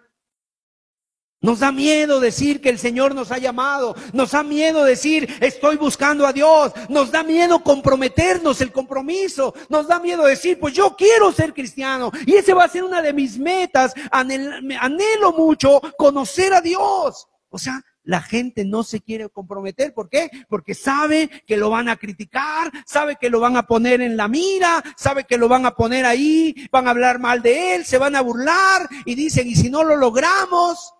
Nos 1.42 1.60
da 1.60 1.72
miedo 1.72 2.20
decir 2.20 2.62
que 2.62 2.70
el 2.70 2.78
Señor 2.78 3.16
nos 3.16 3.32
ha 3.32 3.40
llamado. 3.40 3.96
Nos 4.14 4.32
da 4.32 4.44
miedo 4.44 4.84
decir 4.84 5.28
estoy 5.42 5.76
buscando 5.76 6.28
a 6.28 6.32
Dios. 6.32 6.74
Nos 6.90 7.10
da 7.10 7.24
miedo 7.24 7.64
comprometernos 7.64 8.62
el 8.62 8.72
compromiso. 8.72 9.56
Nos 9.68 9.88
da 9.88 10.00
miedo 10.00 10.26
decir 10.26 10.60
pues 10.60 10.76
yo 10.76 10.96
quiero 10.96 11.32
ser 11.32 11.56
cristiano. 11.56 12.12
Y 12.28 12.36
ese 12.36 12.54
va 12.54 12.66
a 12.66 12.70
ser 12.70 12.84
una 12.84 13.02
de 13.02 13.14
mis 13.14 13.40
metas. 13.40 13.96
anhelo 14.12 15.34
mucho 15.34 15.82
conocer 15.98 16.54
a 16.54 16.62
Dios. 16.62 17.28
O 17.50 17.58
sea, 17.58 17.82
la 18.06 18.22
gente 18.22 18.64
no 18.64 18.84
se 18.84 19.02
quiere 19.02 19.28
comprometer. 19.30 19.94
¿Por 19.94 20.10
qué? 20.10 20.30
Porque 20.48 20.74
sabe 20.74 21.30
que 21.46 21.58
lo 21.58 21.70
van 21.70 21.90
a 21.90 21.98
criticar, 21.98 22.72
sabe 22.86 23.18
que 23.20 23.30
lo 23.30 23.40
van 23.40 23.58
a 23.58 23.64
poner 23.68 24.02
en 24.02 24.16
la 24.16 24.28
mira, 24.28 24.82
sabe 24.96 25.26
que 25.26 25.38
lo 25.38 25.50
van 25.50 25.66
a 25.66 25.76
poner 25.76 26.06
ahí, 26.06 26.56
van 26.72 26.88
a 26.88 26.92
hablar 26.92 27.20
mal 27.20 27.42
de 27.42 27.76
él, 27.76 27.86
se 27.86 27.98
van 27.98 28.16
a 28.16 28.22
burlar 28.22 28.88
y 29.06 29.16
dicen, 29.16 29.48
¿y 29.48 29.56
si 29.56 29.70
no 29.70 29.84
lo 29.84 29.98
logramos? 29.98 30.94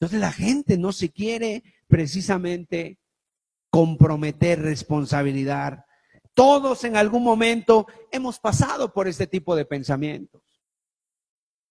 Entonces 0.00 0.20
la 0.20 0.32
gente 0.32 0.78
no 0.78 0.92
se 0.92 1.10
quiere 1.10 1.62
precisamente 1.86 2.98
comprometer 3.68 4.60
responsabilidad. 4.60 5.84
Todos 6.34 6.84
en 6.84 6.96
algún 6.96 7.22
momento 7.22 7.86
hemos 8.10 8.38
pasado 8.40 8.92
por 8.92 9.06
este 9.06 9.26
tipo 9.26 9.54
de 9.54 9.66
pensamientos. 9.66 10.42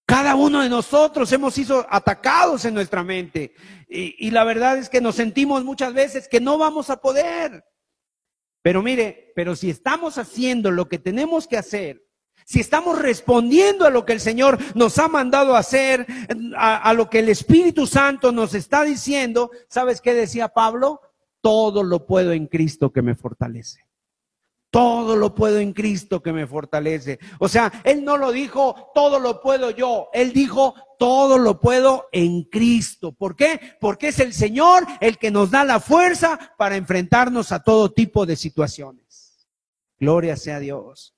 Cada 0.09 0.33
uno 0.33 0.63
de 0.63 0.69
nosotros 0.69 1.31
hemos 1.33 1.53
sido 1.53 1.85
atacados 1.87 2.65
en 2.65 2.73
nuestra 2.73 3.03
mente. 3.03 3.53
Y, 3.87 4.31
la 4.31 4.43
verdad 4.43 4.79
es 4.79 4.89
que 4.89 5.01
nos 5.01 5.13
sentimos 5.13 5.63
muchas 5.63 5.93
veces 5.93 6.27
que 6.27 6.41
no 6.41 6.57
vamos 6.57 6.89
a 6.89 6.99
poder. 6.99 7.63
Pero 8.63 8.81
mire, 8.81 9.31
pero 9.35 9.55
si 9.55 9.69
estamos 9.69 10.17
haciendo 10.17 10.71
lo 10.71 10.89
que 10.89 10.97
tenemos 10.97 11.47
que 11.47 11.57
hacer, 11.57 12.03
si 12.43 12.59
estamos 12.59 12.99
respondiendo 12.99 13.85
a 13.85 13.91
lo 13.91 14.03
que 14.03 14.13
el 14.13 14.19
Señor 14.19 14.57
nos 14.73 14.97
ha 14.97 15.07
mandado 15.07 15.55
hacer, 15.55 16.07
a, 16.57 16.77
a, 16.77 16.93
lo 16.93 17.07
que 17.07 17.19
el 17.19 17.29
Espíritu 17.29 17.85
Santo 17.85 18.31
nos 18.31 18.55
está 18.55 18.83
diciendo, 18.83 19.51
¿sabes 19.67 20.01
qué 20.01 20.15
decía 20.15 20.47
Pablo? 20.47 21.01
Todo 21.39 21.83
lo 21.83 22.07
puedo 22.07 22.31
en 22.31 22.47
Cristo 22.47 22.91
que 22.91 23.03
me 23.03 23.13
fortalece. 23.13 23.88
Todo 24.71 25.15
lo 25.15 25.33
puedo 25.33 25.57
en 25.57 25.73
Cristo 25.73 26.21
que 26.21 26.31
me 26.31 26.45
fortalece. 26.45 27.19
O 27.39 27.49
sea, 27.49 27.81
Él 27.83 28.03
no 28.03 28.17
lo 28.17 28.31
dijo, 28.31 28.91
todo 28.93 29.19
lo 29.19 29.41
puedo 29.41 29.71
yo. 29.71 30.09
Él 30.13 30.31
dijo, 30.31 30.75
todo 30.99 31.39
lo 31.39 31.59
puedo 31.59 32.07
en 32.11 32.43
Cristo. 32.43 33.13
¿Por 33.13 33.35
qué? 33.35 33.59
Porque 33.79 34.09
es 34.09 34.19
el 34.19 34.33
Señor 34.33 34.85
el 35.01 35.17
que 35.17 35.31
nos 35.31 35.49
da 35.49 35.63
la 35.63 35.79
fuerza 35.79 36.53
para 36.57 36.75
enfrentarnos 36.75 37.51
a 37.51 37.63
todo 37.63 37.91
tipo 37.91 38.25
de 38.25 38.35
situaciones. 38.35 39.47
Gloria 39.99 40.35
sea 40.35 40.59
Dios. 40.59 41.15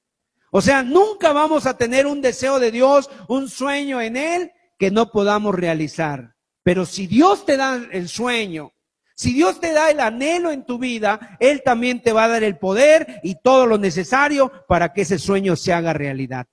O 0.51 0.61
sea, 0.61 0.83
nunca 0.83 1.33
vamos 1.33 1.65
a 1.65 1.77
tener 1.77 2.07
un 2.07 2.21
deseo 2.21 2.59
de 2.59 2.71
Dios, 2.71 3.09
un 3.27 3.49
sueño 3.49 4.01
en 4.01 4.17
Él 4.17 4.51
que 4.77 4.91
no 4.91 5.11
podamos 5.11 5.55
realizar. 5.55 6.35
Pero 6.63 6.85
si 6.85 7.07
Dios 7.07 7.45
te 7.45 7.57
da 7.57 7.75
el 7.91 8.07
sueño, 8.07 8.73
si 9.15 9.33
Dios 9.33 9.59
te 9.59 9.73
da 9.73 9.89
el 9.89 9.99
anhelo 9.99 10.51
en 10.51 10.65
tu 10.65 10.79
vida, 10.79 11.37
Él 11.39 11.61
también 11.63 12.01
te 12.01 12.13
va 12.13 12.25
a 12.25 12.29
dar 12.29 12.43
el 12.43 12.57
poder 12.57 13.19
y 13.23 13.35
todo 13.35 13.65
lo 13.65 13.77
necesario 13.77 14.51
para 14.67 14.93
que 14.93 15.01
ese 15.01 15.19
sueño 15.19 15.55
se 15.55 15.73
haga 15.73 15.93
realidad. 15.93 16.47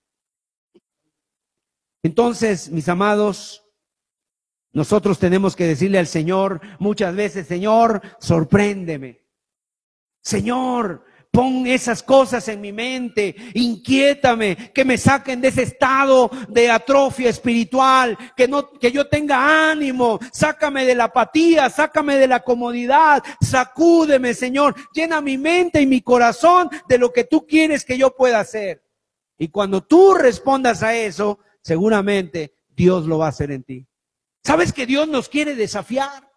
Entonces, 2.02 2.70
mis 2.70 2.88
amados, 2.88 3.64
nosotros 4.72 5.18
tenemos 5.18 5.56
que 5.56 5.66
decirle 5.66 5.98
al 5.98 6.06
Señor 6.06 6.60
muchas 6.78 7.14
veces, 7.14 7.46
Señor, 7.46 8.02
sorpréndeme. 8.20 9.26
Señor, 10.22 11.04
Pon 11.30 11.66
esas 11.66 12.02
cosas 12.02 12.48
en 12.48 12.60
mi 12.60 12.72
mente, 12.72 13.36
inquiétame, 13.54 14.72
que 14.72 14.84
me 14.84 14.96
saquen 14.96 15.40
de 15.40 15.48
ese 15.48 15.62
estado 15.62 16.30
de 16.48 16.70
atrofia 16.70 17.28
espiritual, 17.28 18.16
que 18.36 18.48
no, 18.48 18.70
que 18.70 18.90
yo 18.90 19.08
tenga 19.08 19.70
ánimo, 19.70 20.18
sácame 20.32 20.84
de 20.86 20.94
la 20.94 21.04
apatía, 21.04 21.68
sácame 21.68 22.16
de 22.16 22.28
la 22.28 22.40
comodidad, 22.40 23.22
sacúdeme, 23.40 24.32
Señor, 24.32 24.74
llena 24.92 25.20
mi 25.20 25.36
mente 25.36 25.82
y 25.82 25.86
mi 25.86 26.00
corazón 26.00 26.70
de 26.88 26.98
lo 26.98 27.12
que 27.12 27.24
tú 27.24 27.46
quieres 27.46 27.84
que 27.84 27.98
yo 27.98 28.16
pueda 28.16 28.40
hacer. 28.40 28.82
Y 29.38 29.48
cuando 29.48 29.82
tú 29.82 30.14
respondas 30.14 30.82
a 30.82 30.96
eso, 30.96 31.38
seguramente 31.62 32.54
Dios 32.68 33.06
lo 33.06 33.18
va 33.18 33.26
a 33.26 33.30
hacer 33.30 33.52
en 33.52 33.62
ti. 33.62 33.86
¿Sabes 34.42 34.72
que 34.72 34.86
Dios 34.86 35.06
nos 35.06 35.28
quiere 35.28 35.54
desafiar? 35.54 36.28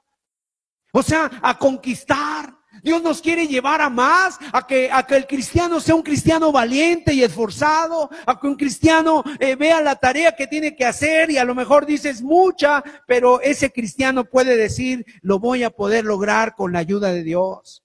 O 0.91 1.01
sea, 1.01 1.31
a 1.41 1.57
conquistar, 1.57 2.57
Dios 2.84 3.01
nos 3.03 3.21
quiere 3.21 3.47
llevar 3.47 3.82
a 3.82 3.89
más, 3.89 4.39
a 4.51 4.65
que, 4.65 4.89
a 4.91 5.03
que 5.03 5.15
el 5.15 5.27
cristiano 5.27 5.79
sea 5.79 5.95
un 5.95 6.01
cristiano 6.01 6.51
valiente 6.51 7.13
y 7.13 7.23
esforzado, 7.23 8.09
a 8.25 8.39
que 8.39 8.47
un 8.47 8.55
cristiano 8.55 9.23
eh, 9.39 9.55
vea 9.55 9.82
la 9.82 9.95
tarea 9.95 10.36
que 10.36 10.47
tiene 10.47 10.75
que 10.75 10.86
hacer 10.86 11.29
y 11.29 11.38
a 11.38 11.45
lo 11.45 11.53
mejor 11.53 11.86
dices 11.86 12.21
mucha, 12.21 12.84
pero 13.05 13.39
ese 13.41 13.71
cristiano 13.71 14.25
puede 14.25 14.57
decir, 14.57 15.05
lo 15.21 15.39
voy 15.39 15.63
a 15.63 15.69
poder 15.69 16.05
lograr 16.05 16.55
con 16.55 16.71
la 16.71 16.79
ayuda 16.79 17.11
de 17.11 17.23
Dios. 17.23 17.84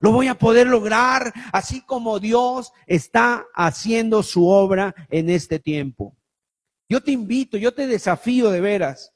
Lo 0.00 0.12
voy 0.12 0.28
a 0.28 0.36
poder 0.36 0.68
lograr 0.68 1.32
así 1.52 1.82
como 1.82 2.20
Dios 2.20 2.72
está 2.86 3.46
haciendo 3.54 4.22
su 4.22 4.46
obra 4.46 4.94
en 5.10 5.28
este 5.28 5.58
tiempo. 5.58 6.16
Yo 6.88 7.02
te 7.02 7.10
invito, 7.10 7.58
yo 7.58 7.74
te 7.74 7.86
desafío 7.86 8.50
de 8.50 8.60
veras 8.60 9.12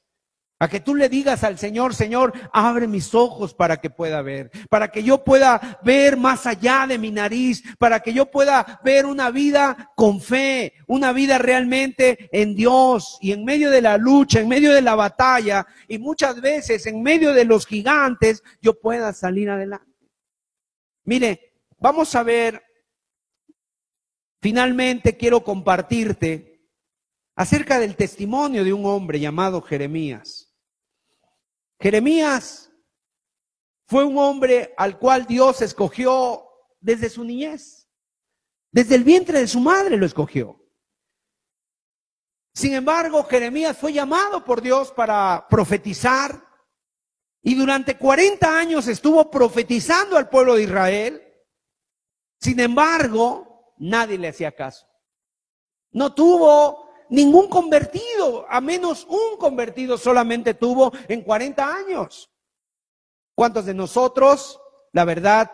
a 0.63 0.69
que 0.69 0.79
tú 0.79 0.95
le 0.95 1.09
digas 1.09 1.43
al 1.43 1.57
Señor, 1.57 1.93
Señor, 1.93 2.31
abre 2.53 2.87
mis 2.87 3.13
ojos 3.13 3.53
para 3.53 3.81
que 3.81 3.89
pueda 3.89 4.21
ver, 4.21 4.49
para 4.69 4.87
que 4.87 5.03
yo 5.03 5.21
pueda 5.21 5.77
ver 5.83 6.15
más 6.15 6.45
allá 6.45 6.85
de 6.87 6.97
mi 6.97 7.11
nariz, 7.11 7.61
para 7.77 7.99
que 7.99 8.13
yo 8.13 8.31
pueda 8.31 8.79
ver 8.81 9.05
una 9.05 9.29
vida 9.29 9.91
con 9.97 10.21
fe, 10.21 10.75
una 10.87 11.11
vida 11.11 11.37
realmente 11.37 12.29
en 12.31 12.55
Dios 12.55 13.17
y 13.19 13.33
en 13.33 13.43
medio 13.43 13.69
de 13.71 13.81
la 13.81 13.97
lucha, 13.97 14.39
en 14.39 14.47
medio 14.47 14.73
de 14.73 14.81
la 14.81 14.95
batalla 14.95 15.67
y 15.89 15.97
muchas 15.97 16.39
veces 16.39 16.85
en 16.85 17.03
medio 17.03 17.33
de 17.33 17.43
los 17.43 17.67
gigantes, 17.67 18.41
yo 18.61 18.79
pueda 18.79 19.11
salir 19.11 19.49
adelante. 19.49 19.91
Mire, 21.03 21.57
vamos 21.77 22.15
a 22.15 22.23
ver, 22.23 22.63
finalmente 24.41 25.17
quiero 25.17 25.43
compartirte 25.43 26.69
acerca 27.35 27.79
del 27.79 27.97
testimonio 27.97 28.63
de 28.63 28.71
un 28.71 28.85
hombre 28.85 29.19
llamado 29.19 29.61
Jeremías. 29.61 30.42
Jeremías 31.83 32.71
fue 33.87 34.05
un 34.05 34.17
hombre 34.17 34.73
al 34.77 34.97
cual 34.97 35.25
Dios 35.25 35.61
escogió 35.61 36.49
desde 36.79 37.09
su 37.09 37.25
niñez. 37.25 37.89
Desde 38.71 38.95
el 38.95 39.03
vientre 39.03 39.39
de 39.39 39.47
su 39.49 39.59
madre 39.59 39.97
lo 39.97 40.05
escogió. 40.05 40.65
Sin 42.53 42.73
embargo, 42.73 43.25
Jeremías 43.25 43.77
fue 43.77 43.91
llamado 43.91 44.45
por 44.45 44.61
Dios 44.61 44.93
para 44.93 45.45
profetizar 45.49 46.47
y 47.41 47.53
durante 47.53 47.97
40 47.97 48.57
años 48.57 48.87
estuvo 48.87 49.29
profetizando 49.29 50.15
al 50.15 50.29
pueblo 50.29 50.55
de 50.55 50.63
Israel. 50.63 51.21
Sin 52.39 52.61
embargo, 52.61 53.73
nadie 53.77 54.17
le 54.17 54.29
hacía 54.29 54.55
caso. 54.55 54.87
No 55.91 56.15
tuvo 56.15 56.92
ningún 57.13 57.47
convertido, 57.47 58.45
a 58.49 58.59
menos 58.59 59.05
un 59.07 59.37
convertido 59.37 59.99
solamente 59.99 60.55
tuvo 60.55 60.91
en 61.07 61.21
40 61.21 61.75
años. 61.75 62.31
¿Cuántos 63.35 63.65
de 63.65 63.75
nosotros, 63.75 64.59
la 64.91 65.05
verdad, 65.05 65.51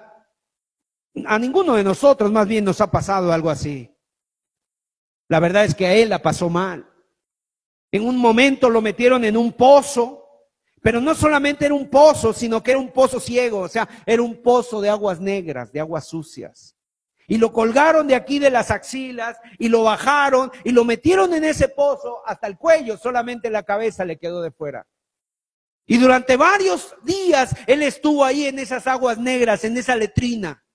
a 1.26 1.38
ninguno 1.38 1.76
de 1.76 1.84
nosotros 1.84 2.32
más 2.32 2.47
bien 2.47 2.64
nos 2.64 2.80
ha 2.80 2.89
pasado 2.89 3.34
algo 3.34 3.49
así? 3.49 3.93
La 5.28 5.41
verdad 5.41 5.66
es 5.66 5.76
que 5.76 5.86
a 5.86 5.93
él 5.93 6.10
la 6.10 6.22
pasó 6.22 6.49
mal. 6.49 6.89
En 7.91 8.07
un 8.07 8.16
momento 8.18 8.70
lo 8.70 8.82
metieron 8.82 9.26
en 9.26 9.36
un 9.36 9.51
pozo, 9.51 10.24
pero 10.82 11.01
no 11.01 11.14
solamente 11.14 11.66
era 11.66 11.76
un 11.76 11.89
pozo, 11.89 12.32
sino 12.32 12.64
que 12.64 12.72
era 12.72 12.80
un 12.80 12.91
pozo 12.93 13.20
ciego, 13.20 13.60
o 13.60 13.68
sea, 13.68 13.88
era 14.05 14.22
un 14.22 14.41
pozo 14.41 14.80
de 14.80 14.89
aguas 14.89 15.20
negras, 15.20 15.74
de 15.74 15.82
aguas 15.82 16.07
sucias. 16.07 16.79
Y 17.30 17.38
lo 17.38 17.54
colgaron 17.54 18.08
de 18.08 18.16
aquí 18.16 18.40
de 18.40 18.50
las 18.50 18.72
axilas 18.72 19.38
y 19.60 19.70
lo 19.70 19.84
bajaron 19.84 20.52
y 20.64 20.72
lo 20.72 20.84
metieron 20.84 21.32
en 21.36 21.44
ese 21.44 21.70
pozo 21.70 22.24
hasta 22.26 22.48
el 22.48 22.58
cuello, 22.58 22.98
solamente 22.98 23.52
la 23.52 23.62
cabeza 23.62 24.04
le 24.04 24.18
quedó 24.18 24.42
de 24.42 24.50
fuera. 24.50 24.88
Y 25.86 26.00
durante 26.00 26.38
varios 26.38 26.96
días 27.04 27.56
él 27.68 27.84
estuvo 27.84 28.26
ahí 28.26 28.48
en 28.48 28.58
esas 28.58 28.88
aguas 28.88 29.20
negras, 29.20 29.64
en 29.64 29.78
esa 29.78 29.96
letrina. 29.96 30.66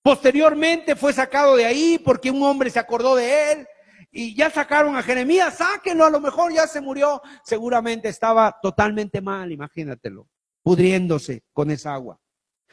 Posteriormente 0.00 0.94
fue 0.94 1.12
sacado 1.12 1.56
de 1.56 1.66
ahí 1.66 1.98
porque 1.98 2.30
un 2.30 2.40
hombre 2.44 2.70
se 2.70 2.78
acordó 2.78 3.16
de 3.16 3.50
él 3.50 3.66
y 4.12 4.36
ya 4.36 4.50
sacaron 4.50 4.94
a 4.94 5.02
Jeremías, 5.02 5.56
sáquenlo, 5.56 6.06
a 6.06 6.10
lo 6.10 6.20
mejor 6.20 6.52
ya 6.52 6.68
se 6.68 6.80
murió. 6.80 7.20
Seguramente 7.42 8.08
estaba 8.08 8.56
totalmente 8.62 9.20
mal, 9.20 9.50
imagínatelo, 9.50 10.28
pudriéndose 10.62 11.42
con 11.52 11.72
esa 11.72 11.94
agua. 11.94 12.20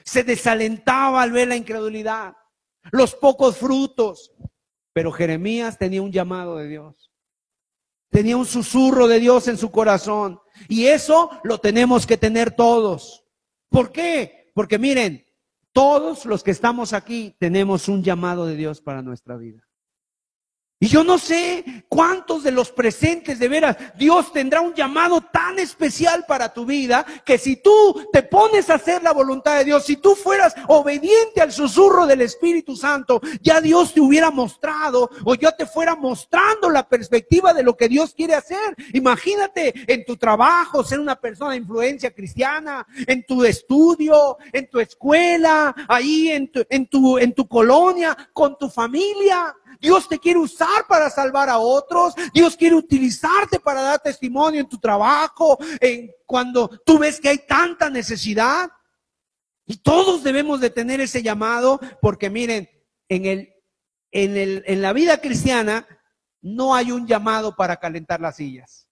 Se 0.04 0.24
desalentaba 0.24 1.24
al 1.24 1.32
ver 1.32 1.48
la 1.48 1.56
incredulidad 1.56 2.36
los 2.92 3.16
pocos 3.16 3.58
frutos. 3.58 4.32
Pero 4.94 5.12
Jeremías 5.12 5.78
tenía 5.78 6.02
un 6.02 6.12
llamado 6.12 6.58
de 6.58 6.68
Dios. 6.68 7.12
Tenía 8.10 8.38
un 8.38 8.46
susurro 8.46 9.08
de 9.08 9.20
Dios 9.20 9.48
en 9.48 9.58
su 9.58 9.72
corazón. 9.72 10.40
Y 10.70 10.86
eso 10.86 11.30
lo 11.44 11.58
tenemos 11.58 12.08
que 12.08 12.18
tener 12.18 12.56
todos. 12.56 13.26
¿Por 13.70 13.92
qué? 13.92 14.52
Porque 14.54 14.80
miren, 14.80 15.26
todos 15.74 16.26
los 16.26 16.44
que 16.44 16.52
estamos 16.52 16.94
aquí 16.94 17.36
tenemos 17.40 17.90
un 17.90 18.02
llamado 18.04 18.46
de 18.46 18.56
Dios 18.56 18.80
para 18.80 19.02
nuestra 19.02 19.36
vida. 19.36 19.68
Y 20.78 20.88
yo 20.88 21.06
no 21.06 21.18
sé 21.18 21.86
cuántos 21.88 22.44
de 22.44 22.52
los 22.52 22.70
presentes 22.70 23.40
de 23.40 23.48
veras 23.48 23.78
Dios 23.98 24.34
tendrá 24.34 24.60
un 24.60 24.74
llamado 24.74 25.22
tan 25.22 25.58
especial 25.58 26.26
para 26.28 26.54
tu 26.54 26.66
vida 26.66 27.06
que 27.24 27.38
si 27.38 27.56
tú 27.56 28.06
te 28.12 28.24
pones 28.24 28.70
a 28.70 28.74
hacer 28.76 29.02
la 29.02 29.14
voluntad 29.14 29.58
de 29.58 29.64
Dios, 29.64 29.86
si 29.86 29.96
tú 29.96 30.16
fueras 30.16 30.54
obediente 30.68 31.40
al 31.40 31.54
susurro 31.54 32.06
del 32.06 32.20
Espíritu 32.20 32.76
Santo, 32.76 33.22
ya 33.42 33.62
Dios 33.62 33.94
te 33.94 34.02
hubiera 34.02 34.32
mostrado 34.32 35.10
o 35.24 35.36
yo 35.36 35.54
te 35.54 35.66
fuera 35.66 35.96
mostrando 35.96 36.70
la 36.70 36.86
perspectiva 36.90 37.54
de 37.54 37.64
lo 37.64 37.78
que 37.78 37.88
Dios 37.88 38.14
quiere 38.14 38.36
hacer. 38.36 38.76
Imagínate 38.92 39.74
en 39.88 40.04
tu 40.04 40.18
trabajo 40.18 40.84
ser 40.84 41.00
una 41.00 41.16
persona 41.16 41.52
de 41.52 41.58
influencia 41.58 42.12
cristiana, 42.12 42.86
en 43.08 43.26
tu 43.26 43.46
estudio, 43.46 44.38
en 44.52 44.70
tu 44.70 44.82
escuela, 44.82 45.74
ahí 45.88 46.32
en 46.32 46.52
tu, 46.52 46.66
en 46.70 46.88
tu, 46.88 47.18
en 47.18 47.34
tu 47.34 47.48
colonia, 47.48 48.16
con 48.34 48.58
tu 48.58 48.70
familia. 48.70 49.56
Dios 49.80 50.08
te 50.08 50.20
quiere 50.20 50.40
usar 50.40 50.88
para 50.88 51.10
salvar 51.10 51.50
a 51.50 51.58
otros. 51.58 52.14
Dios 52.34 52.56
quiere 52.56 52.76
utilizarte 52.76 53.60
para 53.60 53.82
dar 53.82 54.00
testimonio 54.00 54.62
en 54.62 54.70
tu 54.70 54.80
trabajo, 54.80 55.58
en 55.80 56.12
cuando 56.26 56.70
tú 56.86 57.00
ves 57.00 57.20
que 57.20 57.30
hay 57.30 57.40
tanta 57.40 57.90
necesidad. 57.90 58.70
Y 59.66 59.78
todos 59.78 60.24
debemos 60.24 60.60
de 60.60 60.70
tener 60.70 61.02
ese 61.02 61.24
llamado 61.24 61.80
porque 62.02 62.30
miren, 62.30 62.70
en 63.10 63.26
el 63.26 63.54
en 64.12 64.38
el 64.38 64.64
en 64.68 64.82
la 64.82 64.94
vida 64.94 65.20
cristiana 65.20 65.88
no 66.42 66.76
hay 66.76 66.92
un 66.92 67.08
llamado 67.08 67.56
para 67.56 67.78
calentar 67.78 68.22
las 68.22 68.36
sillas. 68.36 68.85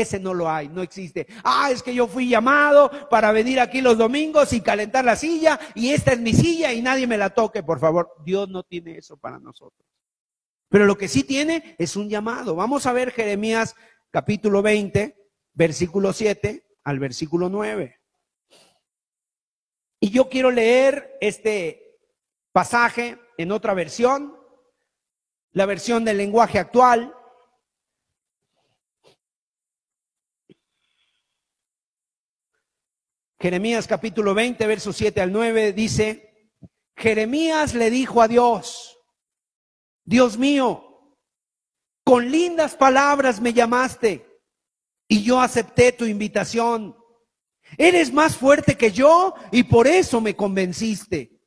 Ese 0.00 0.20
no 0.20 0.32
lo 0.32 0.48
hay, 0.48 0.68
no 0.68 0.82
existe. 0.82 1.26
Ah, 1.42 1.70
es 1.72 1.82
que 1.82 1.94
yo 1.94 2.06
fui 2.06 2.28
llamado 2.28 3.08
para 3.08 3.32
venir 3.32 3.58
aquí 3.58 3.80
los 3.80 3.98
domingos 3.98 4.52
y 4.52 4.60
calentar 4.60 5.04
la 5.04 5.16
silla 5.16 5.58
y 5.74 5.90
esta 5.90 6.12
es 6.12 6.20
mi 6.20 6.32
silla 6.32 6.72
y 6.72 6.82
nadie 6.82 7.06
me 7.06 7.18
la 7.18 7.30
toque, 7.30 7.62
por 7.62 7.80
favor. 7.80 8.14
Dios 8.24 8.48
no 8.48 8.62
tiene 8.62 8.96
eso 8.96 9.16
para 9.16 9.38
nosotros. 9.38 9.86
Pero 10.68 10.86
lo 10.86 10.96
que 10.96 11.08
sí 11.08 11.24
tiene 11.24 11.74
es 11.78 11.96
un 11.96 12.08
llamado. 12.08 12.54
Vamos 12.54 12.86
a 12.86 12.92
ver 12.92 13.10
Jeremías 13.10 13.74
capítulo 14.10 14.62
20, 14.62 15.16
versículo 15.54 16.12
7 16.12 16.64
al 16.84 16.98
versículo 16.98 17.48
9. 17.48 18.00
Y 20.00 20.10
yo 20.10 20.28
quiero 20.28 20.50
leer 20.50 21.16
este 21.20 21.98
pasaje 22.52 23.18
en 23.36 23.50
otra 23.50 23.74
versión, 23.74 24.36
la 25.52 25.66
versión 25.66 26.04
del 26.04 26.18
lenguaje 26.18 26.58
actual. 26.58 27.14
Jeremías 33.40 33.86
capítulo 33.86 34.34
20, 34.34 34.66
versos 34.66 34.96
7 34.96 35.20
al 35.20 35.30
9 35.30 35.72
dice, 35.72 36.50
Jeremías 36.96 37.72
le 37.74 37.88
dijo 37.88 38.20
a 38.20 38.26
Dios, 38.26 38.98
Dios 40.04 40.36
mío, 40.36 41.14
con 42.04 42.32
lindas 42.32 42.74
palabras 42.74 43.40
me 43.40 43.52
llamaste 43.52 44.26
y 45.06 45.22
yo 45.22 45.40
acepté 45.40 45.92
tu 45.92 46.04
invitación. 46.04 46.96
Eres 47.76 48.12
más 48.12 48.36
fuerte 48.36 48.76
que 48.76 48.90
yo 48.90 49.34
y 49.52 49.62
por 49.64 49.86
eso 49.86 50.20
me 50.20 50.34
convenciste. 50.34 51.38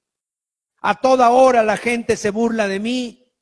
A 0.82 0.96
toda 0.96 1.32
hora 1.32 1.62
la 1.62 1.76
gente 1.76 2.16
se 2.16 2.30
burla 2.30 2.70
de 2.70 2.80
mí. 2.80 3.34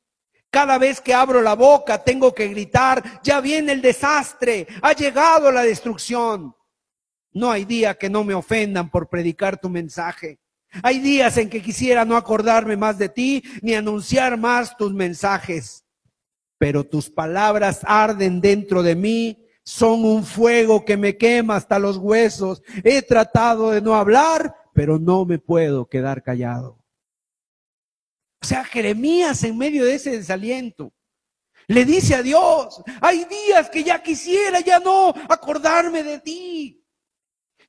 Cada 0.50 0.80
vez 0.80 1.02
que 1.02 1.14
abro 1.14 1.43
la 1.43 1.54
boca 1.54 2.04
tengo 2.04 2.34
que 2.34 2.47
gritar, 2.47 3.22
ya 3.22 3.41
viene 3.41 3.74
el 3.74 3.82
desastre, 3.84 4.66
ha 4.82 4.93
llegado 4.93 5.52
la 5.52 5.62
destrucción. 5.62 6.56
No 7.32 7.51
hay 7.51 7.65
día 7.65 7.95
que 7.95 8.09
no 8.09 8.23
me 8.23 8.34
ofendan 8.34 8.89
por 8.89 9.09
predicar 9.09 9.59
tu 9.59 9.69
mensaje. 9.69 10.39
Hay 10.84 10.99
días 10.99 11.38
en 11.38 11.49
que 11.49 11.61
quisiera 11.61 12.05
no 12.05 12.15
acordarme 12.15 12.77
más 12.77 12.97
de 12.97 13.09
ti 13.09 13.43
ni 13.61 13.73
anunciar 13.73 14.38
más 14.38 14.77
tus 14.77 14.93
mensajes. 14.93 15.86
Pero 16.57 16.84
tus 16.84 17.09
palabras 17.09 17.82
arden 17.84 18.41
dentro 18.41 18.84
de 18.84 18.95
mí, 18.95 19.45
son 19.69 20.03
un 20.03 20.25
fuego 20.25 20.84
que 20.84 20.97
me 20.97 21.15
quema 21.15 21.55
hasta 21.55 21.77
los 21.77 21.97
huesos. 21.97 22.63
He 22.84 23.03
tratado 23.03 23.69
de 23.69 23.82
no 23.82 23.93
hablar, 23.93 24.55
pero 24.73 24.97
no 24.97 25.25
me 25.25 25.38
puedo 25.38 25.88
quedar 25.88 26.23
callado. 26.23 26.84
O 28.41 28.47
sea, 28.47 28.63
Jeremías 28.63 29.43
en 29.43 29.57
medio 29.59 29.86
de 29.86 29.93
ese 29.93 30.11
desaliento 30.11 30.91
le 31.67 31.86
dice 31.86 32.15
a 32.15 32.23
Dios, 32.23 32.82
hay 32.99 33.25
días 33.25 33.69
que 33.69 33.84
ya 33.84 34.01
quisiera 34.01 34.59
ya 34.61 34.80
no 34.80 35.13
acordarme 35.30 36.01
de 36.01 36.19
ti. 36.19 36.78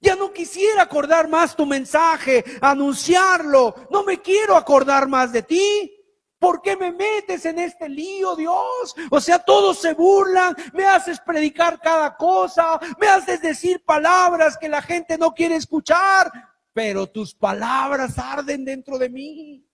Ya 0.01 0.17
no 0.17 0.33
quisiera 0.33 0.83
acordar 0.83 1.29
más 1.29 1.55
tu 1.55 1.67
mensaje, 1.67 2.43
anunciarlo. 2.61 3.75
No 3.91 4.03
me 4.03 4.21
quiero 4.21 4.57
acordar 4.57 5.09
más 5.09 5.33
de 5.33 5.43
ti. 5.43 5.97
¿Por 6.39 6.63
qué 6.63 6.75
me 6.75 6.91
metes 6.91 7.45
en 7.45 7.59
este 7.59 7.87
lío, 7.87 8.35
Dios? 8.35 8.97
O 9.11 9.21
sea, 9.21 9.39
todos 9.39 9.79
se 9.79 9.93
burlan, 9.93 10.57
me 10.73 10.85
haces 10.85 11.21
predicar 11.21 11.79
cada 11.81 12.17
cosa, 12.17 12.81
me 12.99 13.09
haces 13.09 13.43
decir 13.43 13.85
palabras 13.85 14.57
que 14.57 14.71
la 14.71 14.81
gente 14.81 15.19
no 15.19 15.35
quiere 15.35 15.57
escuchar, 15.57 16.33
pero 16.73 17.07
tus 17.07 17.35
palabras 17.35 18.19
arden 18.19 18.65
dentro 18.65 18.97
de 18.97 19.11
mí. 19.11 19.67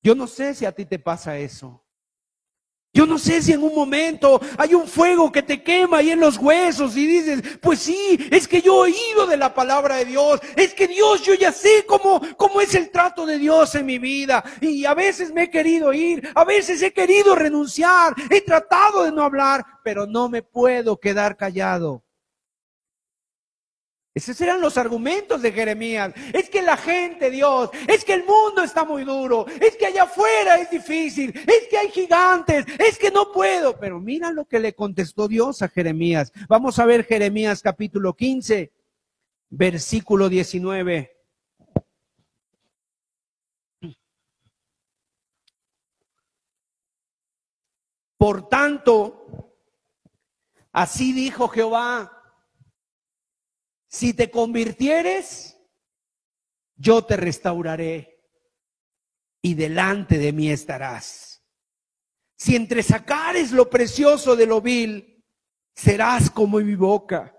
Yo 0.00 0.14
no 0.14 0.28
sé 0.28 0.54
si 0.54 0.64
a 0.64 0.70
ti 0.70 0.84
te 0.84 1.00
pasa 1.00 1.38
eso. 1.38 1.83
Yo 2.94 3.06
no 3.06 3.18
sé 3.18 3.42
si 3.42 3.52
en 3.52 3.64
un 3.64 3.74
momento 3.74 4.40
hay 4.56 4.72
un 4.72 4.86
fuego 4.86 5.32
que 5.32 5.42
te 5.42 5.64
quema 5.64 5.98
ahí 5.98 6.10
en 6.10 6.20
los 6.20 6.38
huesos 6.38 6.96
y 6.96 7.08
dices, 7.08 7.42
pues 7.60 7.80
sí, 7.80 8.28
es 8.30 8.46
que 8.46 8.62
yo 8.62 8.86
he 8.86 8.92
oído 8.92 9.26
de 9.26 9.36
la 9.36 9.52
palabra 9.52 9.96
de 9.96 10.04
Dios, 10.04 10.40
es 10.54 10.74
que 10.74 10.86
Dios, 10.86 11.22
yo 11.22 11.34
ya 11.34 11.50
sé 11.50 11.84
cómo, 11.88 12.20
cómo 12.36 12.60
es 12.60 12.72
el 12.76 12.90
trato 12.90 13.26
de 13.26 13.38
Dios 13.38 13.74
en 13.74 13.86
mi 13.86 13.98
vida 13.98 14.44
y 14.60 14.84
a 14.84 14.94
veces 14.94 15.32
me 15.32 15.42
he 15.42 15.50
querido 15.50 15.92
ir, 15.92 16.30
a 16.36 16.44
veces 16.44 16.80
he 16.82 16.92
querido 16.92 17.34
renunciar, 17.34 18.14
he 18.30 18.40
tratado 18.42 19.02
de 19.02 19.10
no 19.10 19.24
hablar, 19.24 19.64
pero 19.82 20.06
no 20.06 20.28
me 20.28 20.42
puedo 20.42 20.96
quedar 20.96 21.36
callado. 21.36 22.04
Esos 24.14 24.40
eran 24.40 24.60
los 24.60 24.78
argumentos 24.78 25.42
de 25.42 25.50
Jeremías. 25.50 26.14
Es 26.32 26.48
que 26.48 26.62
la 26.62 26.76
gente, 26.76 27.30
Dios, 27.30 27.70
es 27.88 28.04
que 28.04 28.14
el 28.14 28.24
mundo 28.24 28.62
está 28.62 28.84
muy 28.84 29.02
duro, 29.02 29.44
es 29.60 29.76
que 29.76 29.86
allá 29.86 30.04
afuera 30.04 30.54
es 30.60 30.70
difícil, 30.70 31.34
es 31.34 31.66
que 31.68 31.76
hay 31.76 31.90
gigantes, 31.90 32.64
es 32.78 32.96
que 32.96 33.10
no 33.10 33.32
puedo. 33.32 33.76
Pero 33.76 33.98
mira 33.98 34.30
lo 34.30 34.44
que 34.44 34.60
le 34.60 34.72
contestó 34.72 35.26
Dios 35.26 35.62
a 35.62 35.68
Jeremías. 35.68 36.32
Vamos 36.48 36.78
a 36.78 36.86
ver 36.86 37.04
Jeremías 37.04 37.60
capítulo 37.60 38.14
15, 38.14 38.72
versículo 39.50 40.28
19. 40.28 41.10
Por 48.16 48.48
tanto, 48.48 49.52
así 50.72 51.12
dijo 51.12 51.48
Jehová 51.48 52.13
si 53.94 54.12
te 54.12 54.28
convirtieres, 54.28 55.56
yo 56.74 57.04
te 57.04 57.16
restauraré 57.16 58.24
y 59.40 59.54
delante 59.54 60.18
de 60.18 60.32
mí 60.32 60.50
estarás. 60.50 61.44
Si 62.36 62.56
entre 62.56 62.82
sacares 62.82 63.52
lo 63.52 63.70
precioso 63.70 64.34
de 64.34 64.46
lo 64.46 64.60
vil, 64.60 65.24
serás 65.76 66.28
como 66.28 66.58
mi 66.58 66.74
boca. 66.74 67.38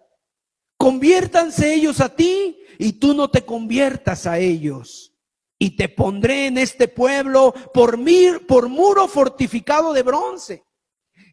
Conviértanse 0.78 1.74
ellos 1.74 2.00
a 2.00 2.16
ti 2.16 2.58
y 2.80 2.94
tú 2.94 3.14
no 3.14 3.30
te 3.30 3.44
conviertas 3.44 4.26
a 4.26 4.40
ellos. 4.40 5.14
Y 5.60 5.76
te 5.76 5.90
pondré 5.90 6.48
en 6.48 6.58
este 6.58 6.88
pueblo 6.88 7.54
por, 7.74 7.98
mir, 7.98 8.48
por 8.48 8.70
muro 8.70 9.10
fortificado 9.10 9.92
de 9.92 10.04
bronce 10.04 10.64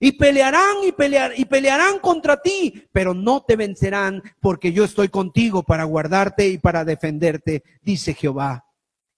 y 0.05 0.11
pelearán 0.11 0.79
y, 0.83 0.91
pelear, 0.91 1.33
y 1.37 1.45
pelearán 1.45 2.01
contra 2.01 2.43
ti, 2.43 2.89
pero 2.91 3.15
no 3.15 3.45
te 3.45 3.55
vencerán 3.55 4.21
porque 4.41 4.73
yo 4.73 4.83
estoy 4.83 5.09
contigo 5.09 5.63
para 5.63 5.85
guardarte 5.85 6.49
y 6.49 6.59
para 6.59 6.85
defenderte, 6.85 7.63
dice 7.83 8.13
Jehová. 8.13 8.67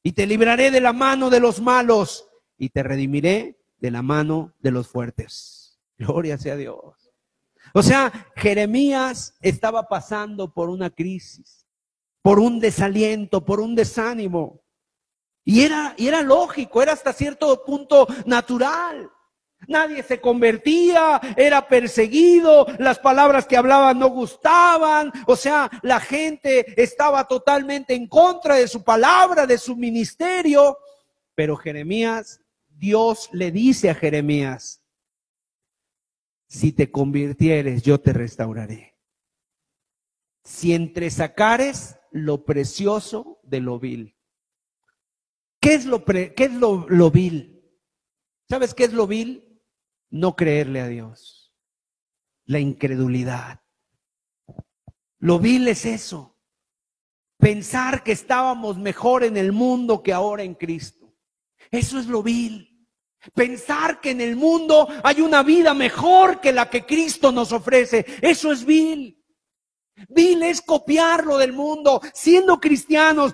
Y 0.02 0.12
te 0.12 0.26
libraré 0.26 0.70
de 0.70 0.82
la 0.82 0.92
mano 0.92 1.30
de 1.30 1.40
los 1.40 1.62
malos 1.62 2.28
y 2.58 2.68
te 2.68 2.82
redimiré 2.82 3.58
de 3.78 3.90
la 3.90 4.02
mano 4.02 4.52
de 4.58 4.72
los 4.72 4.86
fuertes. 4.86 5.80
Gloria 5.96 6.36
sea 6.36 6.54
Dios. 6.54 7.10
O 7.72 7.82
sea, 7.82 8.12
Jeremías 8.36 9.38
estaba 9.40 9.88
pasando 9.88 10.52
por 10.52 10.68
una 10.68 10.90
crisis, 10.90 11.66
por 12.20 12.38
un 12.38 12.60
desaliento, 12.60 13.42
por 13.42 13.58
un 13.58 13.74
desánimo. 13.74 14.60
Y 15.46 15.62
era, 15.62 15.94
y 15.96 16.08
era 16.08 16.20
lógico, 16.20 16.82
era 16.82 16.92
hasta 16.92 17.14
cierto 17.14 17.64
punto 17.64 18.06
natural. 18.26 19.10
Nadie 19.68 20.02
se 20.02 20.20
convertía, 20.20 21.20
era 21.36 21.68
perseguido, 21.68 22.66
las 22.78 22.98
palabras 22.98 23.46
que 23.46 23.56
hablaban 23.56 23.98
no 23.98 24.08
gustaban, 24.08 25.12
o 25.26 25.36
sea, 25.36 25.70
la 25.82 26.00
gente 26.00 26.80
estaba 26.82 27.26
totalmente 27.26 27.94
en 27.94 28.06
contra 28.08 28.56
de 28.56 28.68
su 28.68 28.82
palabra, 28.82 29.46
de 29.46 29.58
su 29.58 29.76
ministerio. 29.76 30.78
Pero 31.34 31.56
Jeremías, 31.56 32.40
Dios 32.68 33.28
le 33.32 33.50
dice 33.50 33.90
a 33.90 33.94
Jeremías, 33.94 34.82
si 36.46 36.72
te 36.72 36.90
convirtieres, 36.90 37.82
yo 37.82 38.00
te 38.00 38.12
restauraré. 38.12 38.96
Si 40.44 40.74
entresacares 40.74 41.96
lo 42.12 42.44
precioso 42.44 43.40
de 43.42 43.60
lo 43.60 43.80
vil. 43.80 44.16
¿Qué 45.60 45.74
es 45.74 45.86
lo, 45.86 46.04
qué 46.04 46.32
es 46.36 46.52
lo, 46.52 46.86
lo 46.88 47.10
vil? 47.10 47.54
¿Sabes 48.48 48.74
qué 48.74 48.84
es 48.84 48.92
lo 48.92 49.06
vil? 49.06 49.43
No 50.14 50.36
creerle 50.36 50.80
a 50.80 50.86
Dios, 50.86 51.52
la 52.44 52.60
incredulidad. 52.60 53.60
Lo 55.18 55.40
vil 55.40 55.66
es 55.66 55.84
eso, 55.84 56.38
pensar 57.38 58.04
que 58.04 58.12
estábamos 58.12 58.78
mejor 58.78 59.24
en 59.24 59.36
el 59.36 59.50
mundo 59.50 60.04
que 60.04 60.12
ahora 60.12 60.44
en 60.44 60.54
Cristo. 60.54 61.16
Eso 61.68 61.98
es 61.98 62.06
lo 62.06 62.22
vil. 62.22 62.86
Pensar 63.34 64.00
que 64.00 64.10
en 64.10 64.20
el 64.20 64.36
mundo 64.36 64.86
hay 65.02 65.20
una 65.20 65.42
vida 65.42 65.74
mejor 65.74 66.40
que 66.40 66.52
la 66.52 66.70
que 66.70 66.86
Cristo 66.86 67.32
nos 67.32 67.50
ofrece. 67.50 68.06
Eso 68.22 68.52
es 68.52 68.64
vil. 68.64 69.20
Vil 70.08 70.42
es 70.42 70.60
copiarlo 70.60 71.38
del 71.38 71.52
mundo, 71.52 72.00
siendo 72.12 72.60
cristianos, 72.60 73.32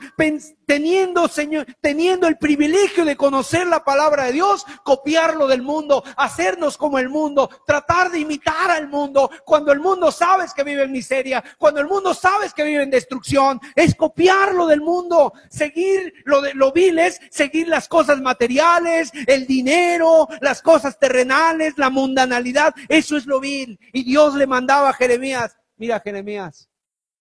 teniendo, 0.66 1.26
Señor, 1.26 1.66
teniendo 1.80 2.28
el 2.28 2.38
privilegio 2.38 3.04
de 3.04 3.16
conocer 3.16 3.66
la 3.66 3.82
palabra 3.82 4.24
de 4.24 4.32
Dios, 4.32 4.64
copiarlo 4.84 5.48
del 5.48 5.62
mundo, 5.62 6.04
hacernos 6.16 6.76
como 6.76 6.98
el 6.98 7.08
mundo, 7.08 7.50
tratar 7.66 8.10
de 8.10 8.20
imitar 8.20 8.70
al 8.70 8.88
mundo, 8.88 9.30
cuando 9.44 9.72
el 9.72 9.80
mundo 9.80 10.12
sabes 10.12 10.52
que 10.54 10.62
vive 10.62 10.84
en 10.84 10.92
miseria, 10.92 11.42
cuando 11.58 11.80
el 11.80 11.88
mundo 11.88 12.14
sabes 12.14 12.52
que 12.54 12.62
vive 12.62 12.82
en 12.82 12.90
destrucción, 12.90 13.60
es 13.74 13.94
copiarlo 13.94 14.66
del 14.66 14.80
mundo, 14.80 15.32
seguir 15.48 16.12
lo 16.24 16.40
de 16.40 16.54
lo 16.54 16.72
vil 16.72 16.98
es 16.98 17.20
seguir 17.30 17.68
las 17.68 17.88
cosas 17.88 18.20
materiales, 18.20 19.10
el 19.26 19.46
dinero, 19.46 20.28
las 20.40 20.62
cosas 20.62 20.98
terrenales, 20.98 21.74
la 21.78 21.90
mundanalidad, 21.90 22.74
eso 22.88 23.16
es 23.16 23.26
lo 23.26 23.40
vil. 23.40 23.78
Y 23.92 24.04
Dios 24.04 24.34
le 24.34 24.46
mandaba 24.46 24.90
a 24.90 24.92
Jeremías, 24.92 25.56
Mira, 25.80 25.98
Jeremías, 25.98 26.68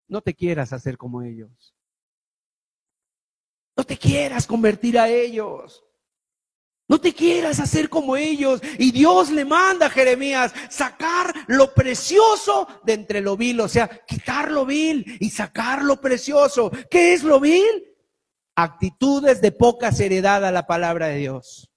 no 0.08 0.20
te 0.20 0.34
quieras 0.34 0.72
hacer 0.72 0.98
como 0.98 1.22
ellos. 1.22 1.76
No 3.76 3.84
te 3.84 3.96
quieras 3.96 4.48
convertir 4.48 4.98
a 4.98 5.08
ellos. 5.08 5.84
No 6.88 7.00
te 7.00 7.14
quieras 7.14 7.60
hacer 7.60 7.88
como 7.88 8.16
ellos. 8.16 8.60
Y 8.80 8.90
Dios 8.90 9.30
le 9.30 9.44
manda 9.44 9.86
a 9.86 9.90
Jeremías 9.90 10.52
sacar 10.68 11.32
lo 11.46 11.72
precioso 11.72 12.66
de 12.82 12.94
entre 12.94 13.20
lo 13.20 13.36
vil, 13.36 13.60
o 13.60 13.68
sea, 13.68 13.86
quitar 14.08 14.50
lo 14.50 14.66
vil 14.66 15.18
y 15.20 15.30
sacar 15.30 15.84
lo 15.84 16.00
precioso. 16.00 16.72
¿Qué 16.90 17.14
es 17.14 17.22
lo 17.22 17.38
vil? 17.38 17.94
Actitudes 18.56 19.40
de 19.40 19.52
poca 19.52 19.92
seriedad 19.92 20.44
a 20.44 20.50
la 20.50 20.66
palabra 20.66 21.06
de 21.06 21.18
Dios. 21.18 21.71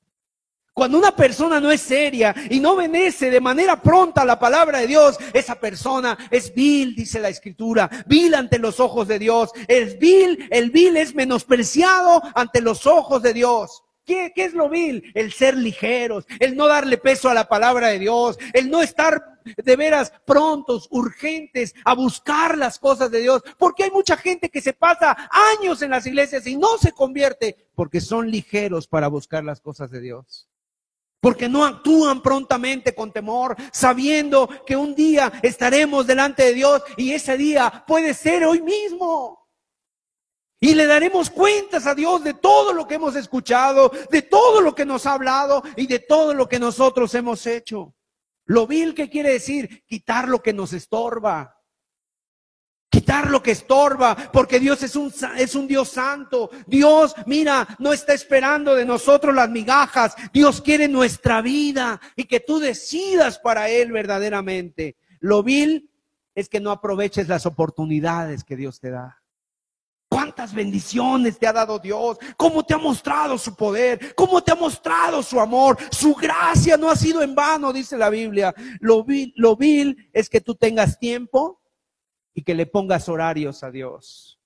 Cuando 0.76 0.98
una 0.98 1.16
persona 1.16 1.62
no 1.62 1.72
es 1.72 1.80
seria 1.80 2.36
y 2.50 2.60
no 2.60 2.74
obedece 2.74 3.30
de 3.30 3.40
manera 3.40 3.82
pronta 3.82 4.26
la 4.26 4.38
palabra 4.38 4.80
de 4.80 4.88
Dios, 4.88 5.18
esa 5.32 5.56
persona 5.56 6.18
es 6.30 6.54
vil, 6.54 6.94
dice 6.94 7.22
la 7.22 7.30
escritura, 7.30 7.90
vil 8.08 8.36
ante 8.36 8.60
los 8.60 8.82
ojos 8.82 9.08
de 9.08 9.18
Dios. 9.18 9.52
El 9.70 9.98
vil, 9.98 10.50
el 10.52 10.72
vil 10.72 10.98
es 10.98 11.16
menospreciado 11.16 12.22
ante 12.36 12.60
los 12.60 12.86
ojos 12.88 13.24
de 13.24 13.34
Dios. 13.34 13.84
¿Qué, 14.04 14.34
¿Qué, 14.36 14.44
es 14.44 14.54
lo 14.54 14.68
vil? 14.68 15.14
El 15.14 15.32
ser 15.32 15.56
ligeros, 15.56 16.26
el 16.42 16.58
no 16.58 16.68
darle 16.68 16.98
peso 16.98 17.30
a 17.30 17.34
la 17.34 17.48
palabra 17.48 17.88
de 17.88 18.00
Dios, 18.00 18.38
el 18.52 18.70
no 18.70 18.82
estar 18.82 19.40
de 19.56 19.76
veras 19.78 20.12
prontos, 20.26 20.90
urgentes 20.92 21.74
a 21.86 21.96
buscar 21.96 22.58
las 22.58 22.80
cosas 22.80 23.10
de 23.12 23.22
Dios. 23.22 23.44
Porque 23.58 23.86
hay 23.86 23.92
mucha 23.92 24.18
gente 24.18 24.50
que 24.50 24.60
se 24.60 24.74
pasa 24.74 25.16
años 25.58 25.82
en 25.82 25.92
las 25.92 26.06
iglesias 26.06 26.46
y 26.48 26.58
no 26.58 26.78
se 26.78 26.92
convierte 26.92 27.70
porque 27.76 28.02
son 28.02 28.30
ligeros 28.30 28.88
para 28.88 29.08
buscar 29.08 29.46
las 29.46 29.62
cosas 29.62 29.90
de 29.90 30.02
Dios. 30.02 30.50
Porque 31.26 31.50
no 31.50 31.66
actúan 31.66 32.22
prontamente 32.22 32.94
con 32.94 33.12
temor, 33.12 33.56
sabiendo 33.72 34.48
que 34.64 34.76
un 34.76 34.94
día 34.94 35.34
estaremos 35.42 36.06
delante 36.06 36.44
de 36.44 36.54
Dios 36.54 36.84
y 36.98 37.14
ese 37.14 37.36
día 37.36 37.84
puede 37.88 38.14
ser 38.14 38.46
hoy 38.46 38.62
mismo. 38.62 39.50
Y 40.60 40.76
le 40.76 40.86
daremos 40.86 41.32
cuentas 41.32 41.88
a 41.88 41.96
Dios 41.96 42.24
de 42.24 42.36
todo 42.36 42.74
lo 42.74 42.86
que 42.86 42.94
hemos 42.94 43.16
escuchado, 43.16 43.92
de 44.12 44.22
todo 44.22 44.62
lo 44.62 44.76
que 44.76 44.86
nos 44.86 45.08
ha 45.08 45.14
hablado 45.14 45.64
y 45.76 45.88
de 45.88 45.98
todo 45.98 46.36
lo 46.36 46.48
que 46.48 46.60
nosotros 46.60 47.16
hemos 47.16 47.48
hecho. 47.48 47.96
Lo 48.46 48.68
vil 48.68 48.94
que 48.94 49.10
quiere 49.10 49.32
decir 49.32 49.84
quitar 49.88 50.30
lo 50.30 50.44
que 50.44 50.54
nos 50.54 50.74
estorba. 50.74 51.55
Quitar 52.90 53.30
lo 53.30 53.44
que 53.44 53.52
estorba, 53.52 54.16
porque 54.32 54.60
Dios 54.60 54.82
es 54.84 54.96
un, 54.96 55.12
es 55.38 55.56
un 55.56 55.68
Dios 55.68 55.90
santo. 55.90 56.50
Dios, 56.66 57.14
mira, 57.26 57.68
no 57.80 57.92
está 57.92 58.14
esperando 58.14 58.74
de 58.74 58.86
nosotros 58.86 59.36
las 59.36 59.50
migajas. 59.50 60.16
Dios 60.32 60.62
quiere 60.62 60.88
nuestra 60.88 61.42
vida 61.42 62.00
y 62.16 62.24
que 62.26 62.40
tú 62.40 62.60
decidas 62.60 63.40
para 63.40 63.70
Él 63.70 63.92
verdaderamente. 63.92 64.96
Lo 65.20 65.44
vil 65.44 65.90
es 66.36 66.50
que 66.50 66.60
no 66.60 66.72
aproveches 66.72 67.28
las 67.28 67.46
oportunidades 67.46 68.44
que 68.44 68.56
Dios 68.56 68.80
te 68.80 68.92
da. 68.92 69.22
¿Cuántas 70.08 70.54
bendiciones 70.54 71.38
te 71.40 71.48
ha 71.48 71.54
dado 71.54 71.80
Dios? 71.80 72.18
¿Cómo 72.38 72.64
te 72.64 72.74
ha 72.74 72.78
mostrado 72.78 73.38
su 73.38 73.56
poder? 73.56 74.16
¿Cómo 74.16 74.42
te 74.42 74.52
ha 74.52 74.56
mostrado 74.56 75.22
su 75.24 75.40
amor? 75.40 75.78
Su 75.92 76.14
gracia 76.14 76.78
no 76.78 76.90
ha 76.90 76.96
sido 76.96 77.22
en 77.22 77.36
vano, 77.36 77.74
dice 77.74 77.98
la 77.98 78.10
Biblia. 78.10 78.54
Lo 78.80 79.04
vil, 79.04 79.34
lo 79.36 79.56
vil 79.56 80.10
es 80.14 80.30
que 80.30 80.42
tú 80.42 80.56
tengas 80.56 81.00
tiempo 81.00 81.62
y 82.36 82.44
que 82.44 82.54
le 82.54 82.68
pongas 82.68 83.10
horarios 83.10 83.64
a 83.64 83.72
Dios. 83.72 84.40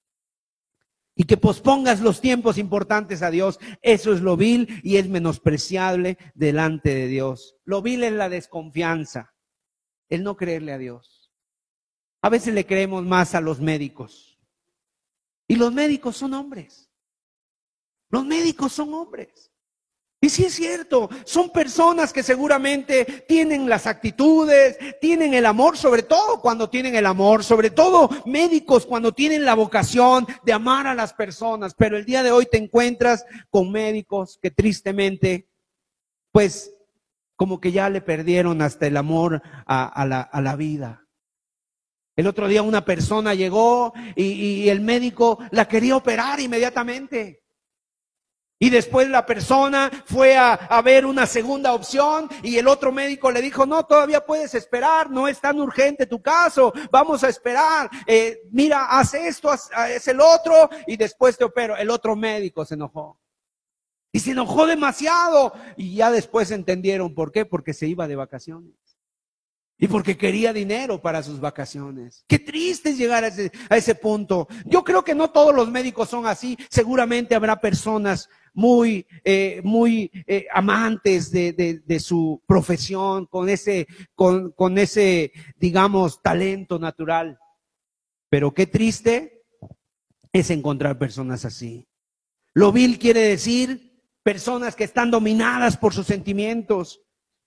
Y 1.16 1.26
que 1.26 1.36
pospongas 1.36 2.00
los 2.00 2.22
tiempos 2.22 2.58
importantes 2.58 3.22
a 3.24 3.32
Dios. 3.32 3.60
Eso 3.82 4.14
es 4.14 4.22
lo 4.22 4.38
vil 4.38 4.80
y 4.84 4.96
es 4.96 5.10
menospreciable 5.10 6.18
delante 6.36 6.96
de 6.96 7.08
Dios. 7.08 7.58
Lo 7.66 7.82
vil 7.82 8.04
es 8.04 8.14
la 8.14 8.30
desconfianza, 8.30 9.34
el 10.08 10.24
no 10.24 10.38
creerle 10.38 10.72
a 10.72 10.78
Dios. 10.78 11.34
A 12.22 12.30
veces 12.30 12.54
le 12.54 12.66
creemos 12.66 13.04
más 13.04 13.36
a 13.36 13.42
los 13.42 13.60
médicos 13.60 14.40
y 15.50 15.56
los 15.56 15.74
médicos 15.74 16.16
son 16.16 16.36
hombres. 16.36 16.92
Los 18.12 18.24
médicos 18.24 18.72
son 18.72 18.94
hombres. 18.94 19.49
Y 20.22 20.30
sí 20.30 20.44
es 20.44 20.54
cierto, 20.54 21.10
son 21.24 21.50
personas 21.50 22.12
que 22.12 22.24
seguramente 22.24 23.24
tienen 23.28 23.70
las 23.70 23.88
actitudes, 23.88 24.78
tienen 25.00 25.34
el 25.34 25.46
amor, 25.46 25.78
sobre 25.78 26.04
todo 26.04 26.42
cuando 26.42 26.70
tienen 26.70 26.96
el 26.96 27.06
amor, 27.06 27.42
sobre 27.42 27.70
todo 27.70 28.10
médicos 28.26 28.86
cuando 28.86 29.14
tienen 29.14 29.46
la 29.46 29.56
vocación 29.56 30.28
de 30.44 30.52
amar 30.52 30.88
a 30.88 30.94
las 30.94 31.14
personas. 31.14 31.74
Pero 31.74 31.96
el 31.96 32.04
día 32.04 32.22
de 32.22 32.32
hoy 32.32 32.48
te 32.48 32.58
encuentras 32.58 33.26
con 33.50 33.72
médicos 33.72 34.38
que 34.42 34.52
tristemente, 34.52 35.48
pues 36.34 36.74
como 37.38 37.62
que 37.62 37.72
ya 37.72 37.90
le 37.90 38.02
perdieron 38.02 38.62
hasta 38.62 38.88
el 38.88 38.98
amor 38.98 39.42
a, 39.66 40.06
la, 40.06 40.20
a 40.20 40.42
la 40.42 40.58
vida. 40.58 41.06
El 42.18 42.28
otro 42.28 42.50
día 42.50 42.62
una 42.62 42.84
persona 42.84 43.34
llegó 43.34 43.94
y, 44.14 44.68
el 44.68 44.82
médico 44.82 45.40
la 45.52 45.70
quería 45.70 45.96
operar 45.96 46.42
inmediatamente. 46.42 47.44
Y 48.62 48.70
después 48.70 49.08
la 49.08 49.26
persona 49.26 49.90
fue 50.06 50.36
a, 50.36 50.82
ver 50.84 51.06
una 51.06 51.26
segunda 51.26 51.74
opción 51.74 52.30
y 52.44 52.58
el 52.58 52.68
otro 52.68 52.92
médico 52.92 53.32
le 53.32 53.42
dijo, 53.42 53.66
no, 53.66 53.86
todavía 53.86 54.26
puedes 54.26 54.54
esperar, 54.54 55.10
no 55.10 55.30
es 55.30 55.40
tan 55.40 55.62
urgente 55.62 56.06
tu 56.06 56.22
caso, 56.22 56.74
vamos 56.92 57.24
a 57.24 57.30
esperar, 57.30 57.90
eh, 58.06 58.42
mira, 58.52 58.88
haz 58.88 59.14
esto, 59.14 59.50
haz, 59.50 59.70
es 59.90 60.06
el 60.10 60.20
otro 60.20 60.70
y 60.88 60.98
después 60.98 61.38
te 61.38 61.46
opero. 61.46 61.78
El 61.78 61.90
otro 61.90 62.18
médico 62.18 62.66
se 62.66 62.74
enojó. 62.74 63.18
Y 64.12 64.20
se 64.20 64.32
enojó 64.32 64.66
demasiado. 64.66 65.54
Y 65.78 65.96
ya 65.96 66.12
después 66.12 66.52
entendieron 66.52 67.14
por 67.14 67.32
qué, 67.32 67.46
porque 67.46 67.74
se 67.74 67.88
iba 67.88 68.08
de 68.08 68.16
vacaciones. 68.16 68.74
Y 69.78 69.88
porque 69.88 70.18
quería 70.18 70.52
dinero 70.52 71.02
para 71.02 71.24
sus 71.24 71.40
vacaciones. 71.40 72.26
Qué 72.28 72.40
triste 72.40 72.90
es 72.90 72.98
llegar 72.98 73.24
a 73.24 73.28
ese, 73.28 73.52
a 73.70 73.78
ese 73.78 73.96
punto. 73.96 74.48
Yo 74.66 74.84
creo 74.84 75.06
que 75.06 75.16
no 75.16 75.30
todos 75.30 75.56
los 75.56 75.72
médicos 75.72 76.10
son 76.10 76.26
así. 76.26 76.58
Seguramente 76.70 77.34
habrá 77.34 77.62
personas 77.62 78.30
muy, 78.60 79.08
eh, 79.24 79.62
muy 79.64 80.12
eh, 80.28 80.46
amantes 80.54 81.32
de, 81.32 81.54
de, 81.54 81.80
de, 81.80 82.00
su 82.02 82.44
profesión, 82.46 83.26
con 83.26 83.48
ese, 83.48 83.88
con, 84.16 84.52
con 84.52 84.78
ese, 84.78 85.32
digamos, 85.56 86.22
talento 86.22 86.78
natural. 86.78 87.40
Pero 88.30 88.54
qué 88.54 88.68
triste 88.68 89.46
es 90.34 90.50
encontrar 90.50 91.00
personas 91.00 91.46
así. 91.46 91.88
Lo 92.54 92.74
vil 92.74 93.00
quiere 93.00 93.22
decir 93.22 94.04
personas 94.24 94.76
que 94.76 94.84
están 94.84 95.10
dominadas 95.10 95.78
por 95.78 95.94
sus 95.94 96.08
sentimientos, 96.08 97.02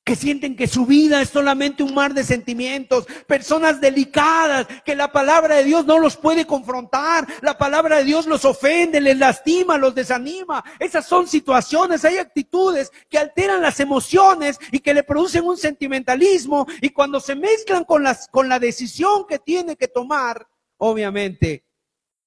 que 0.04 0.16
sienten 0.16 0.56
que 0.56 0.66
su 0.66 0.84
vida 0.84 1.22
es 1.22 1.28
solamente 1.28 1.82
un 1.82 1.94
mar 1.94 2.12
de 2.12 2.24
sentimientos, 2.24 3.06
personas 3.26 3.80
delicadas, 3.80 4.66
que 4.84 4.96
la 4.96 5.12
palabra 5.12 5.56
de 5.56 5.64
Dios 5.64 5.86
no 5.86 5.98
los 5.98 6.16
puede 6.16 6.44
confrontar, 6.44 7.26
la 7.40 7.56
palabra 7.56 7.98
de 7.98 8.04
Dios 8.04 8.26
los 8.26 8.44
ofende, 8.44 9.00
les 9.00 9.16
lastima, 9.16 9.78
los 9.78 9.94
desanima. 9.94 10.64
Esas 10.80 11.06
son 11.06 11.28
situaciones, 11.28 12.04
hay 12.04 12.16
actitudes 12.18 12.90
que 13.08 13.18
alteran 13.18 13.62
las 13.62 13.78
emociones 13.78 14.58
y 14.72 14.80
que 14.80 14.94
le 14.94 15.04
producen 15.04 15.44
un 15.44 15.56
sentimentalismo 15.56 16.66
y 16.80 16.90
cuando 16.90 17.20
se 17.20 17.36
mezclan 17.36 17.84
con, 17.84 18.02
las, 18.02 18.26
con 18.28 18.48
la 18.48 18.58
decisión 18.58 19.24
que 19.28 19.38
tiene 19.38 19.76
que 19.76 19.86
tomar, 19.86 20.48
obviamente 20.78 21.64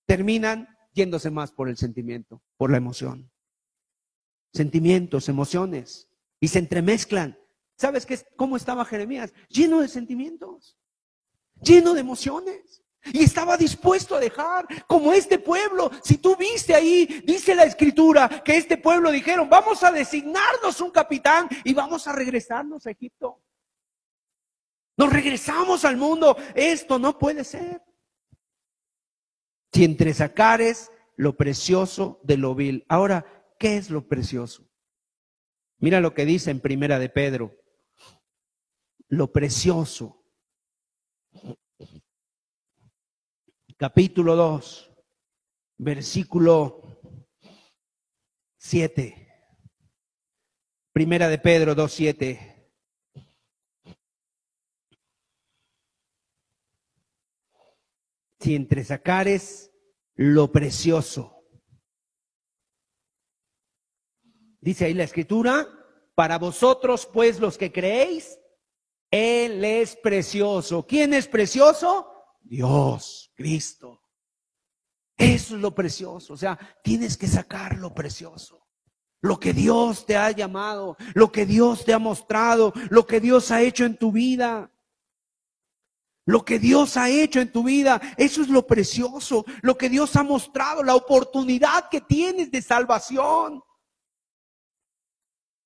terminan 0.06 0.70
yéndose 0.94 1.30
más 1.30 1.52
por 1.52 1.68
el 1.68 1.76
sentimiento, 1.76 2.42
por 2.56 2.72
la 2.72 2.78
emoción. 2.78 3.30
Sentimientos, 4.54 5.28
emociones, 5.28 6.08
y 6.40 6.48
se 6.48 6.60
entremezclan 6.60 7.38
¿Sabes 7.78 8.06
qué, 8.06 8.18
cómo 8.36 8.58
estaba 8.58 8.86
Jeremías? 8.86 9.34
Lleno 9.50 9.82
de 9.82 9.88
sentimientos, 9.88 10.78
lleno 11.62 11.94
de 11.94 12.02
emociones. 12.02 12.82
Y 13.14 13.24
estaba 13.24 13.56
dispuesto 13.56 14.16
a 14.16 14.20
dejar, 14.20 14.66
como 14.88 15.14
este 15.14 15.38
pueblo, 15.38 15.92
si 16.04 16.18
tú 16.18 16.36
viste 16.36 16.74
ahí, 16.74 17.22
dice 17.24 17.54
la 17.54 17.64
escritura, 17.64 18.42
que 18.44 18.58
este 18.58 18.78
pueblo 18.78 19.12
dijeron, 19.12 19.48
vamos 19.48 19.84
a 19.84 19.92
designarnos 19.92 20.82
un 20.82 20.90
capitán 20.90 21.48
y 21.64 21.76
vamos 21.76 22.08
a 22.08 22.14
regresarnos 22.14 22.88
a 22.88 22.92
Egipto. 22.92 23.44
Nos 24.98 25.14
regresamos 25.14 25.86
al 25.86 25.98
mundo. 25.98 26.36
Esto 26.56 26.98
no 26.98 27.20
puede 27.20 27.44
ser. 27.44 27.84
Si 29.72 29.84
entre 29.84 30.14
sacares 30.14 30.90
lo 31.16 31.36
precioso 31.38 32.20
de 32.24 32.38
lo 32.38 32.56
vil. 32.56 32.86
Ahora, 32.90 33.54
¿qué 33.60 33.78
es 33.78 33.92
lo 33.92 34.08
precioso? 34.08 34.68
Mira 35.78 36.00
lo 36.00 36.14
que 36.14 36.26
dice 36.26 36.50
en 36.50 36.60
Primera 36.60 36.98
de 36.98 37.10
Pedro 37.10 37.65
lo 39.10 39.32
precioso. 39.32 40.24
Capítulo 43.78 44.36
2, 44.36 44.92
versículo 45.78 47.00
7. 48.58 49.26
Primera 50.94 51.28
de 51.28 51.38
Pedro 51.38 51.76
2, 51.76 51.92
7. 51.92 52.72
Si 58.40 58.56
entre 58.56 58.84
sacares 58.84 59.72
lo 60.16 60.52
precioso. 60.52 61.44
Dice 64.62 64.86
ahí 64.86 64.94
la 64.94 65.04
escritura, 65.04 65.68
para 66.16 66.40
vosotros 66.40 67.06
pues 67.06 67.40
los 67.40 67.58
que 67.58 67.72
creéis, 67.72 68.40
él 69.16 69.64
es 69.64 69.96
precioso. 69.96 70.86
¿Quién 70.86 71.14
es 71.14 71.28
precioso? 71.28 72.12
Dios, 72.42 73.32
Cristo. 73.36 74.02
Eso 75.18 75.56
es 75.56 75.62
lo 75.62 75.74
precioso. 75.74 76.34
O 76.34 76.38
sea, 76.38 76.60
tienes 76.84 77.16
que 77.18 77.28
sacar 77.28 77.78
lo 77.78 77.94
precioso. 77.94 78.62
lo 79.22 79.40
que 79.40 79.54
Dios 79.54 80.06
te 80.06 80.16
ha 80.16 80.30
llamado, 80.30 80.98
lo 81.16 81.32
que 81.32 81.48
Dios 81.48 81.84
te 81.84 81.94
ha 81.94 81.98
mostrado, 81.98 82.72
lo 82.92 83.08
que 83.08 83.20
Dios 83.20 83.50
ha 83.50 83.64
hecho 83.64 83.84
en 83.84 83.98
tu 83.98 84.12
vida. 84.12 84.72
Lo 86.28 86.44
que 86.44 86.60
Dios 86.60 86.98
ha 86.98 87.10
hecho 87.10 87.40
en 87.40 87.52
tu 87.52 87.64
vida, 87.64 88.02
eso 88.18 88.42
es 88.42 88.50
lo 88.50 88.66
precioso, 88.66 89.46
lo 89.62 89.78
que 89.78 89.90
Dios 89.90 90.16
ha 90.16 90.24
mostrado, 90.24 90.84
la 90.84 90.96
oportunidad 90.96 91.88
que 91.90 92.02
tienes 92.02 92.50
de 92.50 92.62
salvación. 92.64 93.64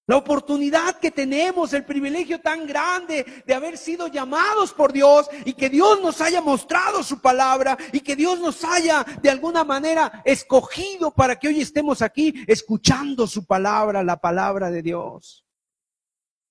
La 0.10 0.18
oportunidad 0.18 0.96
que 0.96 1.12
tenemos, 1.12 1.72
el 1.72 1.86
privilegio 1.86 2.42
tan 2.42 2.66
grande 2.66 3.44
de 3.46 3.54
haber 3.54 3.78
sido 3.78 4.08
llamados 4.08 4.74
por 4.74 4.92
Dios 4.92 5.30
y 5.46 5.54
que 5.54 5.70
Dios 5.70 6.02
nos 6.02 6.20
haya 6.20 6.42
mostrado 6.42 7.04
su 7.04 7.22
palabra 7.22 7.78
y 7.94 8.00
que 8.00 8.16
Dios 8.16 8.40
nos 8.40 8.64
haya 8.64 9.06
de 9.22 9.30
alguna 9.30 9.64
manera 9.64 10.24
escogido 10.26 11.12
para 11.12 11.36
que 11.36 11.50
hoy 11.50 11.62
estemos 11.62 12.02
aquí 12.02 12.34
escuchando 12.48 13.28
su 13.28 13.46
palabra, 13.46 14.02
la 14.02 14.20
palabra 14.20 14.72
de 14.72 14.82
Dios. 14.82 15.46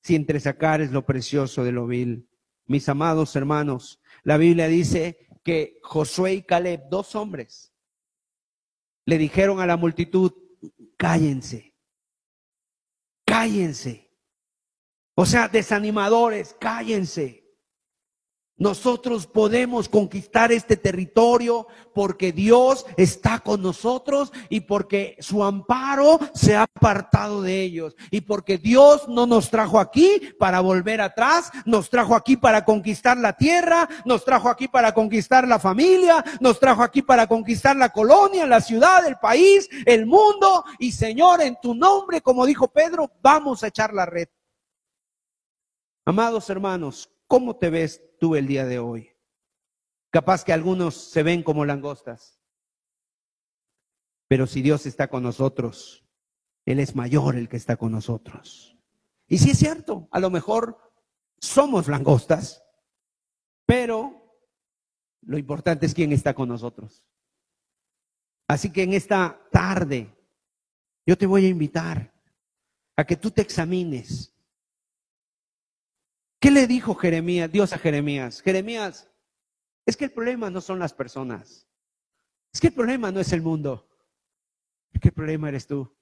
Si 0.04 0.14
entresacar 0.14 0.80
es 0.80 0.92
lo 0.92 1.04
precioso 1.04 1.64
de 1.64 1.72
lo 1.72 1.88
vil. 1.88 2.28
Mis 2.66 2.88
amados 2.88 3.34
hermanos, 3.34 4.00
la 4.22 4.36
Biblia 4.36 4.68
dice 4.68 5.26
que 5.42 5.80
Josué 5.82 6.34
y 6.34 6.42
Caleb, 6.42 6.82
dos 6.88 7.16
hombres, 7.16 7.72
le 9.04 9.18
dijeron 9.18 9.58
a 9.58 9.66
la 9.66 9.76
multitud, 9.76 10.32
cállense 10.96 11.67
cállense. 13.28 14.10
O 15.14 15.26
sea, 15.26 15.48
desanimadores, 15.48 16.56
cállense. 16.58 17.47
Nosotros 18.58 19.28
podemos 19.28 19.88
conquistar 19.88 20.50
este 20.50 20.76
territorio 20.76 21.68
porque 21.94 22.32
Dios 22.32 22.86
está 22.96 23.38
con 23.38 23.62
nosotros 23.62 24.32
y 24.48 24.60
porque 24.60 25.16
su 25.20 25.44
amparo 25.44 26.18
se 26.34 26.56
ha 26.56 26.62
apartado 26.62 27.40
de 27.40 27.62
ellos. 27.62 27.94
Y 28.10 28.22
porque 28.22 28.58
Dios 28.58 29.08
no 29.08 29.26
nos 29.26 29.48
trajo 29.50 29.78
aquí 29.78 30.34
para 30.40 30.58
volver 30.58 31.00
atrás, 31.00 31.52
nos 31.66 31.88
trajo 31.88 32.16
aquí 32.16 32.36
para 32.36 32.64
conquistar 32.64 33.16
la 33.16 33.34
tierra, 33.34 33.88
nos 34.04 34.24
trajo 34.24 34.48
aquí 34.48 34.66
para 34.66 34.92
conquistar 34.92 35.46
la 35.46 35.60
familia, 35.60 36.24
nos 36.40 36.58
trajo 36.58 36.82
aquí 36.82 37.00
para 37.02 37.28
conquistar 37.28 37.76
la 37.76 37.90
colonia, 37.90 38.44
la 38.44 38.60
ciudad, 38.60 39.06
el 39.06 39.18
país, 39.18 39.68
el 39.86 40.04
mundo. 40.04 40.64
Y 40.80 40.90
Señor, 40.90 41.42
en 41.42 41.56
tu 41.62 41.76
nombre, 41.76 42.20
como 42.20 42.44
dijo 42.44 42.66
Pedro, 42.66 43.08
vamos 43.22 43.62
a 43.62 43.68
echar 43.68 43.94
la 43.94 44.04
red. 44.04 44.26
Amados 46.04 46.50
hermanos, 46.50 47.08
¿cómo 47.28 47.54
te 47.54 47.70
ves 47.70 48.07
tú 48.18 48.36
el 48.36 48.46
día 48.46 48.64
de 48.64 48.78
hoy. 48.78 49.10
Capaz 50.10 50.44
que 50.44 50.52
algunos 50.52 50.94
se 50.94 51.22
ven 51.22 51.42
como 51.42 51.64
langostas. 51.64 52.40
Pero 54.28 54.46
si 54.46 54.62
Dios 54.62 54.86
está 54.86 55.08
con 55.08 55.22
nosotros, 55.22 56.04
Él 56.66 56.80
es 56.80 56.94
mayor 56.94 57.36
el 57.36 57.48
que 57.48 57.56
está 57.56 57.76
con 57.76 57.92
nosotros. 57.92 58.76
Y 59.26 59.38
si 59.38 59.50
es 59.50 59.58
cierto, 59.58 60.08
a 60.10 60.20
lo 60.20 60.30
mejor 60.30 60.78
somos 61.40 61.88
langostas, 61.88 62.64
pero 63.66 64.18
lo 65.22 65.38
importante 65.38 65.86
es 65.86 65.94
quién 65.94 66.12
está 66.12 66.34
con 66.34 66.48
nosotros. 66.48 67.04
Así 68.48 68.72
que 68.72 68.82
en 68.82 68.94
esta 68.94 69.40
tarde 69.52 70.14
yo 71.06 71.16
te 71.16 71.26
voy 71.26 71.44
a 71.44 71.48
invitar 71.48 72.14
a 72.96 73.04
que 73.04 73.16
tú 73.16 73.30
te 73.30 73.42
examines 73.42 74.34
¿Qué 76.40 76.50
le 76.50 76.66
dijo 76.66 76.94
Jeremías, 76.94 77.50
Dios 77.50 77.72
a 77.72 77.78
Jeremías? 77.78 78.42
Jeremías, 78.42 79.10
es 79.86 79.96
que 79.96 80.04
el 80.04 80.12
problema 80.12 80.50
no 80.50 80.60
son 80.60 80.78
las 80.78 80.94
personas. 80.94 81.66
Es 82.52 82.60
que 82.60 82.68
el 82.68 82.74
problema 82.74 83.10
no 83.10 83.20
es 83.20 83.32
el 83.32 83.42
mundo. 83.42 83.88
Es 84.92 85.00
que 85.00 85.08
el 85.08 85.14
problema 85.14 85.48
eres 85.48 85.66
tú. 85.66 85.92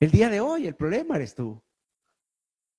El 0.00 0.10
día 0.10 0.28
de 0.28 0.40
hoy 0.40 0.66
el 0.66 0.74
problema 0.74 1.16
eres 1.16 1.34
tú. 1.34 1.62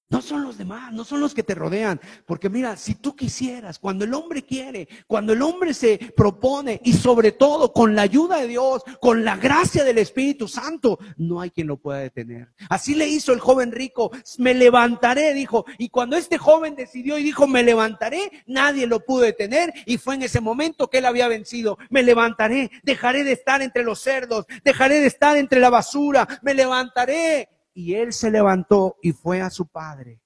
No 0.09 0.21
son 0.21 0.43
los 0.43 0.57
demás, 0.57 0.93
no 0.93 1.03
son 1.03 1.19
los 1.19 1.33
que 1.33 1.43
te 1.43 1.53
rodean. 1.53 1.99
Porque 2.25 2.49
mira, 2.49 2.77
si 2.77 2.95
tú 2.95 3.13
quisieras, 3.13 3.77
cuando 3.77 4.05
el 4.05 4.13
hombre 4.13 4.41
quiere, 4.41 4.87
cuando 5.05 5.33
el 5.33 5.41
hombre 5.41 5.73
se 5.73 5.97
propone 6.15 6.79
y 6.85 6.93
sobre 6.93 7.33
todo 7.33 7.73
con 7.73 7.93
la 7.93 8.03
ayuda 8.03 8.37
de 8.37 8.47
Dios, 8.47 8.83
con 9.01 9.25
la 9.25 9.35
gracia 9.35 9.83
del 9.83 9.97
Espíritu 9.97 10.47
Santo, 10.47 10.97
no 11.17 11.41
hay 11.41 11.49
quien 11.49 11.67
lo 11.67 11.75
pueda 11.75 11.99
detener. 11.99 12.53
Así 12.69 12.95
le 12.95 13.05
hizo 13.05 13.33
el 13.33 13.41
joven 13.41 13.73
rico, 13.73 14.11
me 14.37 14.53
levantaré, 14.53 15.33
dijo. 15.33 15.65
Y 15.77 15.89
cuando 15.89 16.15
este 16.15 16.37
joven 16.37 16.75
decidió 16.75 17.17
y 17.17 17.23
dijo, 17.23 17.45
me 17.45 17.61
levantaré, 17.61 18.31
nadie 18.45 18.87
lo 18.87 19.01
pudo 19.01 19.23
detener. 19.23 19.73
Y 19.85 19.97
fue 19.97 20.15
en 20.15 20.21
ese 20.21 20.39
momento 20.39 20.89
que 20.89 20.99
él 20.99 21.05
había 21.05 21.27
vencido. 21.27 21.77
Me 21.89 22.01
levantaré, 22.01 22.71
dejaré 22.83 23.25
de 23.25 23.33
estar 23.33 23.61
entre 23.61 23.83
los 23.83 23.99
cerdos, 23.99 24.45
dejaré 24.63 25.01
de 25.01 25.07
estar 25.07 25.35
entre 25.35 25.59
la 25.59 25.69
basura, 25.69 26.39
me 26.43 26.53
levantaré 26.53 27.49
y 27.77 27.93
él 27.93 28.11
se 28.11 28.31
levantó 28.31 28.97
y 29.03 29.11
fue 29.11 29.39
a 29.39 29.51
su 29.51 29.67
padre. 29.67 30.19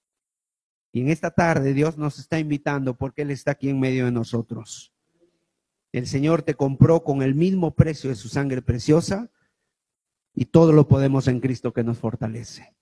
Y 0.94 1.02
en 1.02 1.10
esta 1.10 1.32
tarde 1.32 1.74
Dios 1.74 1.98
nos 1.98 2.18
está 2.18 2.40
invitando 2.40 2.98
porque 2.98 3.24
Él 3.24 3.32
está 3.32 3.52
aquí 3.52 3.68
en 3.68 3.78
medio 3.78 4.06
de 4.06 4.12
nosotros. 4.14 4.94
El 5.92 6.08
Señor 6.08 6.44
te 6.44 6.54
compró 6.54 7.04
con 7.04 7.22
el 7.22 7.36
mismo 7.36 7.76
precio 7.76 8.10
de 8.10 8.16
su 8.16 8.30
sangre 8.30 8.62
preciosa 8.62 9.30
y 10.34 10.46
todo 10.46 10.72
lo 10.72 10.88
podemos 10.88 11.28
en 11.28 11.42
Cristo 11.42 11.74
que 11.74 11.84
nos 11.84 11.98
fortalece. 11.98 12.74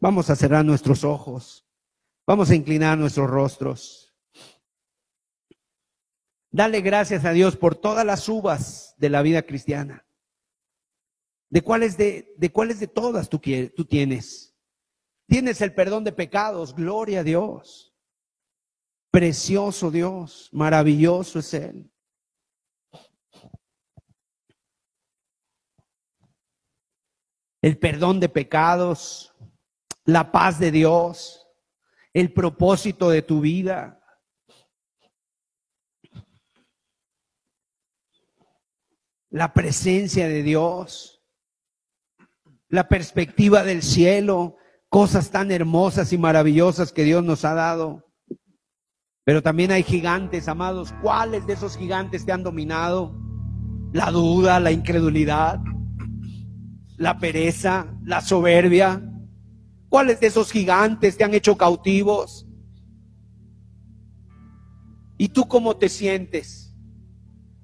Vamos 0.00 0.28
a 0.28 0.36
cerrar 0.36 0.66
nuestros 0.66 1.02
ojos. 1.02 1.66
Vamos 2.26 2.50
a 2.50 2.54
inclinar 2.54 2.98
nuestros 2.98 3.30
rostros. 3.30 4.14
Dale 6.50 6.82
gracias 6.82 7.24
a 7.24 7.32
Dios 7.32 7.56
por 7.56 7.74
todas 7.74 8.04
las 8.04 8.28
uvas 8.28 8.94
de 8.98 9.08
la 9.08 9.22
vida 9.22 9.40
cristiana. 9.46 10.04
¿De 11.50 11.62
cuáles 11.62 11.96
de, 11.96 12.32
de, 12.36 12.52
cuáles 12.52 12.78
de 12.78 12.86
todas 12.86 13.28
tú, 13.28 13.40
tú 13.74 13.84
tienes? 13.84 14.56
Tienes 15.26 15.60
el 15.60 15.74
perdón 15.74 16.04
de 16.04 16.12
pecados, 16.12 16.74
gloria 16.74 17.20
a 17.20 17.24
Dios. 17.24 17.92
Precioso 19.10 19.90
Dios, 19.90 20.48
maravilloso 20.52 21.40
es 21.40 21.52
Él. 21.54 21.92
El 27.60 27.78
perdón 27.78 28.20
de 28.20 28.28
pecados, 28.28 29.34
la 30.04 30.30
paz 30.30 30.60
de 30.60 30.70
Dios, 30.70 31.48
el 32.14 32.32
propósito 32.32 33.10
de 33.10 33.22
tu 33.22 33.40
vida. 33.40 34.00
La 39.30 39.52
presencia 39.52 40.28
de 40.28 40.42
Dios 40.44 41.19
la 42.70 42.88
perspectiva 42.88 43.64
del 43.64 43.82
cielo, 43.82 44.56
cosas 44.88 45.30
tan 45.30 45.50
hermosas 45.50 46.12
y 46.12 46.18
maravillosas 46.18 46.92
que 46.92 47.04
Dios 47.04 47.24
nos 47.24 47.44
ha 47.44 47.54
dado. 47.54 48.06
Pero 49.24 49.42
también 49.42 49.72
hay 49.72 49.82
gigantes, 49.82 50.48
amados. 50.48 50.94
¿Cuáles 51.02 51.46
de 51.46 51.52
esos 51.52 51.76
gigantes 51.76 52.24
te 52.24 52.32
han 52.32 52.44
dominado? 52.44 53.14
La 53.92 54.10
duda, 54.12 54.60
la 54.60 54.70
incredulidad, 54.70 55.60
la 56.96 57.18
pereza, 57.18 57.92
la 58.04 58.20
soberbia. 58.20 59.02
¿Cuáles 59.88 60.20
de 60.20 60.28
esos 60.28 60.52
gigantes 60.52 61.16
te 61.16 61.24
han 61.24 61.34
hecho 61.34 61.56
cautivos? 61.56 62.46
¿Y 65.18 65.28
tú 65.30 65.48
cómo 65.48 65.76
te 65.76 65.88
sientes? 65.88 66.74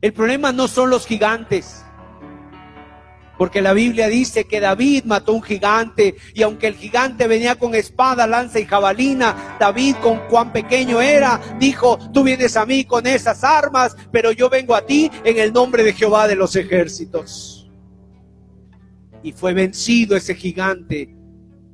El 0.00 0.12
problema 0.12 0.50
no 0.50 0.66
son 0.66 0.90
los 0.90 1.06
gigantes. 1.06 1.85
Porque 3.38 3.60
la 3.60 3.72
Biblia 3.72 4.08
dice 4.08 4.44
que 4.44 4.60
David 4.60 5.04
mató 5.04 5.32
un 5.32 5.42
gigante 5.42 6.16
y 6.34 6.42
aunque 6.42 6.68
el 6.68 6.74
gigante 6.74 7.26
venía 7.26 7.56
con 7.56 7.74
espada, 7.74 8.26
lanza 8.26 8.58
y 8.58 8.64
jabalina, 8.64 9.56
David 9.60 9.96
con 10.02 10.20
cuán 10.28 10.52
pequeño 10.52 11.00
era, 11.00 11.40
dijo, 11.58 11.98
tú 12.12 12.22
vienes 12.22 12.56
a 12.56 12.64
mí 12.64 12.84
con 12.84 13.06
esas 13.06 13.44
armas, 13.44 13.96
pero 14.10 14.32
yo 14.32 14.48
vengo 14.48 14.74
a 14.74 14.86
ti 14.86 15.10
en 15.24 15.38
el 15.38 15.52
nombre 15.52 15.82
de 15.82 15.92
Jehová 15.92 16.26
de 16.26 16.36
los 16.36 16.56
ejércitos. 16.56 17.70
Y 19.22 19.32
fue 19.32 19.52
vencido 19.52 20.16
ese 20.16 20.34
gigante 20.34 21.14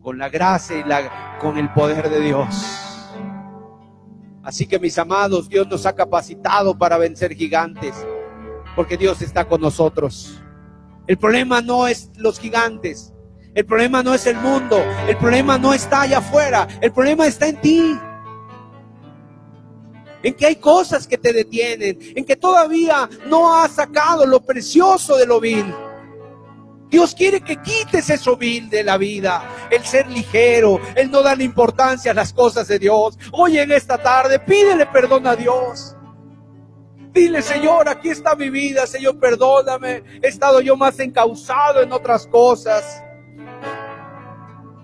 con 0.02 0.18
la 0.18 0.28
gracia 0.28 0.78
y 0.78 1.40
con 1.40 1.58
el 1.58 1.72
poder 1.72 2.10
de 2.10 2.20
Dios. 2.20 2.82
Así 4.42 4.66
que 4.66 4.80
mis 4.80 4.98
amados, 4.98 5.48
Dios 5.48 5.68
nos 5.68 5.86
ha 5.86 5.94
capacitado 5.94 6.76
para 6.76 6.98
vencer 6.98 7.34
gigantes, 7.34 7.94
porque 8.74 8.96
Dios 8.96 9.22
está 9.22 9.44
con 9.44 9.60
nosotros. 9.60 10.41
El 11.07 11.18
problema 11.18 11.61
no 11.61 11.86
es 11.86 12.11
los 12.16 12.38
gigantes. 12.38 13.12
El 13.55 13.66
problema 13.66 14.03
no 14.03 14.14
es 14.14 14.26
el 14.26 14.36
mundo. 14.36 14.82
El 15.07 15.16
problema 15.16 15.59
no 15.59 15.74
está 15.74 16.03
allá 16.03 16.18
afuera. 16.18 16.66
El 16.80 16.92
problema 16.92 17.26
está 17.26 17.48
en 17.48 17.61
ti. 17.61 17.98
En 20.22 20.34
que 20.34 20.46
hay 20.46 20.57
cosas 20.57 21.07
que 21.07 21.18
te 21.18 21.32
detienen. 21.32 21.98
En 22.14 22.24
que 22.24 22.36
todavía 22.36 23.09
no 23.26 23.55
has 23.55 23.72
sacado 23.72 24.24
lo 24.24 24.40
precioso 24.40 25.16
de 25.16 25.26
lo 25.26 25.40
vil. 25.40 25.74
Dios 26.92 27.14
quiere 27.14 27.40
que 27.40 27.57
quites 27.57 28.11
eso 28.11 28.36
vil 28.36 28.68
de 28.68 28.84
la 28.84 28.98
vida, 28.98 29.42
el 29.70 29.82
ser 29.82 30.07
ligero, 30.09 30.78
el 30.94 31.11
no 31.11 31.22
darle 31.22 31.42
importancia 31.42 32.11
a 32.11 32.14
las 32.14 32.34
cosas 32.34 32.68
de 32.68 32.78
Dios. 32.78 33.18
Hoy 33.32 33.57
en 33.57 33.72
esta 33.72 33.96
tarde 33.96 34.38
pídele 34.38 34.84
perdón 34.84 35.26
a 35.26 35.34
Dios. 35.34 35.96
Dile, 37.12 37.42
Señor, 37.42 37.88
aquí 37.90 38.08
está 38.08 38.34
mi 38.34 38.48
vida, 38.48 38.86
Señor, 38.86 39.18
perdóname. 39.18 40.02
He 40.22 40.28
estado 40.28 40.60
yo 40.60 40.76
más 40.76 40.98
encausado 40.98 41.82
en 41.82 41.92
otras 41.92 42.26
cosas. 42.26 43.04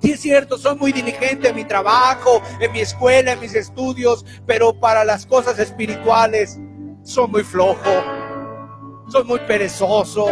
Sí 0.02 0.12
es 0.12 0.20
cierto, 0.20 0.58
soy 0.58 0.76
muy 0.76 0.92
diligente 0.92 1.48
en 1.48 1.56
mi 1.56 1.64
trabajo, 1.64 2.42
en 2.60 2.70
mi 2.72 2.80
escuela, 2.80 3.32
en 3.32 3.40
mis 3.40 3.54
estudios, 3.54 4.24
pero 4.46 4.78
para 4.78 5.04
las 5.04 5.26
cosas 5.26 5.58
espirituales 5.58 6.58
soy 7.02 7.26
muy 7.28 7.42
flojo, 7.42 7.90
soy 9.08 9.24
muy 9.24 9.40
perezoso. 9.40 10.28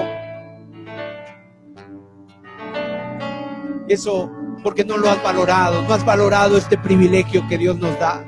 Eso 3.88 4.30
porque 4.62 4.84
no 4.84 4.98
lo 4.98 5.08
has 5.08 5.22
valorado, 5.22 5.82
no 5.82 5.94
has 5.94 6.04
valorado 6.04 6.58
este 6.58 6.76
privilegio 6.76 7.46
que 7.48 7.56
Dios 7.56 7.78
nos 7.78 7.98
da. 7.98 8.24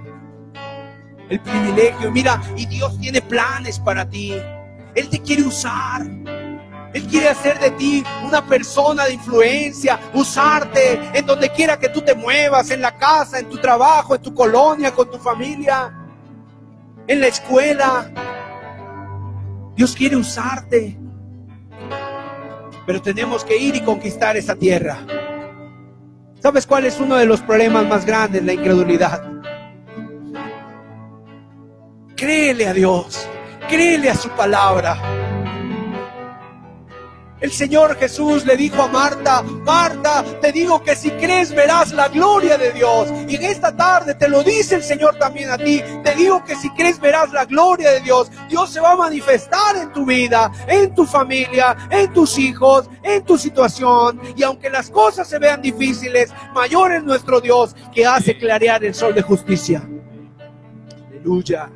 El 1.28 1.40
privilegio, 1.40 2.10
mira, 2.10 2.40
y 2.56 2.66
Dios 2.66 2.98
tiene 2.98 3.20
planes 3.20 3.78
para 3.78 4.08
ti. 4.08 4.34
Él 4.94 5.08
te 5.08 5.20
quiere 5.20 5.42
usar. 5.42 6.06
Él 6.94 7.06
quiere 7.06 7.28
hacer 7.28 7.58
de 7.58 7.70
ti 7.72 8.02
una 8.24 8.44
persona 8.44 9.04
de 9.04 9.12
influencia, 9.12 10.00
usarte 10.14 10.98
en 11.12 11.26
donde 11.26 11.50
quiera 11.50 11.78
que 11.78 11.90
tú 11.90 12.00
te 12.00 12.14
muevas, 12.14 12.70
en 12.70 12.80
la 12.80 12.96
casa, 12.96 13.38
en 13.38 13.48
tu 13.48 13.58
trabajo, 13.58 14.14
en 14.14 14.22
tu 14.22 14.34
colonia, 14.34 14.92
con 14.92 15.10
tu 15.10 15.18
familia, 15.18 15.92
en 17.06 17.20
la 17.20 17.26
escuela. 17.26 18.10
Dios 19.76 19.94
quiere 19.94 20.16
usarte. 20.16 20.98
Pero 22.86 23.02
tenemos 23.02 23.44
que 23.44 23.58
ir 23.58 23.76
y 23.76 23.82
conquistar 23.82 24.38
esa 24.38 24.54
tierra. 24.54 24.98
¿Sabes 26.40 26.66
cuál 26.66 26.86
es 26.86 26.98
uno 26.98 27.16
de 27.16 27.26
los 27.26 27.42
problemas 27.42 27.86
más 27.86 28.06
grandes? 28.06 28.42
La 28.42 28.54
incredulidad. 28.54 29.37
Créele 32.18 32.66
a 32.66 32.72
Dios, 32.74 33.28
créele 33.68 34.10
a 34.10 34.14
su 34.16 34.28
palabra. 34.30 35.00
El 37.40 37.52
Señor 37.52 37.94
Jesús 37.94 38.44
le 38.44 38.56
dijo 38.56 38.82
a 38.82 38.88
Marta, 38.88 39.42
Marta, 39.42 40.24
te 40.40 40.50
digo 40.50 40.82
que 40.82 40.96
si 40.96 41.12
crees 41.12 41.54
verás 41.54 41.92
la 41.92 42.08
gloria 42.08 42.58
de 42.58 42.72
Dios. 42.72 43.06
Y 43.28 43.36
en 43.36 43.44
esta 43.44 43.76
tarde 43.76 44.16
te 44.16 44.28
lo 44.28 44.42
dice 44.42 44.74
el 44.74 44.82
Señor 44.82 45.16
también 45.20 45.48
a 45.50 45.58
ti. 45.58 45.80
Te 46.02 46.16
digo 46.16 46.42
que 46.44 46.56
si 46.56 46.68
crees 46.70 46.98
verás 46.98 47.30
la 47.30 47.44
gloria 47.44 47.92
de 47.92 48.00
Dios. 48.00 48.32
Dios 48.48 48.72
se 48.72 48.80
va 48.80 48.94
a 48.94 48.96
manifestar 48.96 49.76
en 49.76 49.92
tu 49.92 50.04
vida, 50.04 50.50
en 50.66 50.92
tu 50.96 51.06
familia, 51.06 51.76
en 51.88 52.12
tus 52.12 52.36
hijos, 52.36 52.90
en 53.04 53.24
tu 53.24 53.38
situación. 53.38 54.20
Y 54.34 54.42
aunque 54.42 54.70
las 54.70 54.90
cosas 54.90 55.28
se 55.28 55.38
vean 55.38 55.62
difíciles, 55.62 56.32
mayor 56.52 56.90
es 56.94 57.04
nuestro 57.04 57.40
Dios 57.40 57.76
que 57.94 58.04
hace 58.04 58.36
clarear 58.36 58.82
el 58.84 58.92
sol 58.92 59.14
de 59.14 59.22
justicia. 59.22 59.88
Aleluya. 61.10 61.70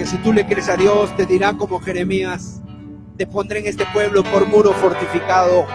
Que 0.00 0.06
si 0.06 0.16
tú 0.16 0.32
le 0.32 0.46
crees 0.46 0.70
a 0.70 0.78
Dios, 0.78 1.14
te 1.14 1.26
dirá 1.26 1.52
como 1.52 1.78
Jeremías, 1.78 2.62
te 3.18 3.26
pondré 3.26 3.58
en 3.58 3.66
este 3.66 3.84
pueblo 3.92 4.22
por 4.22 4.46
muro 4.46 4.72
fortificado. 4.72 5.66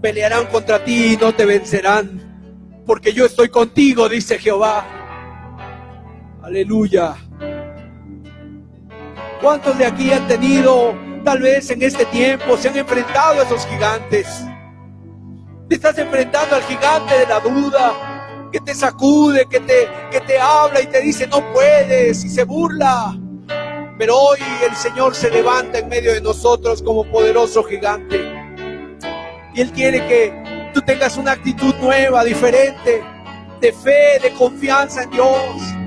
Pelearán 0.00 0.46
contra 0.46 0.82
ti 0.82 1.12
y 1.12 1.16
no 1.18 1.34
te 1.34 1.44
vencerán, 1.44 2.82
porque 2.86 3.12
yo 3.12 3.26
estoy 3.26 3.50
contigo, 3.50 4.08
dice 4.08 4.38
Jehová. 4.38 4.86
Aleluya. 6.42 7.14
¿Cuántos 9.42 9.76
de 9.76 9.84
aquí 9.84 10.10
han 10.10 10.26
tenido, 10.26 10.94
tal 11.22 11.42
vez 11.42 11.70
en 11.70 11.82
este 11.82 12.06
tiempo, 12.06 12.56
se 12.56 12.70
han 12.70 12.78
enfrentado 12.78 13.42
a 13.42 13.44
esos 13.44 13.66
gigantes? 13.66 14.46
Te 15.68 15.74
estás 15.74 15.98
enfrentando 15.98 16.56
al 16.56 16.62
gigante 16.62 17.18
de 17.18 17.26
la 17.26 17.40
duda, 17.40 17.92
que 18.50 18.60
te 18.60 18.74
sacude, 18.74 19.46
que 19.46 19.60
te, 19.60 19.88
que 20.10 20.20
te 20.20 20.38
habla 20.38 20.80
y 20.80 20.86
te 20.86 21.00
dice 21.00 21.26
no 21.26 21.52
puedes 21.52 22.24
y 22.24 22.28
se 22.28 22.44
burla. 22.44 23.18
Pero 23.98 24.16
hoy 24.16 24.38
el 24.68 24.76
Señor 24.76 25.14
se 25.14 25.30
levanta 25.30 25.78
en 25.78 25.88
medio 25.88 26.12
de 26.12 26.20
nosotros 26.20 26.82
como 26.82 27.04
poderoso 27.04 27.64
gigante. 27.64 28.20
Y 29.54 29.60
Él 29.60 29.72
quiere 29.72 30.06
que 30.06 30.70
tú 30.72 30.80
tengas 30.82 31.16
una 31.16 31.32
actitud 31.32 31.74
nueva, 31.80 32.22
diferente, 32.22 33.02
de 33.60 33.72
fe, 33.72 34.20
de 34.22 34.32
confianza 34.34 35.02
en 35.02 35.10
Dios. 35.10 35.77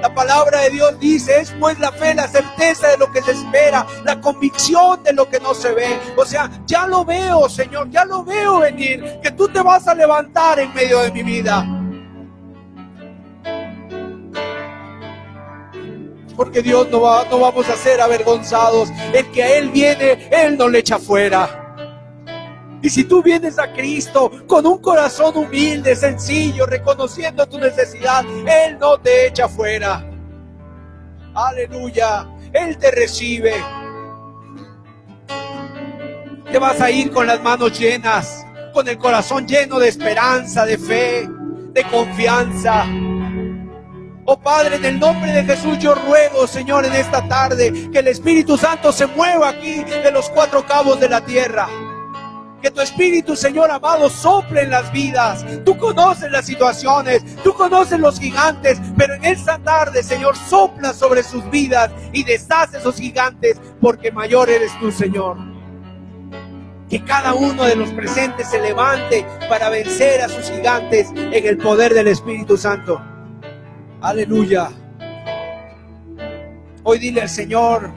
La 0.00 0.14
palabra 0.14 0.60
de 0.60 0.70
Dios 0.70 0.98
dice, 1.00 1.40
es 1.40 1.52
pues 1.58 1.78
la 1.80 1.90
fe, 1.90 2.14
la 2.14 2.28
certeza 2.28 2.88
de 2.88 2.98
lo 2.98 3.10
que 3.10 3.20
se 3.20 3.32
espera, 3.32 3.84
la 4.04 4.20
convicción 4.20 5.02
de 5.02 5.12
lo 5.12 5.28
que 5.28 5.40
no 5.40 5.54
se 5.54 5.72
ve. 5.72 5.98
O 6.16 6.24
sea, 6.24 6.50
ya 6.66 6.86
lo 6.86 7.04
veo, 7.04 7.48
Señor, 7.48 7.90
ya 7.90 8.04
lo 8.04 8.24
veo 8.24 8.60
venir, 8.60 9.18
que 9.22 9.32
tú 9.32 9.48
te 9.48 9.60
vas 9.60 9.88
a 9.88 9.94
levantar 9.94 10.60
en 10.60 10.72
medio 10.72 11.00
de 11.00 11.10
mi 11.10 11.22
vida. 11.22 11.66
Porque 16.36 16.62
Dios 16.62 16.88
no, 16.88 17.00
va, 17.00 17.24
no 17.28 17.40
vamos 17.40 17.68
a 17.68 17.76
ser 17.76 18.00
avergonzados. 18.00 18.90
El 19.12 19.28
que 19.32 19.42
a 19.42 19.58
Él 19.58 19.70
viene, 19.70 20.28
Él 20.30 20.56
no 20.56 20.68
le 20.68 20.78
echa 20.78 21.00
fuera. 21.00 21.57
Y 22.80 22.90
si 22.90 23.04
tú 23.04 23.22
vienes 23.22 23.58
a 23.58 23.72
Cristo 23.72 24.30
con 24.46 24.64
un 24.66 24.78
corazón 24.78 25.36
humilde, 25.36 25.96
sencillo, 25.96 26.64
reconociendo 26.66 27.46
tu 27.46 27.58
necesidad, 27.58 28.24
Él 28.46 28.78
no 28.78 28.98
te 28.98 29.26
echa 29.26 29.48
fuera. 29.48 30.04
Aleluya. 31.34 32.28
Él 32.52 32.78
te 32.78 32.90
recibe. 32.90 33.54
Te 36.50 36.58
vas 36.58 36.80
a 36.80 36.90
ir 36.90 37.10
con 37.10 37.26
las 37.26 37.42
manos 37.42 37.78
llenas, 37.78 38.46
con 38.72 38.88
el 38.88 38.96
corazón 38.96 39.46
lleno 39.46 39.78
de 39.78 39.88
esperanza, 39.88 40.64
de 40.64 40.78
fe, 40.78 41.28
de 41.72 41.84
confianza. 41.84 42.86
Oh 44.24 44.38
Padre, 44.38 44.76
en 44.76 44.84
el 44.84 45.00
nombre 45.00 45.32
de 45.32 45.44
Jesús 45.44 45.78
yo 45.78 45.94
ruego, 45.94 46.46
Señor, 46.46 46.84
en 46.86 46.94
esta 46.94 47.26
tarde, 47.28 47.90
que 47.90 47.98
el 47.98 48.08
Espíritu 48.08 48.56
Santo 48.56 48.92
se 48.92 49.06
mueva 49.06 49.48
aquí 49.48 49.82
de 49.84 50.10
los 50.12 50.30
cuatro 50.30 50.64
cabos 50.64 51.00
de 51.00 51.08
la 51.08 51.20
tierra. 51.20 51.66
Que 52.62 52.72
tu 52.72 52.80
Espíritu, 52.80 53.36
Señor 53.36 53.70
amado, 53.70 54.10
sople 54.10 54.62
en 54.62 54.70
las 54.70 54.90
vidas. 54.90 55.44
Tú 55.64 55.76
conoces 55.78 56.30
las 56.32 56.46
situaciones, 56.46 57.22
tú 57.44 57.54
conoces 57.54 58.00
los 58.00 58.18
gigantes, 58.18 58.80
pero 58.96 59.14
en 59.14 59.24
esta 59.24 59.58
tarde, 59.58 60.02
Señor, 60.02 60.36
sopla 60.36 60.92
sobre 60.92 61.22
sus 61.22 61.48
vidas 61.50 61.92
y 62.12 62.24
deshace 62.24 62.78
esos 62.78 62.96
gigantes, 62.96 63.60
porque 63.80 64.10
mayor 64.10 64.50
eres 64.50 64.72
tú, 64.80 64.90
Señor. 64.90 65.36
Que 66.90 67.04
cada 67.04 67.34
uno 67.34 67.64
de 67.64 67.76
los 67.76 67.90
presentes 67.90 68.50
se 68.50 68.60
levante 68.60 69.24
para 69.48 69.68
vencer 69.68 70.22
a 70.22 70.28
sus 70.28 70.50
gigantes 70.50 71.08
en 71.14 71.46
el 71.46 71.58
poder 71.58 71.94
del 71.94 72.08
Espíritu 72.08 72.56
Santo. 72.56 73.00
Aleluya. 74.00 74.70
Hoy 76.82 76.98
dile 76.98 77.22
al 77.22 77.28
Señor, 77.28 77.92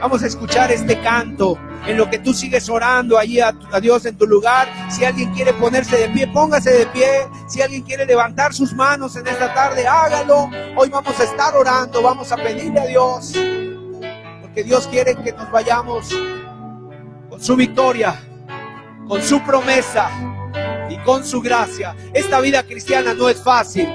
vamos 0.00 0.22
a 0.22 0.26
escuchar 0.26 0.70
este 0.70 1.00
canto 1.00 1.58
en 1.86 1.96
lo 1.96 2.10
que 2.10 2.18
tú 2.18 2.34
sigues 2.34 2.68
orando 2.68 3.18
allí 3.18 3.40
a, 3.40 3.52
Dios 3.80 4.06
en 4.06 4.16
tu 4.16 4.26
lugar. 4.26 4.68
Si 4.90 5.04
alguien 5.04 5.32
quiere 5.32 5.52
ponerse 5.52 5.96
de 5.96 6.08
pie, 6.08 6.26
póngase 6.26 6.70
de 6.70 6.86
pie. 6.86 7.28
Si 7.48 7.62
alguien 7.62 7.82
quiere 7.82 8.04
levantar 8.04 8.52
sus 8.52 8.72
manos 8.72 9.16
en 9.16 9.26
esta 9.26 9.54
tarde, 9.54 9.86
hágalo. 9.86 10.50
Hoy 10.76 10.88
vamos 10.88 11.18
a 11.20 11.24
estar 11.24 11.56
orando, 11.56 12.02
vamos 12.02 12.32
a 12.32 12.36
pedirle 12.36 12.80
a 12.80 12.86
Dios. 12.86 13.32
Porque 14.42 14.64
Dios 14.64 14.86
quiere 14.88 15.14
que 15.16 15.32
nos 15.32 15.50
vayamos 15.50 16.08
con 17.30 17.40
su 17.40 17.54
victoria, 17.56 18.20
con 19.06 19.22
su 19.22 19.40
promesa 19.42 20.10
y 20.90 20.96
con 20.98 21.24
su 21.24 21.40
gracia. 21.40 21.94
Esta 22.12 22.40
vida 22.40 22.64
cristiana 22.64 23.14
no 23.14 23.28
es 23.28 23.42
fácil. 23.42 23.88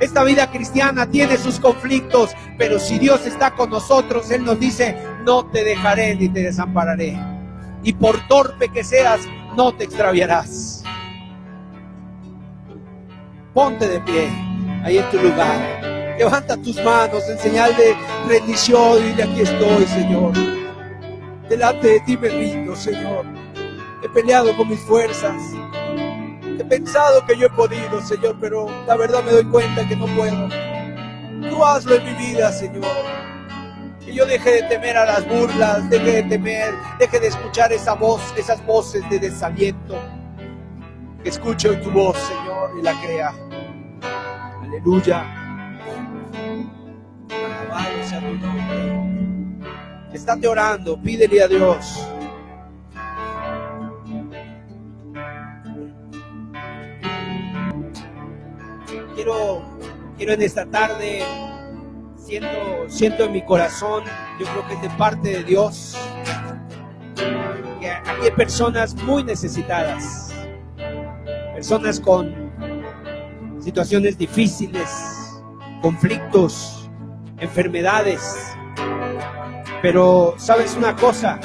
Esta 0.00 0.24
vida 0.24 0.50
cristiana 0.50 1.10
tiene 1.10 1.36
sus 1.36 1.60
conflictos, 1.60 2.30
pero 2.56 2.78
si 2.78 2.98
Dios 2.98 3.26
está 3.26 3.50
con 3.50 3.68
nosotros, 3.68 4.30
Él 4.30 4.44
nos 4.44 4.58
dice, 4.58 4.96
no 5.26 5.44
te 5.44 5.62
dejaré 5.62 6.14
ni 6.14 6.30
te 6.30 6.40
desampararé. 6.40 7.29
Y 7.82 7.92
por 7.94 8.26
torpe 8.28 8.68
que 8.68 8.84
seas, 8.84 9.20
no 9.56 9.72
te 9.72 9.84
extraviarás. 9.84 10.84
Ponte 13.54 13.88
de 13.88 14.00
pie 14.00 14.28
ahí 14.84 14.98
en 14.98 15.10
tu 15.10 15.18
lugar. 15.18 16.16
Levanta 16.18 16.56
tus 16.56 16.76
manos 16.84 17.28
en 17.28 17.38
señal 17.38 17.74
de 17.76 17.96
rendición 18.28 18.98
y 18.98 19.08
dile, 19.08 19.22
aquí 19.22 19.40
estoy, 19.40 19.86
Señor. 19.86 20.32
Delante 21.48 21.88
de 21.88 22.00
ti 22.00 22.16
me 22.16 22.28
rindo, 22.28 22.76
Señor. 22.76 23.24
He 24.02 24.08
peleado 24.08 24.56
con 24.56 24.68
mis 24.68 24.80
fuerzas 24.80 25.34
He 26.60 26.64
pensado 26.64 27.24
que 27.24 27.38
yo 27.38 27.46
he 27.46 27.50
podido, 27.50 28.02
Señor, 28.02 28.36
pero 28.38 28.66
la 28.86 28.94
verdad 28.94 29.24
me 29.24 29.32
doy 29.32 29.44
cuenta 29.44 29.88
que 29.88 29.96
no 29.96 30.04
puedo. 30.08 30.46
Tú 31.48 31.64
hazlo 31.64 31.94
en 31.94 32.04
mi 32.04 32.26
vida, 32.26 32.52
Señor. 32.52 32.84
Yo 34.12 34.26
deje 34.26 34.50
de 34.50 34.62
temer 34.64 34.96
a 34.96 35.06
las 35.06 35.28
burlas, 35.28 35.88
deje 35.88 36.22
de 36.22 36.22
temer, 36.24 36.74
deje 36.98 37.20
de 37.20 37.28
escuchar 37.28 37.72
esa 37.72 37.94
voz, 37.94 38.20
esas 38.36 38.64
voces 38.66 39.08
de 39.08 39.18
desaliento. 39.18 39.98
Escuche 41.24 41.74
tu 41.76 41.90
voz, 41.90 42.16
Señor, 42.18 42.70
y 42.78 42.82
la 42.82 43.00
crea. 43.00 43.34
Aleluya. 44.62 45.24
Alabado 47.30 48.04
sea 48.08 48.20
tu 48.20 48.34
nombre. 48.34 49.68
Estate 50.12 50.48
orando, 50.48 51.00
pídele 51.00 51.42
a 51.42 51.48
Dios. 51.48 52.10
quiero, 59.22 59.62
quiero 60.16 60.32
en 60.32 60.42
esta 60.42 60.64
tarde, 60.66 61.22
siento, 62.30 62.88
siento 62.88 63.24
en 63.24 63.32
mi 63.32 63.42
corazón, 63.42 64.04
yo 64.38 64.46
creo 64.46 64.68
que 64.68 64.74
es 64.74 64.82
de 64.82 64.90
parte 64.90 65.28
de 65.30 65.42
Dios, 65.42 65.96
que 67.80 67.90
aquí 67.90 68.24
hay 68.24 68.30
personas 68.30 68.94
muy 69.02 69.24
necesitadas, 69.24 70.32
personas 71.52 71.98
con 71.98 72.32
situaciones 73.58 74.16
difíciles, 74.16 74.88
conflictos, 75.82 76.88
enfermedades. 77.40 78.22
Pero 79.82 80.34
sabes 80.38 80.76
una 80.76 80.94
cosa, 80.94 81.40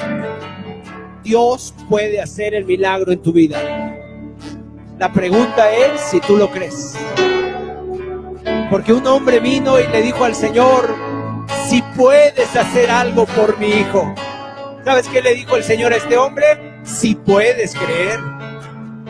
Dios 1.24 1.74
puede 1.90 2.22
hacer 2.22 2.54
el 2.54 2.66
milagro 2.66 3.12
en 3.12 3.24
tu 3.24 3.34
vida. 3.34 3.58
La 5.00 5.12
pregunta 5.12 5.72
es 5.72 6.00
si 6.00 6.20
tú 6.20 6.38
lo 6.38 6.52
crees. 6.52 6.96
Porque 8.70 8.94
un 8.94 9.06
hombre 9.06 9.40
vino 9.40 9.80
y 9.80 9.88
le 9.88 10.02
dijo 10.02 10.24
al 10.24 10.36
Señor, 10.36 10.96
si 11.68 11.82
puedes 11.96 12.56
hacer 12.56 12.90
algo 12.90 13.26
por 13.26 13.58
mi 13.60 13.68
hijo. 13.68 14.14
¿Sabes 14.84 15.08
qué 15.08 15.22
le 15.22 15.36
dijo 15.36 15.56
el 15.56 15.64
Señor 15.64 15.94
a 15.94 15.98
este 15.98 16.18
hombre? 16.18 16.80
Si 16.84 17.16
puedes 17.16 17.76
creer. 17.76 18.20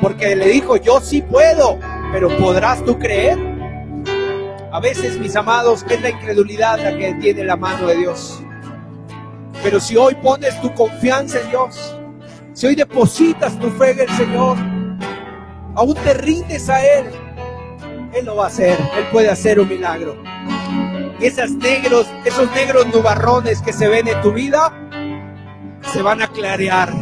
Porque 0.01 0.35
le 0.35 0.47
dijo, 0.47 0.77
yo 0.77 0.99
sí 0.99 1.21
puedo, 1.21 1.79
pero 2.11 2.29
¿podrás 2.37 2.83
tú 2.83 2.99
creer? 2.99 3.37
A 4.71 4.79
veces, 4.81 5.17
mis 5.19 5.35
amados, 5.35 5.85
es 5.89 6.01
la 6.01 6.09
incredulidad 6.09 6.79
la 6.79 6.97
que 6.97 7.13
tiene 7.15 7.45
la 7.45 7.55
mano 7.55 7.87
de 7.87 7.95
Dios. 7.95 8.43
Pero 9.63 9.79
si 9.79 9.95
hoy 9.95 10.15
pones 10.15 10.59
tu 10.61 10.73
confianza 10.73 11.39
en 11.39 11.49
Dios, 11.49 11.97
si 12.53 12.67
hoy 12.67 12.75
depositas 12.75 13.57
tu 13.59 13.69
fe 13.71 13.91
en 13.91 13.99
el 14.01 14.09
Señor, 14.09 14.57
aún 15.75 15.95
te 15.95 16.13
rindes 16.13 16.69
a 16.69 16.85
Él, 16.85 17.05
Él 18.15 18.25
lo 18.25 18.37
va 18.37 18.45
a 18.45 18.47
hacer, 18.47 18.79
Él 18.97 19.05
puede 19.11 19.29
hacer 19.29 19.59
un 19.59 19.67
milagro. 19.67 20.15
Y 21.19 21.25
esos 21.25 21.51
negros, 21.51 22.07
esos 22.23 22.49
negros 22.51 22.87
nubarrones 22.87 23.61
que 23.61 23.73
se 23.73 23.89
ven 23.89 24.07
en 24.07 24.21
tu 24.21 24.31
vida, 24.31 24.71
se 25.91 26.01
van 26.01 26.21
a 26.21 26.27
clarear. 26.27 26.93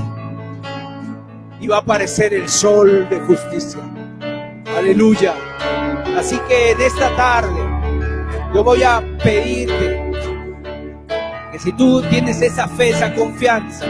Y 1.60 1.68
va 1.68 1.77
a 1.77 1.80
aparecer 1.81 2.34
el 2.34 2.49
sol 2.49 3.07
de 3.10 3.19
justicia. 3.19 3.80
Aleluya. 4.76 5.35
Así 6.18 6.40
que 6.48 6.72
en 6.72 6.81
esta 6.81 7.15
tarde 7.15 7.61
yo 8.52 8.64
voy 8.64 8.81
a 8.81 9.03
pedirte 9.23 10.11
que 11.52 11.60
si 11.60 11.72
tú 11.73 12.02
tienes 12.10 12.41
esa 12.41 12.68
fe, 12.68 12.90
esa 12.90 13.14
confianza, 13.14 13.85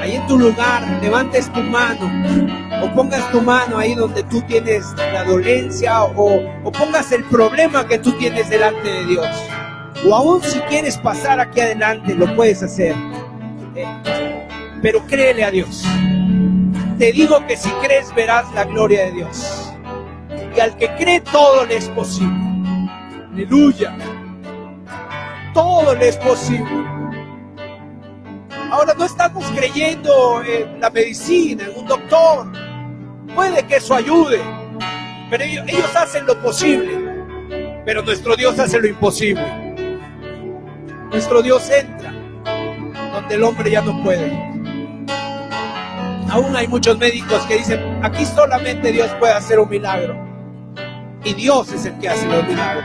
ahí 0.00 0.16
en 0.16 0.26
tu 0.26 0.38
lugar 0.38 0.82
levantes 1.02 1.52
tu 1.52 1.60
mano 1.60 2.10
o 2.82 2.90
pongas 2.94 3.30
tu 3.30 3.40
mano 3.40 3.78
ahí 3.78 3.94
donde 3.94 4.22
tú 4.24 4.40
tienes 4.42 4.86
la 5.12 5.24
dolencia 5.24 6.04
o, 6.04 6.40
pongas 6.72 7.12
el 7.12 7.24
problema 7.24 7.86
que 7.86 7.98
tú 7.98 8.12
tienes 8.12 8.48
delante 8.48 8.88
de 8.88 9.04
Dios. 9.06 9.28
O 10.06 10.14
aún 10.14 10.42
si 10.42 10.58
quieres 10.60 10.96
pasar 10.96 11.40
aquí 11.40 11.60
adelante, 11.60 12.14
lo 12.14 12.34
puedes 12.34 12.62
hacer. 12.62 12.94
Eh, 13.74 13.86
pero 14.80 15.04
créele 15.06 15.44
a 15.44 15.50
Dios. 15.50 15.84
Te 16.98 17.12
digo 17.12 17.46
que 17.46 17.56
si 17.56 17.68
crees 17.82 18.14
verás 18.14 18.50
la 18.54 18.64
gloria 18.64 19.06
de 19.06 19.12
Dios. 19.12 19.72
Y 20.56 20.60
al 20.60 20.76
que 20.76 20.88
cree 20.96 21.20
todo 21.20 21.66
le 21.66 21.76
es 21.76 21.88
posible. 21.90 22.38
Aleluya. 23.32 23.96
Todo 25.52 25.94
le 25.94 26.08
es 26.08 26.16
posible. 26.16 26.99
Ahora 28.70 28.94
no 28.94 29.04
estamos 29.04 29.44
creyendo 29.50 30.44
en 30.44 30.80
la 30.80 30.90
medicina, 30.90 31.64
en 31.64 31.76
un 31.76 31.86
doctor. 31.86 32.46
Puede 33.34 33.64
que 33.66 33.76
eso 33.76 33.96
ayude, 33.96 34.40
pero 35.28 35.42
ellos, 35.42 35.96
hacen 35.96 36.24
lo 36.24 36.40
posible. 36.40 36.92
Pero 37.84 38.02
nuestro 38.02 38.36
Dios 38.36 38.56
hace 38.60 38.78
lo 38.80 38.86
imposible. 38.86 39.44
Nuestro 41.10 41.42
Dios 41.42 41.68
entra 41.68 42.12
donde 43.12 43.34
el 43.34 43.42
hombre 43.42 43.72
ya 43.72 43.82
no 43.82 44.00
puede. 44.04 44.30
Aún 46.30 46.54
hay 46.54 46.68
muchos 46.68 46.96
médicos 46.96 47.42
que 47.46 47.56
dicen, 47.56 48.04
aquí 48.04 48.24
solamente 48.24 48.92
Dios 48.92 49.10
puede 49.18 49.32
hacer 49.32 49.58
un 49.58 49.68
milagro. 49.68 50.16
Y 51.24 51.34
Dios 51.34 51.72
es 51.72 51.86
el 51.86 51.98
que 51.98 52.08
hace 52.08 52.24
los 52.28 52.46
milagros. 52.46 52.84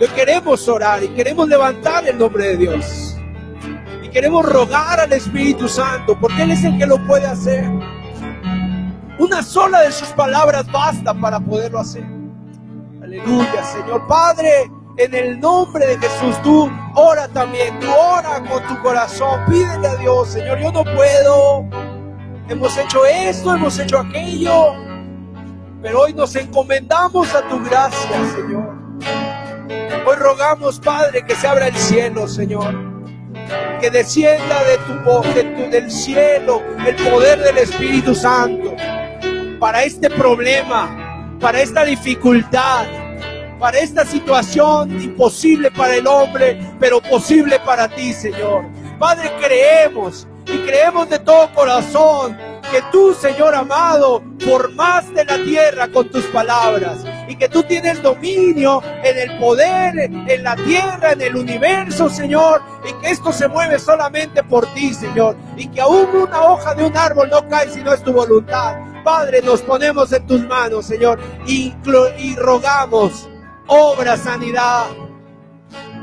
Hoy 0.00 0.08
queremos 0.14 0.68
orar 0.68 1.02
y 1.02 1.08
queremos 1.08 1.48
levantar 1.48 2.06
el 2.06 2.16
nombre 2.16 2.44
de 2.48 2.56
Dios. 2.56 3.05
Queremos 4.16 4.46
rogar 4.46 4.98
al 4.98 5.12
Espíritu 5.12 5.68
Santo, 5.68 6.18
porque 6.18 6.40
Él 6.40 6.52
es 6.52 6.64
el 6.64 6.78
que 6.78 6.86
lo 6.86 6.96
puede 7.06 7.26
hacer. 7.26 7.70
Una 9.18 9.42
sola 9.42 9.82
de 9.82 9.92
sus 9.92 10.08
palabras 10.08 10.64
basta 10.72 11.12
para 11.12 11.38
poderlo 11.38 11.80
hacer. 11.80 12.06
Aleluya, 13.02 13.62
Señor 13.62 14.06
Padre. 14.06 14.70
En 14.96 15.14
el 15.14 15.38
nombre 15.38 15.86
de 15.86 15.98
Jesús, 15.98 16.40
tú 16.42 16.66
ora 16.94 17.28
también, 17.28 17.78
tú 17.78 17.88
ora 17.90 18.42
con 18.48 18.66
tu 18.66 18.82
corazón, 18.82 19.38
pídele 19.50 19.86
a 19.86 19.96
Dios, 19.96 20.28
Señor, 20.28 20.60
yo 20.60 20.72
no 20.72 20.82
puedo, 20.82 21.68
hemos 22.48 22.74
hecho 22.78 23.04
esto, 23.04 23.54
hemos 23.54 23.78
hecho 23.78 23.98
aquello, 23.98 24.72
pero 25.82 26.00
hoy 26.00 26.14
nos 26.14 26.34
encomendamos 26.36 27.34
a 27.34 27.46
tu 27.50 27.62
gracia, 27.62 28.16
Señor. 28.34 28.78
Hoy 30.06 30.16
rogamos, 30.16 30.80
Padre, 30.80 31.22
que 31.22 31.34
se 31.34 31.46
abra 31.46 31.68
el 31.68 31.76
cielo, 31.76 32.26
Señor. 32.26 32.95
Que 33.80 33.90
descienda 33.90 34.62
de 34.64 34.78
tu, 34.78 34.94
tu, 35.02 35.70
del 35.70 35.90
cielo 35.90 36.62
el 36.86 36.96
poder 36.96 37.38
del 37.40 37.58
Espíritu 37.58 38.14
Santo 38.14 38.74
para 39.58 39.84
este 39.84 40.10
problema, 40.10 41.36
para 41.40 41.60
esta 41.60 41.84
dificultad, 41.84 42.86
para 43.58 43.78
esta 43.78 44.04
situación 44.04 45.00
imposible 45.00 45.70
para 45.70 45.96
el 45.96 46.06
hombre, 46.06 46.58
pero 46.78 47.00
posible 47.00 47.58
para 47.60 47.88
ti, 47.88 48.12
Señor. 48.12 48.64
Padre, 48.98 49.30
creemos 49.40 50.26
y 50.46 50.58
creemos 50.58 51.08
de 51.08 51.18
todo 51.18 51.52
corazón 51.54 52.36
que 52.70 52.82
tú, 52.92 53.14
Señor 53.14 53.54
amado, 53.54 54.22
formaste 54.40 55.24
la 55.24 55.42
tierra 55.42 55.88
con 55.88 56.10
tus 56.10 56.24
palabras 56.26 57.04
que 57.36 57.48
tú 57.48 57.62
tienes 57.62 58.02
dominio 58.02 58.82
en 59.02 59.18
el 59.18 59.38
poder, 59.38 59.98
en 59.98 60.42
la 60.42 60.56
tierra, 60.56 61.12
en 61.12 61.20
el 61.20 61.36
universo, 61.36 62.08
Señor, 62.08 62.62
y 62.88 62.92
que 63.00 63.10
esto 63.10 63.32
se 63.32 63.48
mueve 63.48 63.78
solamente 63.78 64.42
por 64.42 64.66
ti, 64.74 64.94
Señor, 64.94 65.36
y 65.56 65.68
que 65.68 65.80
aún 65.80 66.08
una 66.14 66.42
hoja 66.42 66.74
de 66.74 66.84
un 66.84 66.96
árbol 66.96 67.28
no 67.30 67.46
cae 67.48 67.68
si 67.70 67.82
no 67.82 67.92
es 67.92 68.02
tu 68.02 68.12
voluntad. 68.12 68.76
Padre, 69.04 69.40
nos 69.42 69.62
ponemos 69.62 70.12
en 70.12 70.26
tus 70.26 70.40
manos, 70.46 70.86
Señor, 70.86 71.20
y, 71.46 71.74
y 72.18 72.36
rogamos, 72.36 73.28
obra 73.66 74.16
sanidad. 74.16 74.86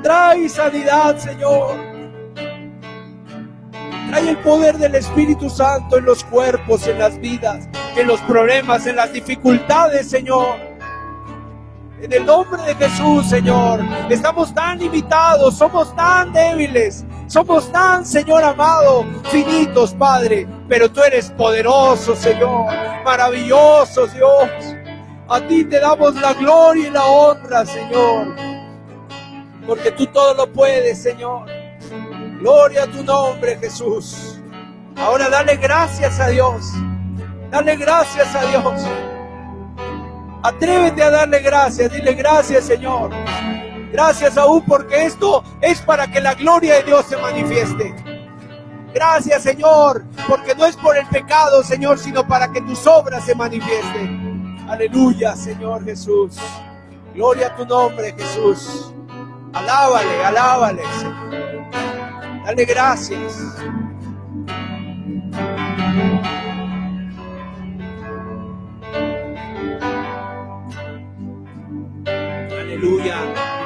Trae 0.02 0.48
sanidad, 0.50 1.18
Señor. 1.18 1.76
Trae 4.10 4.30
el 4.30 4.38
poder 4.38 4.78
del 4.78 4.96
Espíritu 4.96 5.50
Santo 5.50 5.98
en 5.98 6.06
los 6.06 6.24
cuerpos, 6.24 6.88
en 6.88 7.00
las 7.00 7.20
vidas, 7.20 7.68
en 7.98 8.08
los 8.08 8.20
problemas, 8.22 8.86
en 8.86 8.98
las 8.98 9.12
dificultades, 9.12 10.10
Señor. 10.10 10.73
En 12.04 12.12
el 12.12 12.26
nombre 12.26 12.62
de 12.64 12.76
Jesús, 12.76 13.30
Señor, 13.30 13.80
estamos 14.10 14.54
tan 14.54 14.78
limitados, 14.78 15.56
somos 15.56 15.96
tan 15.96 16.34
débiles, 16.34 17.06
somos 17.28 17.72
tan, 17.72 18.06
Señor 18.06 18.44
amado, 18.44 19.06
finitos, 19.32 19.94
Padre, 19.94 20.46
pero 20.68 20.92
tú 20.92 21.02
eres 21.02 21.32
poderoso, 21.32 22.14
Señor, 22.14 22.66
maravilloso, 23.06 24.08
Dios. 24.08 24.50
A 25.30 25.40
ti 25.48 25.64
te 25.64 25.80
damos 25.80 26.16
la 26.16 26.34
gloria 26.34 26.88
y 26.90 26.92
la 26.92 27.06
honra, 27.06 27.66
Señor, 27.66 28.36
porque 29.66 29.90
tú 29.94 30.06
todo 30.08 30.34
lo 30.34 30.52
puedes, 30.52 31.02
Señor. 31.02 31.46
Gloria 32.42 32.84
a 32.84 32.88
tu 32.88 33.02
nombre, 33.02 33.58
Jesús. 33.60 34.42
Ahora 34.98 35.30
dale 35.30 35.56
gracias 35.56 36.20
a 36.20 36.28
Dios. 36.28 36.66
Dale 37.50 37.78
gracias 37.78 38.36
a 38.36 38.42
Dios. 38.48 38.82
Atrévete 40.44 41.02
a 41.02 41.10
darle 41.10 41.40
gracias. 41.40 41.92
Dile 41.92 42.14
gracias, 42.14 42.66
Señor. 42.66 43.10
Gracias 43.94 44.38
aún 44.38 44.64
porque 44.66 45.06
esto 45.06 45.44
es 45.62 45.80
para 45.82 46.12
que 46.12 46.20
la 46.20 46.34
gloria 46.34 46.76
de 46.76 46.84
Dios 46.84 47.06
se 47.06 47.16
manifieste. 47.16 47.96
Gracias, 48.94 49.44
Señor, 49.44 50.04
porque 50.28 50.54
no 50.54 50.66
es 50.66 50.76
por 50.76 50.98
el 50.98 51.06
pecado, 51.08 51.64
Señor, 51.64 51.98
sino 51.98 52.28
para 52.28 52.52
que 52.52 52.62
tus 52.62 52.86
obras 52.86 53.24
se 53.26 53.34
manifiesten. 53.34 54.58
Aleluya, 54.68 55.36
Señor 55.36 55.84
Jesús. 55.84 56.38
Gloria 57.14 57.48
a 57.48 57.56
tu 57.56 57.66
nombre, 57.66 58.14
Jesús. 58.18 58.94
Alábale, 59.54 60.26
alábale, 60.26 60.82
Señor. 61.00 61.72
Dale 62.46 62.66
gracias. 62.66 63.56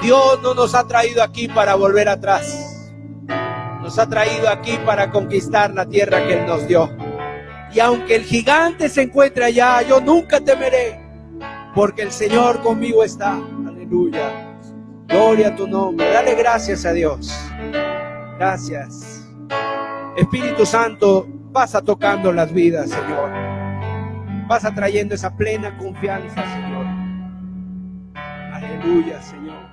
Dios 0.02 0.40
no 0.42 0.54
nos 0.54 0.76
ha 0.76 0.88
traído 0.88 1.24
aquí 1.24 1.48
para 1.48 1.76
volver 1.76 2.10
atrás. 2.10 2.92
Nos 3.82 3.98
ha 4.00 4.08
traído 4.08 4.50
aquí 4.50 4.78
para 4.86 5.12
conquistar 5.12 5.74
la 5.74 5.86
tierra 5.86 6.26
que 6.28 6.40
Él 6.40 6.46
nos 6.46 6.68
dio. 6.68 6.90
Y 7.74 7.80
aunque 7.80 8.16
el 8.16 8.24
gigante 8.24 8.90
se 8.90 9.04
encuentre 9.04 9.46
allá, 9.46 9.82
yo 9.82 10.00
nunca 10.00 10.40
temeré, 10.40 11.00
porque 11.76 12.04
el 12.04 12.12
Señor 12.12 12.62
conmigo 12.62 13.04
está. 13.04 13.40
Aleluya. 13.68 14.48
Gloria 15.08 15.50
a 15.50 15.56
tu 15.56 15.68
nombre. 15.68 16.12
Dale 16.12 16.36
gracias 16.36 16.86
a 16.86 16.92
Dios. 16.92 17.34
Gracias. 18.38 19.26
Espíritu 20.18 20.66
Santo, 20.66 21.28
pasa 21.54 21.82
tocando 21.82 22.32
las 22.32 22.52
vidas, 22.52 22.90
Señor. 22.90 23.32
Pasa 24.48 24.74
trayendo 24.74 25.16
esa 25.16 25.36
plena 25.36 25.78
confianza, 25.78 26.44
Señor. 26.54 26.97
Aleluya, 28.58 29.22
Señor. 29.22 29.70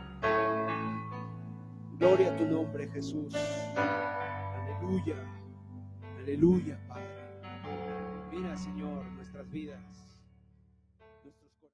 Gloria 1.97 2.31
a 2.31 2.37
tu 2.37 2.45
nombre, 2.45 2.87
Jesús. 2.89 3.35
Aleluya. 3.75 5.17
Aleluya, 6.19 6.79
Padre. 6.87 7.41
Mira, 8.31 8.55
Señor, 8.59 9.03
nuestras 9.13 9.49
vidas. 9.51 9.81